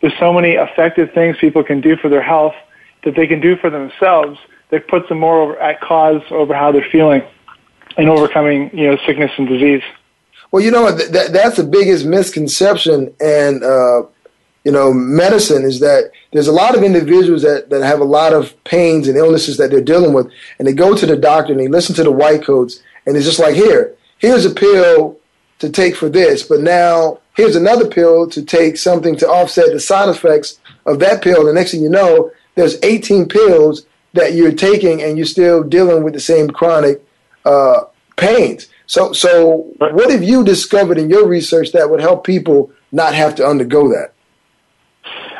there's 0.00 0.16
so 0.20 0.32
many 0.32 0.52
effective 0.52 1.12
things 1.12 1.36
people 1.40 1.64
can 1.64 1.80
do 1.80 1.96
for 1.96 2.08
their 2.08 2.22
health 2.22 2.54
that 3.02 3.16
they 3.16 3.26
can 3.26 3.40
do 3.40 3.56
for 3.56 3.70
themselves 3.70 4.38
that 4.70 4.86
puts 4.88 5.08
them 5.08 5.20
more 5.20 5.58
at 5.58 5.80
cause 5.80 6.20
over 6.30 6.54
how 6.54 6.70
they're 6.70 6.86
feeling 6.92 7.22
and 7.96 8.08
overcoming 8.08 8.70
you 8.76 8.88
know 8.88 8.96
sickness 9.06 9.30
and 9.36 9.48
disease. 9.48 9.82
Well, 10.52 10.62
you 10.62 10.70
know 10.70 10.90
that, 10.92 11.32
that's 11.32 11.56
the 11.56 11.64
biggest 11.64 12.04
misconception 12.06 13.14
and. 13.20 13.62
Uh 13.62 14.02
you 14.66 14.72
know, 14.72 14.92
medicine 14.92 15.62
is 15.62 15.78
that 15.78 16.10
there's 16.32 16.48
a 16.48 16.52
lot 16.52 16.76
of 16.76 16.82
individuals 16.82 17.42
that, 17.42 17.70
that 17.70 17.84
have 17.84 18.00
a 18.00 18.04
lot 18.04 18.32
of 18.32 18.52
pains 18.64 19.06
and 19.06 19.16
illnesses 19.16 19.58
that 19.58 19.70
they're 19.70 19.80
dealing 19.80 20.12
with, 20.12 20.28
and 20.58 20.66
they 20.66 20.72
go 20.72 20.92
to 20.92 21.06
the 21.06 21.16
doctor 21.16 21.52
and 21.52 21.60
they 21.60 21.68
listen 21.68 21.94
to 21.94 22.02
the 22.02 22.10
white 22.10 22.42
coats, 22.42 22.82
and 23.06 23.16
it's 23.16 23.24
just 23.24 23.38
like, 23.38 23.54
here, 23.54 23.94
here's 24.18 24.44
a 24.44 24.50
pill 24.50 25.16
to 25.60 25.70
take 25.70 25.94
for 25.94 26.08
this, 26.08 26.42
but 26.42 26.58
now 26.62 27.20
here's 27.36 27.54
another 27.54 27.88
pill 27.88 28.28
to 28.28 28.42
take 28.42 28.76
something 28.76 29.14
to 29.18 29.28
offset 29.28 29.72
the 29.72 29.78
side 29.78 30.08
effects 30.08 30.58
of 30.84 30.98
that 30.98 31.22
pill. 31.22 31.46
The 31.46 31.52
next 31.52 31.70
thing 31.70 31.84
you 31.84 31.88
know, 31.88 32.32
there's 32.56 32.82
18 32.82 33.28
pills 33.28 33.86
that 34.14 34.32
you're 34.32 34.50
taking, 34.50 35.00
and 35.00 35.16
you're 35.16 35.26
still 35.26 35.62
dealing 35.62 36.02
with 36.02 36.14
the 36.14 36.18
same 36.18 36.50
chronic 36.50 37.05
uh, 37.46 37.84
pains. 38.16 38.68
So, 38.86 39.12
so 39.12 39.72
what 39.78 40.10
have 40.10 40.22
you 40.22 40.44
discovered 40.44 40.98
in 40.98 41.08
your 41.10 41.26
research 41.26 41.72
that 41.72 41.90
would 41.90 42.00
help 42.00 42.24
people 42.24 42.70
not 42.92 43.14
have 43.14 43.34
to 43.36 43.46
undergo 43.46 43.88
that? 43.88 44.12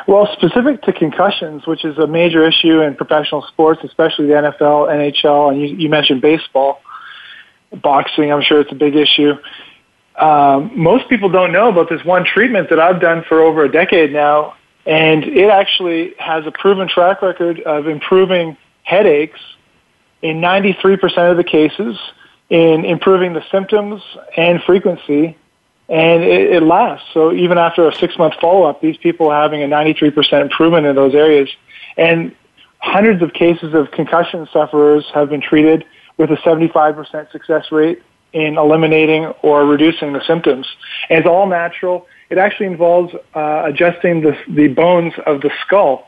Well, 0.07 0.27
specific 0.33 0.81
to 0.83 0.93
concussions, 0.93 1.67
which 1.67 1.83
is 1.83 1.97
a 1.97 2.07
major 2.07 2.47
issue 2.47 2.81
in 2.81 2.95
professional 2.95 3.41
sports, 3.43 3.81
especially 3.83 4.27
the 4.27 4.33
NFL, 4.33 4.87
NHL, 4.87 5.51
and 5.51 5.61
you, 5.61 5.67
you 5.75 5.89
mentioned 5.89 6.21
baseball, 6.21 6.81
boxing, 7.81 8.31
I'm 8.31 8.41
sure 8.41 8.61
it's 8.61 8.71
a 8.71 8.75
big 8.75 8.95
issue. 8.95 9.33
Um, 10.17 10.71
most 10.75 11.09
people 11.09 11.29
don't 11.29 11.51
know 11.51 11.69
about 11.69 11.89
this 11.89 12.03
one 12.05 12.25
treatment 12.25 12.69
that 12.69 12.79
I've 12.79 13.01
done 13.01 13.23
for 13.27 13.41
over 13.41 13.65
a 13.65 13.71
decade 13.71 14.13
now, 14.13 14.55
and 14.85 15.25
it 15.25 15.49
actually 15.49 16.15
has 16.17 16.47
a 16.47 16.51
proven 16.51 16.87
track 16.87 17.21
record 17.21 17.59
of 17.59 17.87
improving 17.87 18.55
headaches 18.83 19.39
in 20.21 20.37
93% 20.37 21.31
of 21.31 21.37
the 21.37 21.43
cases, 21.43 21.97
in 22.49 22.85
improving 22.85 23.33
the 23.33 23.43
symptoms 23.51 24.01
and 24.35 24.61
frequency 24.63 25.37
and 25.89 26.23
it, 26.23 26.53
it 26.53 26.63
lasts. 26.63 27.07
So 27.13 27.31
even 27.31 27.57
after 27.57 27.87
a 27.87 27.95
six 27.95 28.17
month 28.17 28.35
follow 28.41 28.63
up, 28.63 28.81
these 28.81 28.97
people 28.97 29.29
are 29.29 29.41
having 29.41 29.63
a 29.63 29.67
93% 29.67 30.41
improvement 30.41 30.85
in 30.85 30.95
those 30.95 31.15
areas. 31.15 31.49
And 31.97 32.35
hundreds 32.79 33.21
of 33.21 33.33
cases 33.33 33.73
of 33.73 33.91
concussion 33.91 34.47
sufferers 34.51 35.05
have 35.13 35.29
been 35.29 35.41
treated 35.41 35.85
with 36.17 36.31
a 36.31 36.35
75% 36.37 37.31
success 37.31 37.71
rate 37.71 38.01
in 38.33 38.57
eliminating 38.57 39.25
or 39.41 39.65
reducing 39.65 40.13
the 40.13 40.21
symptoms. 40.25 40.67
And 41.09 41.19
it's 41.19 41.27
all 41.27 41.47
natural. 41.47 42.07
It 42.29 42.37
actually 42.37 42.67
involves 42.67 43.13
uh, 43.33 43.63
adjusting 43.65 44.21
the, 44.21 44.37
the 44.49 44.67
bones 44.67 45.13
of 45.25 45.41
the 45.41 45.51
skull 45.65 46.07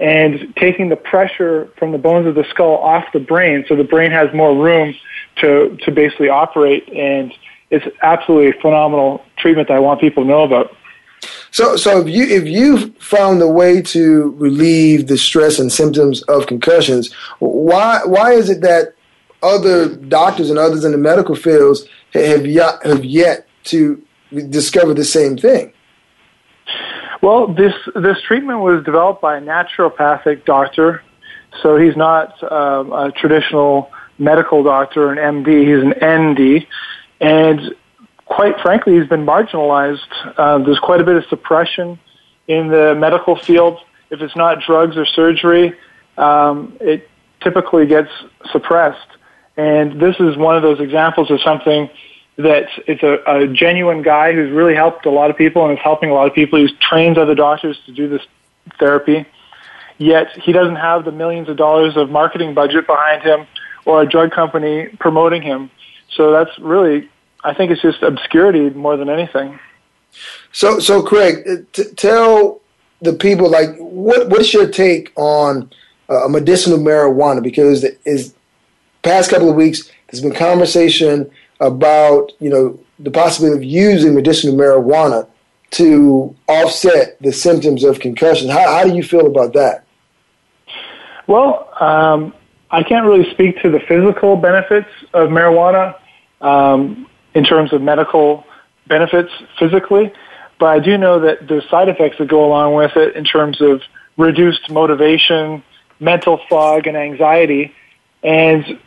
and 0.00 0.54
taking 0.56 0.88
the 0.88 0.96
pressure 0.96 1.68
from 1.78 1.92
the 1.92 1.98
bones 1.98 2.26
of 2.26 2.34
the 2.34 2.44
skull 2.50 2.78
off 2.78 3.04
the 3.12 3.20
brain 3.20 3.64
so 3.68 3.76
the 3.76 3.84
brain 3.84 4.10
has 4.10 4.32
more 4.34 4.56
room 4.56 4.94
to, 5.36 5.76
to 5.82 5.92
basically 5.92 6.28
operate 6.28 6.88
and 6.88 7.32
it's 7.70 7.86
absolutely 8.02 8.48
a 8.48 8.60
phenomenal 8.60 9.24
treatment 9.36 9.68
that 9.68 9.74
I 9.74 9.80
want 9.80 10.00
people 10.00 10.24
to 10.24 10.28
know 10.28 10.42
about. 10.42 10.76
So, 11.50 11.76
so 11.76 12.00
if 12.00 12.08
you 12.08 12.24
if 12.24 12.46
you 12.46 12.92
found 12.94 13.42
a 13.42 13.48
way 13.48 13.82
to 13.82 14.30
relieve 14.38 15.06
the 15.06 15.18
stress 15.18 15.58
and 15.58 15.70
symptoms 15.70 16.22
of 16.22 16.46
concussions, 16.46 17.12
why 17.38 18.00
why 18.04 18.32
is 18.32 18.48
it 18.48 18.62
that 18.62 18.94
other 19.42 19.94
doctors 19.94 20.50
and 20.50 20.58
others 20.58 20.84
in 20.84 20.92
the 20.92 20.98
medical 20.98 21.34
fields 21.34 21.84
have 22.14 22.46
yet, 22.46 22.84
have 22.84 23.04
yet 23.04 23.46
to 23.64 24.02
discover 24.48 24.94
the 24.94 25.04
same 25.04 25.36
thing? 25.36 25.72
Well, 27.22 27.48
this 27.48 27.74
this 27.94 28.16
treatment 28.26 28.60
was 28.60 28.82
developed 28.84 29.20
by 29.20 29.36
a 29.36 29.40
naturopathic 29.40 30.44
doctor, 30.44 31.02
so 31.62 31.76
he's 31.76 31.96
not 31.96 32.42
um, 32.50 32.92
a 32.92 33.12
traditional 33.12 33.90
medical 34.18 34.62
doctor, 34.62 35.12
an 35.12 35.18
MD. 35.18 35.64
He's 35.66 35.82
an 35.82 36.30
ND, 36.30 36.66
and 37.20 37.74
quite 38.24 38.58
frankly, 38.60 38.98
he's 38.98 39.08
been 39.08 39.26
marginalized. 39.26 40.34
Uh, 40.38 40.58
there's 40.58 40.78
quite 40.78 41.00
a 41.00 41.04
bit 41.04 41.16
of 41.16 41.24
suppression 41.26 41.98
in 42.48 42.68
the 42.68 42.94
medical 42.94 43.36
field. 43.36 43.78
If 44.10 44.22
it's 44.22 44.36
not 44.36 44.60
drugs 44.60 44.96
or 44.96 45.04
surgery, 45.04 45.74
um, 46.16 46.76
it 46.80 47.08
typically 47.42 47.86
gets 47.86 48.10
suppressed. 48.50 49.08
And 49.56 50.00
this 50.00 50.16
is 50.20 50.36
one 50.36 50.56
of 50.56 50.62
those 50.62 50.80
examples 50.80 51.30
of 51.30 51.40
something 51.42 51.90
that 52.42 52.68
it's 52.86 53.02
a, 53.02 53.18
a 53.26 53.46
genuine 53.48 54.02
guy 54.02 54.32
who's 54.32 54.50
really 54.50 54.74
helped 54.74 55.06
a 55.06 55.10
lot 55.10 55.30
of 55.30 55.36
people 55.36 55.64
and 55.64 55.76
is 55.76 55.82
helping 55.82 56.10
a 56.10 56.14
lot 56.14 56.26
of 56.26 56.34
people. 56.34 56.58
He 56.58 56.68
trains 56.76 57.18
other 57.18 57.34
doctors 57.34 57.78
to 57.86 57.92
do 57.92 58.08
this 58.08 58.22
therapy. 58.78 59.26
Yet 59.98 60.28
he 60.32 60.52
doesn't 60.52 60.76
have 60.76 61.04
the 61.04 61.12
millions 61.12 61.48
of 61.48 61.56
dollars 61.56 61.96
of 61.96 62.10
marketing 62.10 62.54
budget 62.54 62.86
behind 62.86 63.22
him 63.22 63.46
or 63.84 64.02
a 64.02 64.08
drug 64.08 64.32
company 64.32 64.88
promoting 64.98 65.42
him. 65.42 65.70
So 66.10 66.32
that's 66.32 66.50
really, 66.58 67.08
I 67.44 67.54
think 67.54 67.70
it's 67.70 67.82
just 67.82 68.02
obscurity 68.02 68.70
more 68.70 68.96
than 68.96 69.08
anything. 69.08 69.58
So, 70.52 70.78
so 70.78 71.02
Craig, 71.02 71.46
uh, 71.48 71.56
t- 71.72 71.92
tell 71.96 72.60
the 73.00 73.12
people 73.12 73.50
like 73.50 73.74
what 73.78 74.28
what's 74.28 74.52
your 74.52 74.68
take 74.68 75.12
on 75.16 75.70
uh, 76.08 76.28
medicinal 76.28 76.78
marijuana? 76.78 77.42
Because 77.42 77.84
is 78.04 78.34
past 79.02 79.30
couple 79.30 79.48
of 79.48 79.56
weeks 79.56 79.90
there's 80.10 80.22
been 80.22 80.34
conversation 80.34 81.30
about 81.60 82.32
you 82.40 82.50
know 82.50 82.78
the 82.98 83.10
possibility 83.10 83.56
of 83.56 83.64
using 83.64 84.14
medicinal 84.14 84.56
marijuana 84.56 85.26
to 85.70 86.34
offset 86.48 87.20
the 87.20 87.32
symptoms 87.32 87.84
of 87.84 88.00
concussion. 88.00 88.48
How, 88.48 88.66
how 88.66 88.84
do 88.84 88.94
you 88.94 89.02
feel 89.02 89.26
about 89.26 89.52
that? 89.52 89.84
Well, 91.26 91.68
um, 91.80 92.34
I 92.70 92.82
can't 92.82 93.06
really 93.06 93.30
speak 93.30 93.62
to 93.62 93.70
the 93.70 93.78
physical 93.80 94.36
benefits 94.36 94.88
of 95.12 95.28
marijuana 95.28 95.96
um, 96.40 97.08
in 97.34 97.44
terms 97.44 97.72
of 97.72 97.82
medical 97.82 98.44
benefits 98.88 99.30
physically, 99.58 100.12
but 100.58 100.66
I 100.66 100.80
do 100.80 100.98
know 100.98 101.20
that 101.20 101.46
there's 101.46 101.68
side 101.70 101.88
effects 101.88 102.18
that 102.18 102.28
go 102.28 102.44
along 102.44 102.74
with 102.74 102.96
it 102.96 103.14
in 103.14 103.24
terms 103.24 103.60
of 103.60 103.80
reduced 104.16 104.70
motivation, 104.70 105.62
mental 106.00 106.40
fog, 106.48 106.86
and 106.86 106.96
anxiety. 106.96 107.74
And 108.22 108.78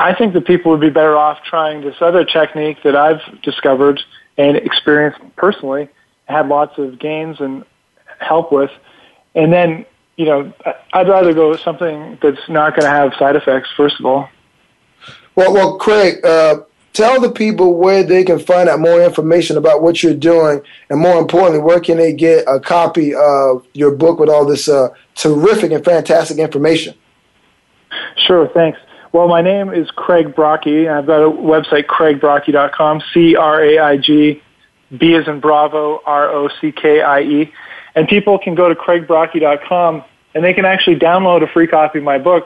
I 0.00 0.14
think 0.14 0.32
that 0.32 0.46
people 0.46 0.72
would 0.72 0.80
be 0.80 0.88
better 0.88 1.14
off 1.14 1.44
trying 1.44 1.82
this 1.82 1.96
other 2.00 2.24
technique 2.24 2.78
that 2.84 2.96
I've 2.96 3.20
discovered 3.42 4.00
and 4.38 4.56
experienced 4.56 5.20
personally, 5.36 5.90
had 6.24 6.48
lots 6.48 6.78
of 6.78 6.98
gains 6.98 7.38
and 7.38 7.64
help 8.18 8.50
with. 8.50 8.70
And 9.34 9.52
then, 9.52 9.84
you 10.16 10.24
know, 10.24 10.54
I'd 10.94 11.06
rather 11.06 11.34
go 11.34 11.50
with 11.50 11.60
something 11.60 12.18
that's 12.22 12.48
not 12.48 12.70
going 12.70 12.84
to 12.84 12.88
have 12.88 13.12
side 13.18 13.36
effects, 13.36 13.68
first 13.76 14.00
of 14.00 14.06
all. 14.06 14.30
Well, 15.36 15.52
well, 15.52 15.76
Craig, 15.76 16.24
uh, 16.24 16.60
tell 16.94 17.20
the 17.20 17.30
people 17.30 17.74
where 17.74 18.02
they 18.02 18.24
can 18.24 18.38
find 18.38 18.70
out 18.70 18.80
more 18.80 19.02
information 19.02 19.58
about 19.58 19.82
what 19.82 20.02
you're 20.02 20.14
doing, 20.14 20.62
and 20.88 20.98
more 20.98 21.18
importantly, 21.18 21.60
where 21.60 21.78
can 21.78 21.98
they 21.98 22.14
get 22.14 22.44
a 22.48 22.58
copy 22.58 23.14
of 23.14 23.66
your 23.74 23.94
book 23.94 24.18
with 24.18 24.30
all 24.30 24.46
this 24.46 24.66
uh, 24.66 24.88
terrific 25.14 25.72
and 25.72 25.84
fantastic 25.84 26.38
information? 26.38 26.94
Sure, 28.16 28.48
thanks. 28.48 28.78
Well, 29.12 29.26
my 29.26 29.42
name 29.42 29.74
is 29.74 29.90
Craig 29.90 30.36
Brockie. 30.36 30.88
I've 30.88 31.06
got 31.06 31.20
a 31.20 31.28
website, 31.28 31.86
craigbrockie.com, 31.86 33.02
C-R-A-I-G, 33.12 34.42
B 34.98 35.14
as 35.14 35.26
in 35.26 35.40
Bravo, 35.40 36.00
R-O-C-K-I-E. 36.06 37.52
And 37.96 38.06
people 38.06 38.38
can 38.38 38.54
go 38.54 38.68
to 38.68 38.74
craigbrockie.com 38.76 40.04
and 40.34 40.44
they 40.44 40.54
can 40.54 40.64
actually 40.64 40.94
download 40.94 41.42
a 41.42 41.48
free 41.48 41.66
copy 41.66 41.98
of 41.98 42.04
my 42.04 42.18
book. 42.18 42.44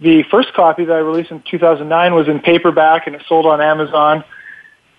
The 0.00 0.24
first 0.32 0.52
copy 0.54 0.84
that 0.84 0.92
I 0.92 0.98
released 0.98 1.30
in 1.30 1.44
2009 1.48 2.14
was 2.14 2.26
in 2.26 2.40
paperback 2.40 3.06
and 3.06 3.14
it 3.14 3.22
sold 3.28 3.46
on 3.46 3.60
Amazon. 3.60 4.24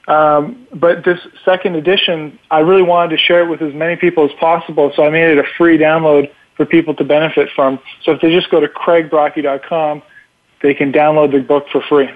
Um, 0.08 0.66
but 0.74 1.04
this 1.04 1.20
second 1.44 1.76
edition, 1.76 2.40
I 2.50 2.60
really 2.60 2.84
wanted 2.84 3.18
to 3.18 3.22
share 3.22 3.42
it 3.42 3.50
with 3.50 3.62
as 3.62 3.74
many 3.74 3.98
people 3.98 4.24
as 4.24 4.32
possible, 4.40 4.94
so 4.96 5.04
I 5.04 5.10
made 5.10 5.30
it 5.30 5.40
a 5.40 5.48
free 5.58 5.78
download 5.78 6.32
for 6.56 6.66
people 6.66 6.96
to 6.96 7.04
benefit 7.04 7.50
from. 7.54 7.80
So 8.04 8.14
if 8.14 8.22
they 8.22 8.32
just 8.32 8.50
go 8.50 8.62
to 8.62 8.68
craigbrockie.com, 8.68 10.04
they 10.62 10.74
can 10.74 10.92
download 10.92 11.32
the 11.32 11.40
book 11.40 11.66
for 11.72 11.82
free. 11.82 12.10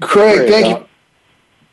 Craig, 0.00 0.36
Craig, 0.36 0.50
thank 0.50 0.66
uh, 0.66 0.78
you. 0.80 0.86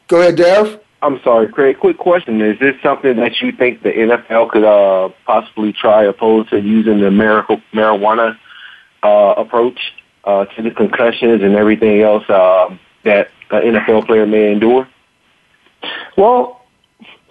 Go 0.07 0.21
ahead, 0.21 0.35
Darrell. 0.35 0.79
I'm 1.01 1.19
sorry, 1.21 1.49
Craig. 1.49 1.79
Quick 1.79 1.97
question: 1.97 2.41
Is 2.41 2.57
this 2.59 2.75
something 2.81 3.17
that 3.17 3.41
you 3.41 3.51
think 3.51 3.83
the 3.83 3.91
NFL 3.91 4.49
could 4.51 4.63
uh, 4.63 5.09
possibly 5.25 5.73
try, 5.73 6.03
opposed 6.03 6.49
to 6.51 6.61
using 6.61 7.01
the 7.01 7.09
marijuana 7.09 7.61
marijuana 7.73 8.37
uh, 9.03 9.33
approach 9.37 9.93
uh, 10.23 10.45
to 10.45 10.61
the 10.61 10.71
concussions 10.71 11.41
and 11.43 11.55
everything 11.55 12.01
else 12.01 12.27
uh, 12.29 12.75
that 13.03 13.29
an 13.51 13.73
NFL 13.73 14.07
player 14.07 14.25
may 14.25 14.51
endure? 14.53 14.87
Well, 16.17 16.61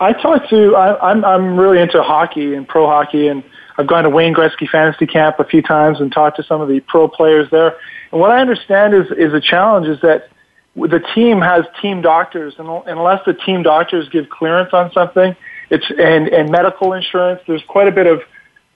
I 0.01 0.13
talked 0.13 0.51
to. 0.51 0.77
I, 0.77 1.11
I'm 1.11 1.25
I'm 1.25 1.57
really 1.57 1.81
into 1.81 2.03
hockey 2.03 2.55
and 2.55 2.69
pro 2.69 2.87
hockey, 2.87 3.29
and 3.29 3.43
I've 3.83 3.89
gone 3.89 4.05
to 4.05 4.11
Wayne 4.11 4.33
Gretzky 4.33 4.69
Fantasy 4.69 5.07
Camp 5.07 5.41
a 5.41 5.45
few 5.45 5.61
times 5.61 6.01
and 6.01 6.13
talked 6.13 6.37
to 6.37 6.45
some 6.45 6.61
of 6.61 6.69
the 6.69 6.79
pro 6.81 7.09
players 7.09 7.51
there. 7.51 7.77
And 8.13 8.21
what 8.21 8.31
I 8.31 8.41
understand 8.41 8.95
is 8.95 9.07
is 9.11 9.35
a 9.35 9.41
challenge 9.41 9.89
is 9.89 10.01
that 10.03 10.29
the 10.77 11.05
team 11.15 11.41
has 11.41 11.65
team 11.83 12.01
doctors, 12.01 12.55
and 12.59 12.69
unless 12.87 13.25
the 13.27 13.35
team 13.35 13.65
doctors 13.65 14.09
give 14.09 14.31
clearance 14.31 14.73
on 14.73 14.93
something, 14.93 15.35
it's 15.69 15.91
and 15.91 16.29
and 16.29 16.49
medical 16.49 16.93
insurance. 16.93 17.41
There's 17.49 17.65
quite 17.67 17.89
a 17.89 17.93
bit 17.93 18.07
of 18.07 18.21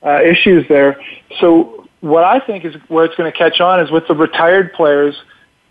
uh, 0.04 0.22
issues 0.22 0.66
there. 0.68 1.00
So 1.40 1.86
what 2.00 2.24
I 2.24 2.40
think 2.40 2.64
is 2.64 2.74
where 2.88 3.04
it's 3.04 3.14
going 3.14 3.30
to 3.30 3.38
catch 3.38 3.60
on 3.60 3.78
is 3.78 3.92
with 3.92 4.08
the 4.08 4.14
retired 4.14 4.72
players 4.72 5.14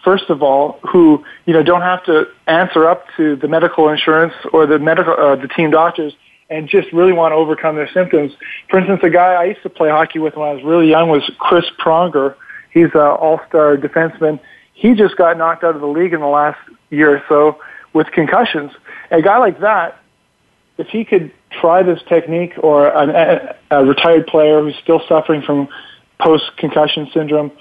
first 0.05 0.29
of 0.29 0.41
all, 0.41 0.79
who 0.89 1.25
you 1.45 1.51
know 1.51 1.63
don't 1.63 1.81
have 1.81 2.05
to 2.05 2.27
answer 2.47 2.87
up 2.87 3.05
to 3.17 3.35
the 3.35 3.49
medical 3.49 3.89
insurance 3.89 4.33
or 4.53 4.65
the 4.65 4.79
medical 4.79 5.13
uh, 5.13 5.35
the 5.35 5.49
team 5.49 5.71
doctors, 5.71 6.13
and 6.49 6.69
just 6.69 6.91
really 6.93 7.13
want 7.13 7.31
to 7.31 7.35
overcome 7.35 7.75
their 7.75 7.89
symptoms. 7.91 8.31
For 8.69 8.79
instance, 8.79 9.01
a 9.03 9.09
guy 9.09 9.33
I 9.33 9.45
used 9.45 9.63
to 9.63 9.69
play 9.69 9.89
hockey 9.89 10.19
with 10.19 10.35
when 10.35 10.47
I 10.47 10.53
was 10.53 10.63
really 10.63 10.89
young 10.89 11.09
was 11.09 11.29
Chris 11.39 11.65
Pronger. 11.79 12.35
He's 12.71 12.93
an 12.93 12.99
all-star 12.99 13.77
defenseman. 13.77 14.39
He 14.73 14.93
just 14.93 15.15
got 15.15 15.37
knocked 15.37 15.63
out 15.63 15.75
of 15.75 15.81
the 15.81 15.87
league 15.87 16.13
in 16.13 16.19
the 16.19 16.27
last 16.27 16.59
year 16.89 17.15
or 17.17 17.23
so 17.27 17.59
with 17.93 18.07
concussions. 18.11 18.71
A 19.11 19.21
guy 19.21 19.37
like 19.37 19.61
that, 19.61 19.99
if 20.77 20.87
he 20.87 21.05
could 21.05 21.31
try 21.49 21.81
this 21.83 22.01
technique, 22.09 22.53
or 22.57 22.89
an, 22.89 23.09
a, 23.11 23.55
a 23.71 23.85
retired 23.85 24.27
player 24.27 24.61
who's 24.61 24.75
still 24.83 25.01
suffering 25.07 25.41
from 25.41 25.69
post-concussion 26.19 27.09
syndrome, 27.13 27.51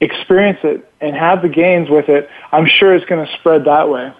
experience 0.00 0.58
it 0.64 0.90
and 1.00 1.14
have 1.16 1.42
the 1.42 1.48
gains 1.48 1.88
with 1.88 2.08
it, 2.08 2.28
I'm 2.52 2.66
sure 2.66 2.94
it's 2.94 3.06
going 3.06 3.24
to 3.24 3.32
spread 3.34 3.64
that 3.64 3.88
way. 3.88 4.12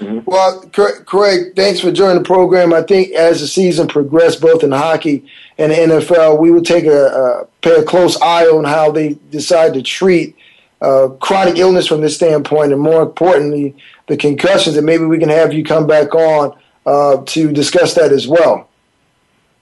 Well, 0.00 0.60
Craig, 0.72 1.54
thanks 1.54 1.80
for 1.80 1.92
joining 1.92 2.22
the 2.22 2.26
program. 2.26 2.72
I 2.72 2.82
think 2.82 3.12
as 3.12 3.40
the 3.40 3.46
season 3.46 3.86
progressed, 3.86 4.40
both 4.40 4.64
in 4.64 4.72
hockey 4.72 5.24
and 5.56 5.70
the 5.70 5.76
NFL, 5.76 6.40
we 6.40 6.50
will 6.50 6.62
take 6.62 6.84
a, 6.84 7.06
a 7.06 7.46
pay 7.62 7.76
a 7.76 7.84
close 7.84 8.20
eye 8.20 8.46
on 8.46 8.64
how 8.64 8.90
they 8.90 9.14
decide 9.30 9.74
to 9.74 9.82
treat 9.82 10.36
uh, 10.80 11.08
chronic 11.20 11.56
illness 11.58 11.86
from 11.86 12.00
this 12.00 12.16
standpoint, 12.16 12.72
and 12.72 12.80
more 12.80 13.02
importantly, 13.02 13.76
the 14.08 14.16
concussions. 14.16 14.76
And 14.76 14.84
maybe 14.84 15.04
we 15.04 15.18
can 15.18 15.28
have 15.28 15.52
you 15.52 15.64
come 15.64 15.86
back 15.86 16.14
on 16.14 16.58
uh, 16.86 17.22
to 17.26 17.52
discuss 17.52 17.94
that 17.94 18.12
as 18.12 18.26
well. 18.26 18.68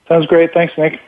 Sounds 0.07 0.25
great. 0.25 0.53
Thanks, 0.53 0.77
Nick. 0.77 0.99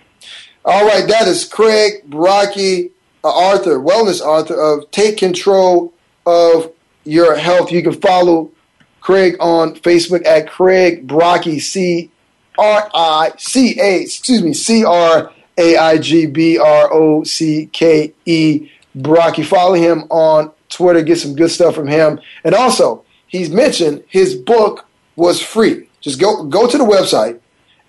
All 0.63 0.85
right, 0.85 1.07
that 1.07 1.27
is 1.27 1.45
Craig 1.45 2.09
Brockie, 2.09 2.91
uh, 3.23 3.49
Arthur, 3.49 3.79
wellness 3.79 4.21
author 4.21 4.59
of 4.59 4.89
Take 4.91 5.17
Control 5.17 5.93
of 6.25 6.71
Your 7.03 7.35
Health. 7.35 7.71
You 7.71 7.83
can 7.83 7.93
follow 7.93 8.51
Craig 9.05 9.35
on 9.39 9.75
Facebook 9.75 10.25
at 10.25 10.49
Craig 10.49 11.05
Brockie, 11.07 11.61
C 11.61 12.09
R 12.57 12.89
I 12.91 13.33
C 13.37 13.79
A, 13.79 14.01
excuse 14.01 14.41
me, 14.41 14.51
C 14.51 14.83
R 14.83 15.31
A 15.59 15.77
I 15.77 15.99
G 15.99 16.25
B 16.25 16.57
R 16.57 16.91
O 16.91 17.23
C 17.23 17.69
K 17.71 18.15
E 18.25 18.71
Brockie. 18.97 19.45
Follow 19.45 19.75
him 19.75 20.05
on 20.09 20.51
Twitter, 20.69 21.03
get 21.03 21.19
some 21.19 21.35
good 21.35 21.51
stuff 21.51 21.75
from 21.75 21.85
him. 21.85 22.19
And 22.43 22.55
also, 22.55 23.05
he's 23.27 23.51
mentioned 23.51 24.03
his 24.07 24.33
book 24.33 24.87
was 25.15 25.39
free. 25.39 25.87
Just 26.01 26.19
go 26.19 26.43
go 26.45 26.67
to 26.67 26.75
the 26.75 26.83
website 26.83 27.39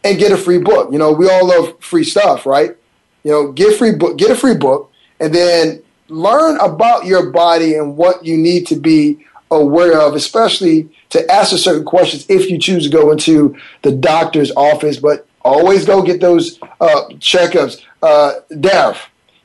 and 0.05 0.19
get 0.19 0.33
a 0.33 0.37
free 0.37 0.59
book. 0.59 0.93
You 0.93 0.99
know, 0.99 1.13
we 1.13 1.31
all 1.31 1.47
love 1.47 1.81
free 1.81 2.05
stuff, 2.05 2.45
right? 2.45 2.77
You 3.25 3.31
know, 3.31 3.53
get 3.53 3.79
free 3.79 3.95
book, 3.95 4.19
get 4.19 4.31
a 4.31 4.37
free 4.37 4.55
book, 4.55 4.93
and 5.19 5.35
then 5.35 5.83
learn 6.09 6.61
about 6.61 7.07
your 7.07 7.31
body 7.31 7.75
and 7.75 7.97
what 7.97 8.23
you 8.23 8.37
need 8.37 8.67
to 8.67 8.77
be 8.77 9.25
aware 9.51 10.01
of, 10.01 10.15
especially 10.15 10.89
to 11.11 11.33
answer 11.33 11.57
certain 11.57 11.85
questions 11.85 12.27
if 12.29 12.51
you 12.51 12.59
choose 12.59 12.85
to 12.85 12.91
go 12.91 13.11
into 13.11 13.57
the 13.83 13.93
doctor's 13.93 14.51
office. 14.57 14.97
But 14.99 15.27
always 15.43 15.85
go 15.85 16.03
get 16.03 16.21
those 16.21 16.59
uh, 16.81 17.09
checkups. 17.15 17.83
Uh, 18.03 18.35
Darth, 18.61 18.99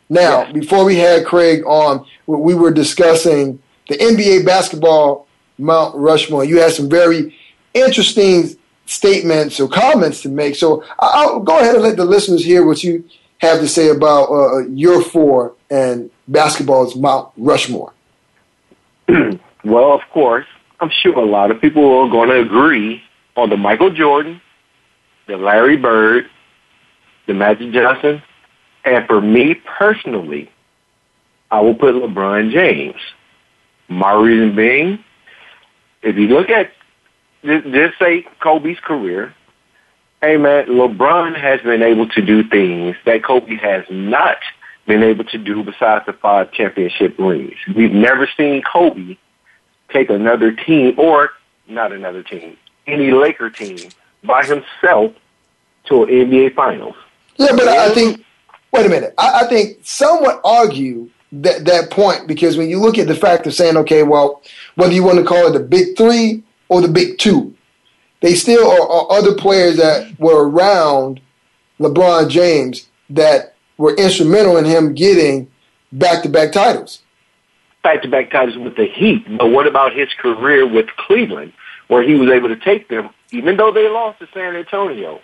now 0.10 0.52
before 0.52 0.84
we 0.84 0.98
had 0.98 1.26
Craig 1.26 1.64
on, 1.66 2.06
we 2.26 2.56
were 2.56 2.72
discussing 2.72 3.62
the 3.88 3.98
NBA 3.98 4.46
basketball 4.46 5.28
Mount 5.58 5.96
Rushmore. 5.96 6.44
You 6.44 6.60
had 6.60 6.72
some 6.72 6.90
very 6.90 7.38
interesting 7.74 8.56
statements 8.86 9.60
or 9.60 9.70
comments 9.70 10.22
to 10.24 10.30
make. 10.30 10.56
So 10.56 10.84
I'll 11.00 11.40
go 11.40 11.60
ahead 11.60 11.76
and 11.76 11.84
let 11.84 11.98
the 11.98 12.06
listeners 12.06 12.44
hear 12.44 12.66
what 12.66 12.84
you 12.84 13.06
have 13.38 13.60
to 13.60 13.68
say 13.68 13.90
about 13.90 14.30
uh, 14.30 14.68
your 14.68 15.02
four 15.02 15.56
and 15.70 16.12
basketball's 16.28 16.96
Mount 16.96 17.32
Rushmore. 17.38 17.94
well, 19.64 19.94
of 19.94 20.02
course, 20.12 20.46
I'm 20.80 20.90
sure 21.02 21.18
a 21.18 21.26
lot 21.26 21.52
of 21.52 21.62
people 21.62 21.84
are 22.00 22.10
going 22.10 22.30
to 22.30 22.40
agree 22.40 23.02
on 23.36 23.50
the 23.50 23.58
Michael 23.58 23.92
Jordan, 23.92 24.42
the 25.28 25.38
Larry 25.38 25.78
Bird, 25.78 26.26
the 27.28 27.34
Magic 27.34 27.72
Johnson, 27.72 28.22
and 28.84 29.06
for 29.08 29.22
me 29.22 29.56
personally, 29.78 30.50
I 31.52 31.62
will 31.62 31.76
put 31.76 31.96
LeBron 31.96 32.52
James. 32.52 33.00
My 33.88 34.14
reason 34.14 34.56
being, 34.56 35.04
if 36.02 36.16
you 36.16 36.28
look 36.28 36.50
at 36.50 36.72
just 37.44 38.00
say 38.00 38.26
Kobe's 38.42 38.80
career, 38.80 39.34
hey 40.22 40.38
man, 40.38 40.68
LeBron 40.68 41.40
has 41.40 41.62
been 41.62 41.84
able 41.84 42.08
to 42.10 42.22
do 42.22 42.48
things 42.48 42.96
that 43.06 43.24
Kobe 43.24 43.56
has 43.58 43.84
not 43.90 44.38
been 44.88 45.04
able 45.04 45.26
to 45.26 45.38
do 45.38 45.64
besides 45.64 46.06
the 46.06 46.14
five 46.14 46.52
championship 46.52 47.18
rings. 47.20 47.56
We've 47.76 47.92
never 47.92 48.28
seen 48.38 48.62
Kobe 48.62 49.18
take 49.92 50.10
another 50.10 50.52
team 50.52 50.96
or 50.98 51.32
not 51.68 51.92
another 51.92 52.24
team, 52.24 52.58
any 52.88 53.12
Laker 53.12 53.50
team 53.50 53.78
by 54.24 54.44
himself 54.44 55.14
to 55.86 56.04
an 56.04 56.10
NBA 56.10 56.56
Finals. 56.56 56.96
Yeah, 57.38 57.52
but 57.52 57.68
I 57.68 57.94
think. 57.94 58.24
Wait 58.72 58.86
a 58.86 58.90
minute. 58.90 59.14
I, 59.18 59.42
I 59.42 59.48
think 59.48 59.80
some 59.84 60.22
would 60.22 60.40
argue 60.46 61.10
that 61.34 61.66
that 61.66 61.90
point 61.92 62.28
because 62.28 62.58
when 62.58 62.70
you 62.70 62.80
look 62.80 62.98
at 62.98 63.08
the 63.08 63.16
fact 63.16 63.48
of 63.48 63.54
saying, 63.54 63.78
okay, 63.78 64.04
well, 64.04 64.42
whether 64.76 64.94
you 64.94 65.04
want 65.04 65.20
to 65.20 65.26
call 65.26 65.48
it 65.48 65.52
the 65.52 65.60
big 65.60 65.98
three 65.98 66.44
or 66.70 66.82
the 66.82 66.88
big 66.88 67.18
two, 67.18 67.56
they 68.22 68.36
still 68.36 68.70
are, 68.70 68.90
are 68.90 69.18
other 69.18 69.36
players 69.36 69.78
that 69.78 70.18
were 70.20 70.48
around 70.48 71.20
LeBron 71.80 72.30
James 72.30 72.88
that 73.10 73.56
were 73.78 73.96
instrumental 73.96 74.58
in 74.58 74.66
him 74.66 74.94
getting 74.94 75.50
back 75.92 76.24
to 76.24 76.30
back 76.30 76.52
titles. 76.52 77.02
Back 77.84 78.04
to 78.04 78.08
back 78.08 78.32
titles 78.32 78.58
with 78.58 78.76
the 78.76 78.86
Heat. 78.86 79.26
But 79.38 79.50
what 79.50 79.68
about 79.68 79.94
his 79.94 80.10
career 80.18 80.68
with 80.68 80.88
Cleveland, 80.98 81.54
where 81.88 82.04
he 82.04 82.14
was 82.16 82.30
able 82.30 82.50
to 82.50 82.56
take 82.56 82.90
them, 82.90 83.10
even 83.32 83.58
though 83.58 83.72
they 83.72 83.88
lost 83.90 84.20
to 84.20 84.28
San 84.34 84.56
Antonio? 84.56 85.20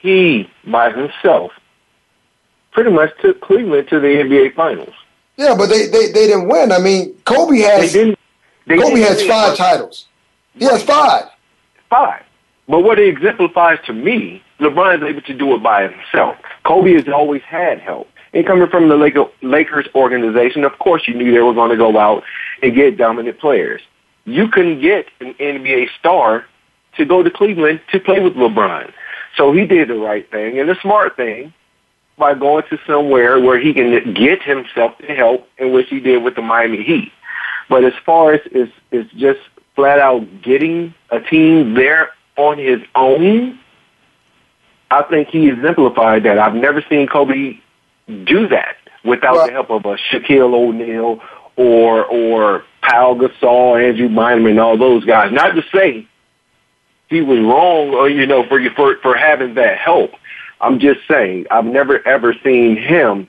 He, 0.00 0.50
by 0.66 0.90
himself, 0.90 1.52
pretty 2.72 2.90
much 2.90 3.10
took 3.20 3.40
Cleveland 3.40 3.88
to 3.88 4.00
the 4.00 4.06
NBA 4.06 4.54
Finals. 4.54 4.94
Yeah, 5.36 5.54
but 5.56 5.68
they, 5.68 5.86
they, 5.86 6.06
they 6.06 6.26
didn't 6.26 6.48
win. 6.48 6.72
I 6.72 6.78
mean, 6.78 7.14
Kobe 7.24 7.58
has 7.60 7.92
They 7.92 7.98
didn't. 7.98 8.18
They 8.66 8.76
Kobe 8.76 9.00
has 9.00 9.22
five 9.24 9.56
titles. 9.56 10.06
He 10.54 10.64
has 10.66 10.82
five. 10.82 11.24
Five. 11.88 12.22
But 12.68 12.80
what 12.80 12.98
it 12.98 13.08
exemplifies 13.08 13.78
to 13.86 13.92
me, 13.92 14.42
LeBron 14.60 14.98
is 14.98 15.02
able 15.02 15.22
to 15.22 15.34
do 15.34 15.54
it 15.54 15.62
by 15.62 15.88
himself. 15.88 16.36
Kobe 16.64 16.92
has 16.92 17.08
always 17.08 17.42
had 17.42 17.80
help. 17.80 18.09
And 18.32 18.46
coming 18.46 18.68
from 18.68 18.88
the 18.88 18.96
Lakers 19.42 19.88
organization, 19.94 20.64
of 20.64 20.78
course 20.78 21.08
you 21.08 21.14
knew 21.14 21.32
they 21.32 21.40
were 21.40 21.54
going 21.54 21.70
to 21.70 21.76
go 21.76 21.96
out 21.98 22.22
and 22.62 22.74
get 22.74 22.96
dominant 22.96 23.40
players. 23.40 23.80
You 24.24 24.48
couldn't 24.48 24.80
get 24.80 25.06
an 25.20 25.34
NBA 25.34 25.88
star 25.98 26.44
to 26.96 27.04
go 27.04 27.22
to 27.22 27.30
Cleveland 27.30 27.80
to 27.92 27.98
play 27.98 28.20
with 28.20 28.34
LeBron. 28.34 28.92
So 29.36 29.52
he 29.52 29.66
did 29.66 29.88
the 29.88 29.94
right 29.94 30.30
thing 30.30 30.58
and 30.58 30.68
the 30.68 30.76
smart 30.80 31.16
thing 31.16 31.52
by 32.18 32.34
going 32.34 32.64
to 32.70 32.78
somewhere 32.86 33.40
where 33.40 33.58
he 33.58 33.72
can 33.72 34.14
get 34.14 34.42
himself 34.42 34.92
the 34.98 35.14
help 35.14 35.48
in 35.58 35.72
which 35.72 35.88
he 35.88 35.98
did 36.00 36.22
with 36.22 36.36
the 36.36 36.42
Miami 36.42 36.82
Heat. 36.82 37.10
But 37.68 37.84
as 37.84 37.94
far 38.04 38.34
as 38.34 38.40
is 38.52 38.68
is 38.90 39.06
just 39.16 39.40
flat 39.74 39.98
out 39.98 40.42
getting 40.42 40.94
a 41.10 41.20
team 41.20 41.74
there 41.74 42.10
on 42.36 42.58
his 42.58 42.80
own, 42.94 43.58
I 44.90 45.02
think 45.04 45.28
he 45.28 45.48
exemplified 45.48 46.24
that. 46.24 46.38
I've 46.38 46.54
never 46.54 46.84
seen 46.88 47.06
Kobe 47.06 47.58
do 48.10 48.48
that 48.48 48.76
without 49.04 49.46
the 49.46 49.52
help 49.52 49.70
of 49.70 49.84
a 49.86 49.96
Shaquille 49.96 50.54
O'Neal 50.54 51.20
or 51.56 52.04
or 52.04 52.64
Pau 52.82 53.14
Gasol, 53.14 53.82
Andrew 53.82 54.08
Bynum, 54.08 54.46
and 54.46 54.60
all 54.60 54.76
those 54.76 55.04
guys. 55.04 55.32
Not 55.32 55.52
to 55.52 55.62
say 55.72 56.06
he 57.08 57.20
was 57.20 57.38
wrong, 57.40 57.90
or 57.90 58.08
you 58.08 58.26
know, 58.26 58.46
for 58.46 58.60
for 58.70 58.96
for 59.02 59.16
having 59.16 59.54
that 59.54 59.78
help. 59.78 60.12
I'm 60.60 60.78
just 60.78 61.00
saying 61.08 61.46
I've 61.50 61.64
never 61.64 62.06
ever 62.06 62.34
seen 62.44 62.76
him 62.76 63.28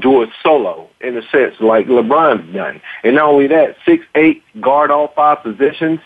do 0.00 0.22
it 0.22 0.30
solo 0.42 0.88
in 1.00 1.16
a 1.16 1.22
sense 1.28 1.54
like 1.60 1.86
LeBron's 1.86 2.54
done. 2.54 2.80
And 3.04 3.16
not 3.16 3.28
only 3.28 3.46
that, 3.48 3.76
six 3.84 4.04
eight 4.14 4.42
guard 4.60 4.90
all 4.90 5.08
five 5.08 5.42
positions. 5.42 6.00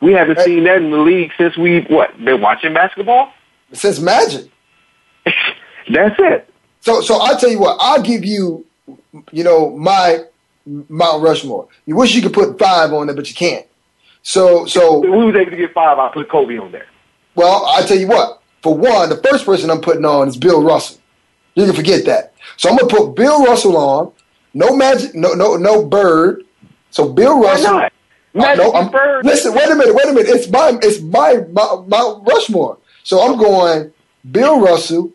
We 0.00 0.12
haven't 0.14 0.40
seen 0.40 0.64
that 0.64 0.78
in 0.78 0.90
the 0.90 0.98
league 0.98 1.30
since 1.38 1.56
we 1.56 1.82
what 1.82 2.16
been 2.24 2.40
watching 2.40 2.74
basketball. 2.74 3.32
Since 3.72 4.00
Magic. 4.00 4.50
That's 5.24 6.16
it. 6.18 6.51
So 6.82 7.00
so 7.00 7.16
I'll 7.20 7.38
tell 7.38 7.50
you 7.50 7.58
what, 7.60 7.78
I'll 7.80 8.02
give 8.02 8.24
you, 8.24 8.66
you 9.30 9.44
know, 9.44 9.70
my 9.70 10.24
Mount 10.66 11.22
Rushmore. 11.22 11.68
You 11.86 11.96
wish 11.96 12.14
you 12.14 12.22
could 12.22 12.32
put 12.34 12.58
five 12.58 12.92
on 12.92 13.06
there, 13.06 13.16
but 13.16 13.28
you 13.28 13.34
can't. 13.34 13.66
So 14.22 14.66
so 14.66 15.02
If 15.02 15.10
we 15.10 15.24
was 15.24 15.34
able 15.34 15.50
to 15.52 15.56
get 15.56 15.72
five, 15.72 15.98
I 15.98 16.08
put 16.12 16.28
Kobe 16.28 16.58
on 16.58 16.70
there. 16.72 16.86
Well, 17.34 17.64
I 17.66 17.82
tell 17.82 17.96
you 17.98 18.08
what. 18.08 18.40
For 18.62 18.76
one, 18.76 19.08
the 19.08 19.16
first 19.16 19.44
person 19.44 19.70
I'm 19.70 19.80
putting 19.80 20.04
on 20.04 20.28
is 20.28 20.36
Bill 20.36 20.62
Russell. 20.62 20.98
You 21.54 21.64
can 21.66 21.74
forget 21.74 22.04
that. 22.06 22.32
So 22.56 22.68
I'm 22.70 22.76
gonna 22.76 22.88
put 22.94 23.14
Bill 23.16 23.44
Russell 23.44 23.76
on. 23.76 24.12
No 24.54 24.76
magic, 24.76 25.14
no 25.14 25.32
no 25.32 25.56
no 25.56 25.84
Bird. 25.84 26.44
So 26.90 27.08
Bill 27.12 27.40
Why 27.40 27.52
Russell. 27.52 27.72
not? 27.72 27.84
Uh, 27.84 27.88
Magic 28.34 28.64
no, 28.64 28.72
I'm, 28.72 28.90
Bird. 28.90 29.24
listen, 29.26 29.52
wait 29.54 29.68
a 29.70 29.74
minute, 29.74 29.94
wait 29.94 30.06
a 30.06 30.12
minute. 30.12 30.28
It's 30.30 30.48
my 30.48 30.78
it's 30.82 31.00
my 31.00 31.44
Mount 31.86 32.26
Rushmore. 32.26 32.78
So 33.02 33.20
I'm 33.20 33.38
going 33.38 33.92
Bill 34.30 34.60
Russell, 34.60 35.10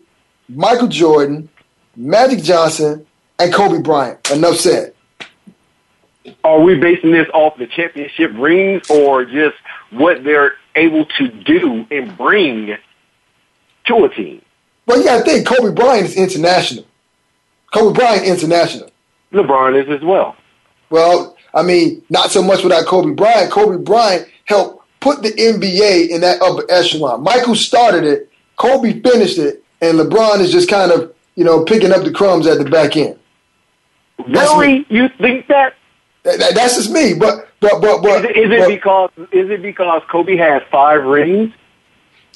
Michael 0.49 0.88
Jordan, 0.88 1.49
Magic 1.98 2.43
Johnson, 2.43 3.06
and 3.39 3.54
Kobe 3.54 3.82
Bryant. 3.82 4.32
Enough 4.32 4.58
said. 4.58 4.93
Are 6.43 6.62
we 6.62 6.76
basing 6.76 7.12
this 7.12 7.28
off 7.34 7.58
the 7.58 7.68
championship 7.68 8.32
rings 8.36 8.89
or 8.89 9.26
just 9.26 9.58
what 9.91 10.24
they're 10.24 10.54
able 10.76 11.06
to 11.18 11.28
do 11.28 11.86
and 11.89 12.16
bring 12.18 12.78
to 13.88 14.06
a 14.06 14.10
team? 14.10 14.41
Well, 14.86 15.00
you 15.00 15.06
got 15.06 15.18
to 15.20 15.24
think 15.24 15.48
Kobe 15.48 15.74
Bryant 15.74 16.06
is 16.06 16.16
international. 16.16 16.86
Kobe 17.74 17.98
Bryant 17.98 18.26
international. 18.26 18.91
LeBron 19.34 19.82
is 19.82 19.89
as 19.89 20.02
well. 20.06 20.36
Well, 20.89 21.36
I 21.54 21.64
mean, 21.64 22.04
not 22.10 22.32
so 22.32 22.41
much 22.41 22.64
without 22.64 22.86
Kobe 22.86 23.14
Bryant. 23.14 23.52
Kobe 23.52 23.84
Bryant 23.84 24.28
helped 24.45 24.86
put 25.00 25.22
the 25.22 25.32
NBA 25.32 26.10
in 26.10 26.22
that 26.22 26.41
upper 26.41 26.70
echelon. 26.72 27.24
Michael 27.24 27.56
started 27.56 28.04
it, 28.04 28.32
Kobe 28.56 29.02
finished 29.02 29.38
it, 29.38 29.64
and 29.82 30.00
LeBron 30.00 30.39
is 30.39 30.52
just 30.52 30.70
kind 30.70 30.91
of, 30.91 31.14
you 31.38 31.44
know, 31.46 31.64
picking 31.64 31.94
up 31.94 32.04
the 32.04 32.12
crumbs 32.12 32.46
at 32.48 32.58
the 32.58 32.66
back 32.70 32.98
end. 32.98 33.18
That's 34.28 34.52
Really? 34.52 34.86
You 34.90 35.08
think 35.22 35.48
that? 35.48 35.76
That- 36.24 36.40
that- 36.40 36.56
that's 36.56 36.76
just 36.76 36.92
me. 36.92 37.14
But 37.14 37.48
but 37.62 37.80
but 37.80 38.02
but 38.02 38.26
Is 38.26 38.32
it, 38.32 38.38
is 38.38 38.52
it 38.52 38.60
but- 38.60 38.68
because 38.68 39.10
is 39.32 39.50
it 39.50 39.62
because 39.62 40.02
Kobe 40.12 40.36
has 40.36 40.62
five 40.72 41.04
rings 41.06 41.54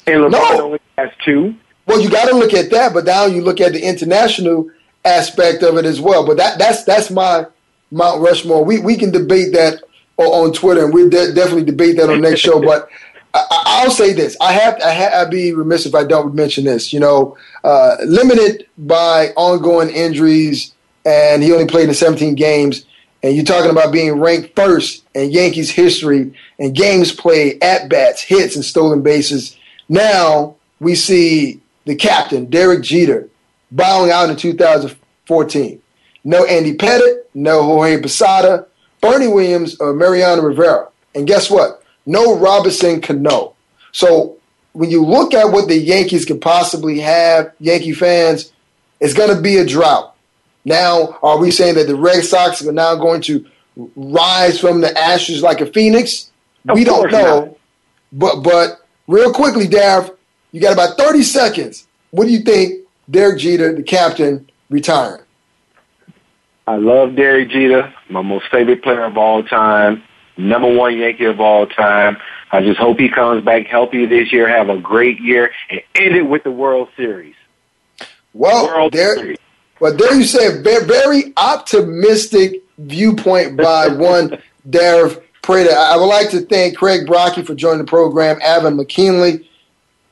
and 0.06 0.20
LeBron 0.22 0.30
No. 0.30 0.62
only 0.66 0.80
has 0.96 1.10
two? 1.24 1.54
Well, 1.86 2.00
you 2.00 2.08
got 2.08 2.28
to 2.28 2.34
look 2.36 2.54
at 2.54 2.70
that, 2.70 2.94
but 2.94 3.04
now 3.04 3.26
you 3.26 3.42
look 3.42 3.60
at 3.60 3.72
the 3.72 3.82
international 3.82 4.66
aspect 5.04 5.64
of 5.64 5.76
it 5.76 5.84
as 5.84 6.00
well. 6.00 6.24
But 6.24 6.36
that 6.36 6.58
that's 6.58 6.84
that's 6.84 7.10
my 7.10 7.44
Mount 7.90 8.22
Rushmore. 8.22 8.64
We 8.64 8.78
we 8.78 8.96
can 8.96 9.10
debate 9.10 9.52
that 9.52 9.82
on 10.16 10.52
Twitter, 10.52 10.84
and 10.84 10.94
we'll 10.94 11.10
de- 11.10 11.34
definitely 11.34 11.64
debate 11.64 11.96
that 11.96 12.08
on 12.08 12.20
next 12.20 12.40
show. 12.40 12.60
But 12.62 12.88
I, 13.34 13.44
I- 13.50 13.62
I'll 13.84 13.90
say 13.90 14.12
this: 14.12 14.36
I 14.40 14.52
have 14.52 14.80
I 14.80 14.92
ha- 14.94 15.20
I'd 15.22 15.30
be 15.30 15.52
remiss 15.52 15.86
if 15.86 15.94
I 15.94 16.04
don't 16.04 16.34
mention 16.34 16.64
this. 16.64 16.92
You 16.92 17.00
know, 17.00 17.36
uh, 17.64 17.96
limited 18.04 18.66
by 18.78 19.28
ongoing 19.36 19.90
injuries, 19.90 20.72
and 21.04 21.42
he 21.42 21.52
only 21.52 21.66
played 21.66 21.88
in 21.88 21.94
17 21.94 22.34
games. 22.34 22.84
And 23.24 23.36
you're 23.36 23.44
talking 23.44 23.70
about 23.70 23.92
being 23.92 24.18
ranked 24.18 24.56
first 24.56 25.04
in 25.14 25.30
Yankees 25.30 25.70
history 25.70 26.34
and 26.58 26.74
games 26.74 27.12
played, 27.12 27.62
at 27.62 27.88
bats, 27.88 28.20
hits, 28.20 28.56
and 28.56 28.64
stolen 28.64 29.00
bases. 29.02 29.56
Now 29.88 30.56
we 30.80 30.96
see 30.96 31.60
the 31.84 31.94
captain, 31.94 32.46
Derek 32.46 32.82
Jeter, 32.82 33.28
bowing 33.70 34.10
out 34.10 34.28
in 34.28 34.34
2014. 34.36 35.80
No 36.24 36.44
Andy 36.44 36.76
Pettitte, 36.76 37.22
no 37.34 37.62
Jorge 37.62 38.00
Posada, 38.00 38.66
Bernie 39.00 39.28
Williams, 39.28 39.76
or 39.80 39.92
Mariano 39.92 40.42
Rivera. 40.42 40.88
And 41.14 41.26
guess 41.26 41.50
what? 41.50 41.81
No 42.06 42.36
Robinson 42.38 43.00
Cano. 43.00 43.54
So 43.92 44.38
when 44.72 44.90
you 44.90 45.04
look 45.04 45.34
at 45.34 45.52
what 45.52 45.68
the 45.68 45.76
Yankees 45.76 46.24
could 46.24 46.40
possibly 46.40 47.00
have, 47.00 47.52
Yankee 47.60 47.92
fans, 47.92 48.52
it's 49.00 49.14
going 49.14 49.34
to 49.34 49.40
be 49.40 49.56
a 49.58 49.66
drought. 49.66 50.14
Now, 50.64 51.18
are 51.22 51.38
we 51.38 51.50
saying 51.50 51.74
that 51.74 51.86
the 51.86 51.96
Red 51.96 52.24
Sox 52.24 52.64
are 52.64 52.72
now 52.72 52.94
going 52.94 53.20
to 53.22 53.44
rise 53.96 54.60
from 54.60 54.80
the 54.80 54.96
ashes 54.96 55.42
like 55.42 55.60
a 55.60 55.66
phoenix? 55.66 56.30
Of 56.68 56.76
we 56.76 56.84
don't 56.84 57.10
know. 57.10 57.40
not. 57.40 57.56
But 58.12 58.42
but 58.42 58.86
real 59.08 59.32
quickly, 59.32 59.66
Dav, 59.66 60.10
you 60.52 60.60
got 60.60 60.72
about 60.72 60.96
30 60.96 61.22
seconds. 61.22 61.88
What 62.10 62.26
do 62.26 62.30
you 62.30 62.40
think 62.40 62.86
Derek 63.10 63.38
Jeter, 63.38 63.74
the 63.74 63.82
captain, 63.82 64.50
retiring? 64.70 65.22
I 66.66 66.76
love 66.76 67.16
Derek 67.16 67.50
Jeter, 67.50 67.92
my 68.08 68.22
most 68.22 68.46
favorite 68.50 68.82
player 68.82 69.04
of 69.04 69.16
all 69.16 69.42
time, 69.42 70.04
number 70.48 70.72
one 70.72 70.96
Yankee 70.96 71.24
of 71.24 71.40
all 71.40 71.66
time. 71.66 72.16
I 72.50 72.60
just 72.60 72.78
hope 72.78 72.98
he 72.98 73.08
comes 73.08 73.44
back 73.44 73.66
healthy 73.66 74.04
this 74.06 74.32
year, 74.32 74.48
have 74.48 74.68
a 74.68 74.78
great 74.78 75.20
year, 75.20 75.52
and 75.70 75.80
end 75.94 76.16
it 76.16 76.22
with 76.22 76.44
the 76.44 76.50
World 76.50 76.88
Series. 76.96 77.34
Well, 78.34 78.66
World 78.66 78.92
there, 78.92 79.16
Series. 79.16 79.38
well, 79.80 79.96
there 79.96 80.14
you 80.14 80.24
say 80.24 80.58
a 80.58 80.60
very 80.60 81.32
optimistic 81.36 82.62
viewpoint 82.78 83.56
by 83.56 83.88
one 83.96 84.38
Dareth 84.68 85.22
Prater. 85.42 85.74
I 85.74 85.96
would 85.96 86.06
like 86.06 86.30
to 86.30 86.40
thank 86.40 86.76
Craig 86.76 87.06
Brockie 87.06 87.46
for 87.46 87.54
joining 87.54 87.78
the 87.78 87.84
program, 87.84 88.38
Evan 88.42 88.76
McKinley, 88.76 89.48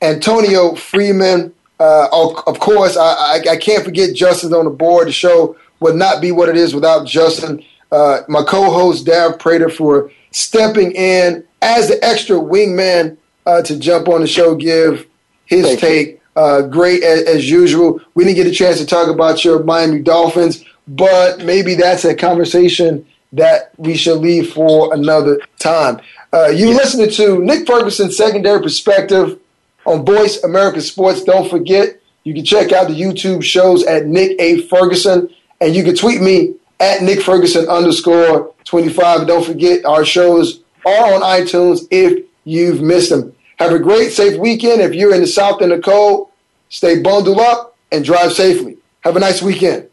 Antonio 0.01 0.75
Freeman. 0.75 1.53
Uh, 1.79 2.07
of, 2.13 2.59
course, 2.59 2.95
I, 2.95 3.13
I, 3.13 3.41
I 3.51 3.57
can't 3.57 3.83
forget 3.83 4.15
Justin's 4.15 4.53
on 4.53 4.65
the 4.65 4.71
board. 4.71 5.07
The 5.07 5.11
show 5.11 5.55
would 5.79 5.95
not 5.95 6.21
be 6.21 6.31
what 6.31 6.49
it 6.49 6.57
is 6.57 6.75
without 6.75 7.07
Justin. 7.07 7.63
Uh, 7.91 8.21
my 8.27 8.43
co-host 8.43 9.05
Dareth 9.05 9.39
Prater 9.39 9.69
for 9.69 10.11
stepping 10.31 10.91
in 10.93 11.43
as 11.61 11.87
the 11.87 12.03
extra 12.03 12.37
wingman 12.37 13.17
uh, 13.45 13.61
to 13.63 13.77
jump 13.77 14.07
on 14.07 14.21
the 14.21 14.27
show, 14.27 14.55
give 14.55 15.07
his 15.45 15.65
Thank 15.65 15.79
take. 15.79 16.21
Uh, 16.33 16.61
great 16.61 17.03
as, 17.03 17.23
as 17.23 17.51
usual. 17.51 17.99
We 18.13 18.23
didn't 18.23 18.37
get 18.37 18.47
a 18.47 18.51
chance 18.51 18.79
to 18.79 18.85
talk 18.85 19.09
about 19.09 19.43
your 19.43 19.61
Miami 19.63 19.99
Dolphins, 19.99 20.63
but 20.87 21.43
maybe 21.43 21.75
that's 21.75 22.05
a 22.05 22.15
conversation 22.15 23.05
that 23.33 23.71
we 23.77 23.95
should 23.95 24.19
leave 24.19 24.53
for 24.53 24.93
another 24.93 25.41
time. 25.59 25.99
Uh, 26.33 26.47
you 26.47 26.69
listening 26.69 27.09
to 27.11 27.43
Nick 27.43 27.67
Ferguson's 27.67 28.15
secondary 28.15 28.61
perspective 28.61 29.39
on 29.85 30.05
Voice 30.05 30.41
America 30.43 30.79
Sports. 30.79 31.23
Don't 31.23 31.49
forget, 31.49 31.99
you 32.23 32.33
can 32.33 32.45
check 32.45 32.71
out 32.71 32.87
the 32.87 32.93
YouTube 32.93 33.43
shows 33.43 33.83
at 33.83 34.05
Nick 34.05 34.39
A. 34.39 34.61
Ferguson, 34.67 35.29
and 35.59 35.75
you 35.75 35.83
can 35.83 35.95
tweet 35.95 36.21
me 36.21 36.55
at 36.81 37.03
Nick 37.03 37.21
Ferguson 37.21 37.69
underscore 37.69 38.53
25. 38.65 39.27
Don't 39.27 39.45
forget 39.45 39.85
our 39.85 40.03
shows 40.03 40.61
are 40.85 41.13
on 41.13 41.21
iTunes 41.21 41.87
if 41.91 42.25
you've 42.43 42.81
missed 42.81 43.11
them. 43.11 43.33
Have 43.57 43.71
a 43.71 43.79
great, 43.79 44.11
safe 44.11 44.39
weekend. 44.39 44.81
If 44.81 44.95
you're 44.95 45.13
in 45.13 45.21
the 45.21 45.27
South 45.27 45.61
in 45.61 45.69
the 45.69 45.79
cold, 45.79 46.29
stay 46.69 46.99
bundled 46.99 47.39
up 47.39 47.77
and 47.91 48.03
drive 48.03 48.33
safely. 48.33 48.77
Have 49.01 49.15
a 49.15 49.19
nice 49.19 49.41
weekend. 49.43 49.90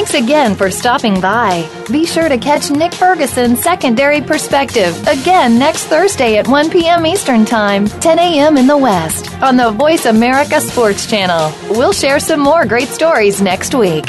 Thanks 0.00 0.14
again 0.14 0.56
for 0.56 0.70
stopping 0.70 1.20
by. 1.20 1.68
Be 1.92 2.06
sure 2.06 2.26
to 2.26 2.38
catch 2.38 2.70
Nick 2.70 2.94
Ferguson's 2.94 3.62
Secondary 3.62 4.22
Perspective 4.22 4.96
again 5.06 5.58
next 5.58 5.88
Thursday 5.88 6.38
at 6.38 6.48
1 6.48 6.70
p.m. 6.70 7.04
Eastern 7.04 7.44
Time, 7.44 7.86
10 7.86 8.18
a.m. 8.18 8.56
in 8.56 8.66
the 8.66 8.78
West, 8.78 9.30
on 9.42 9.58
the 9.58 9.70
Voice 9.72 10.06
America 10.06 10.58
Sports 10.58 11.06
Channel. 11.06 11.52
We'll 11.68 11.92
share 11.92 12.18
some 12.18 12.40
more 12.40 12.64
great 12.64 12.88
stories 12.88 13.42
next 13.42 13.74
week. 13.74 14.06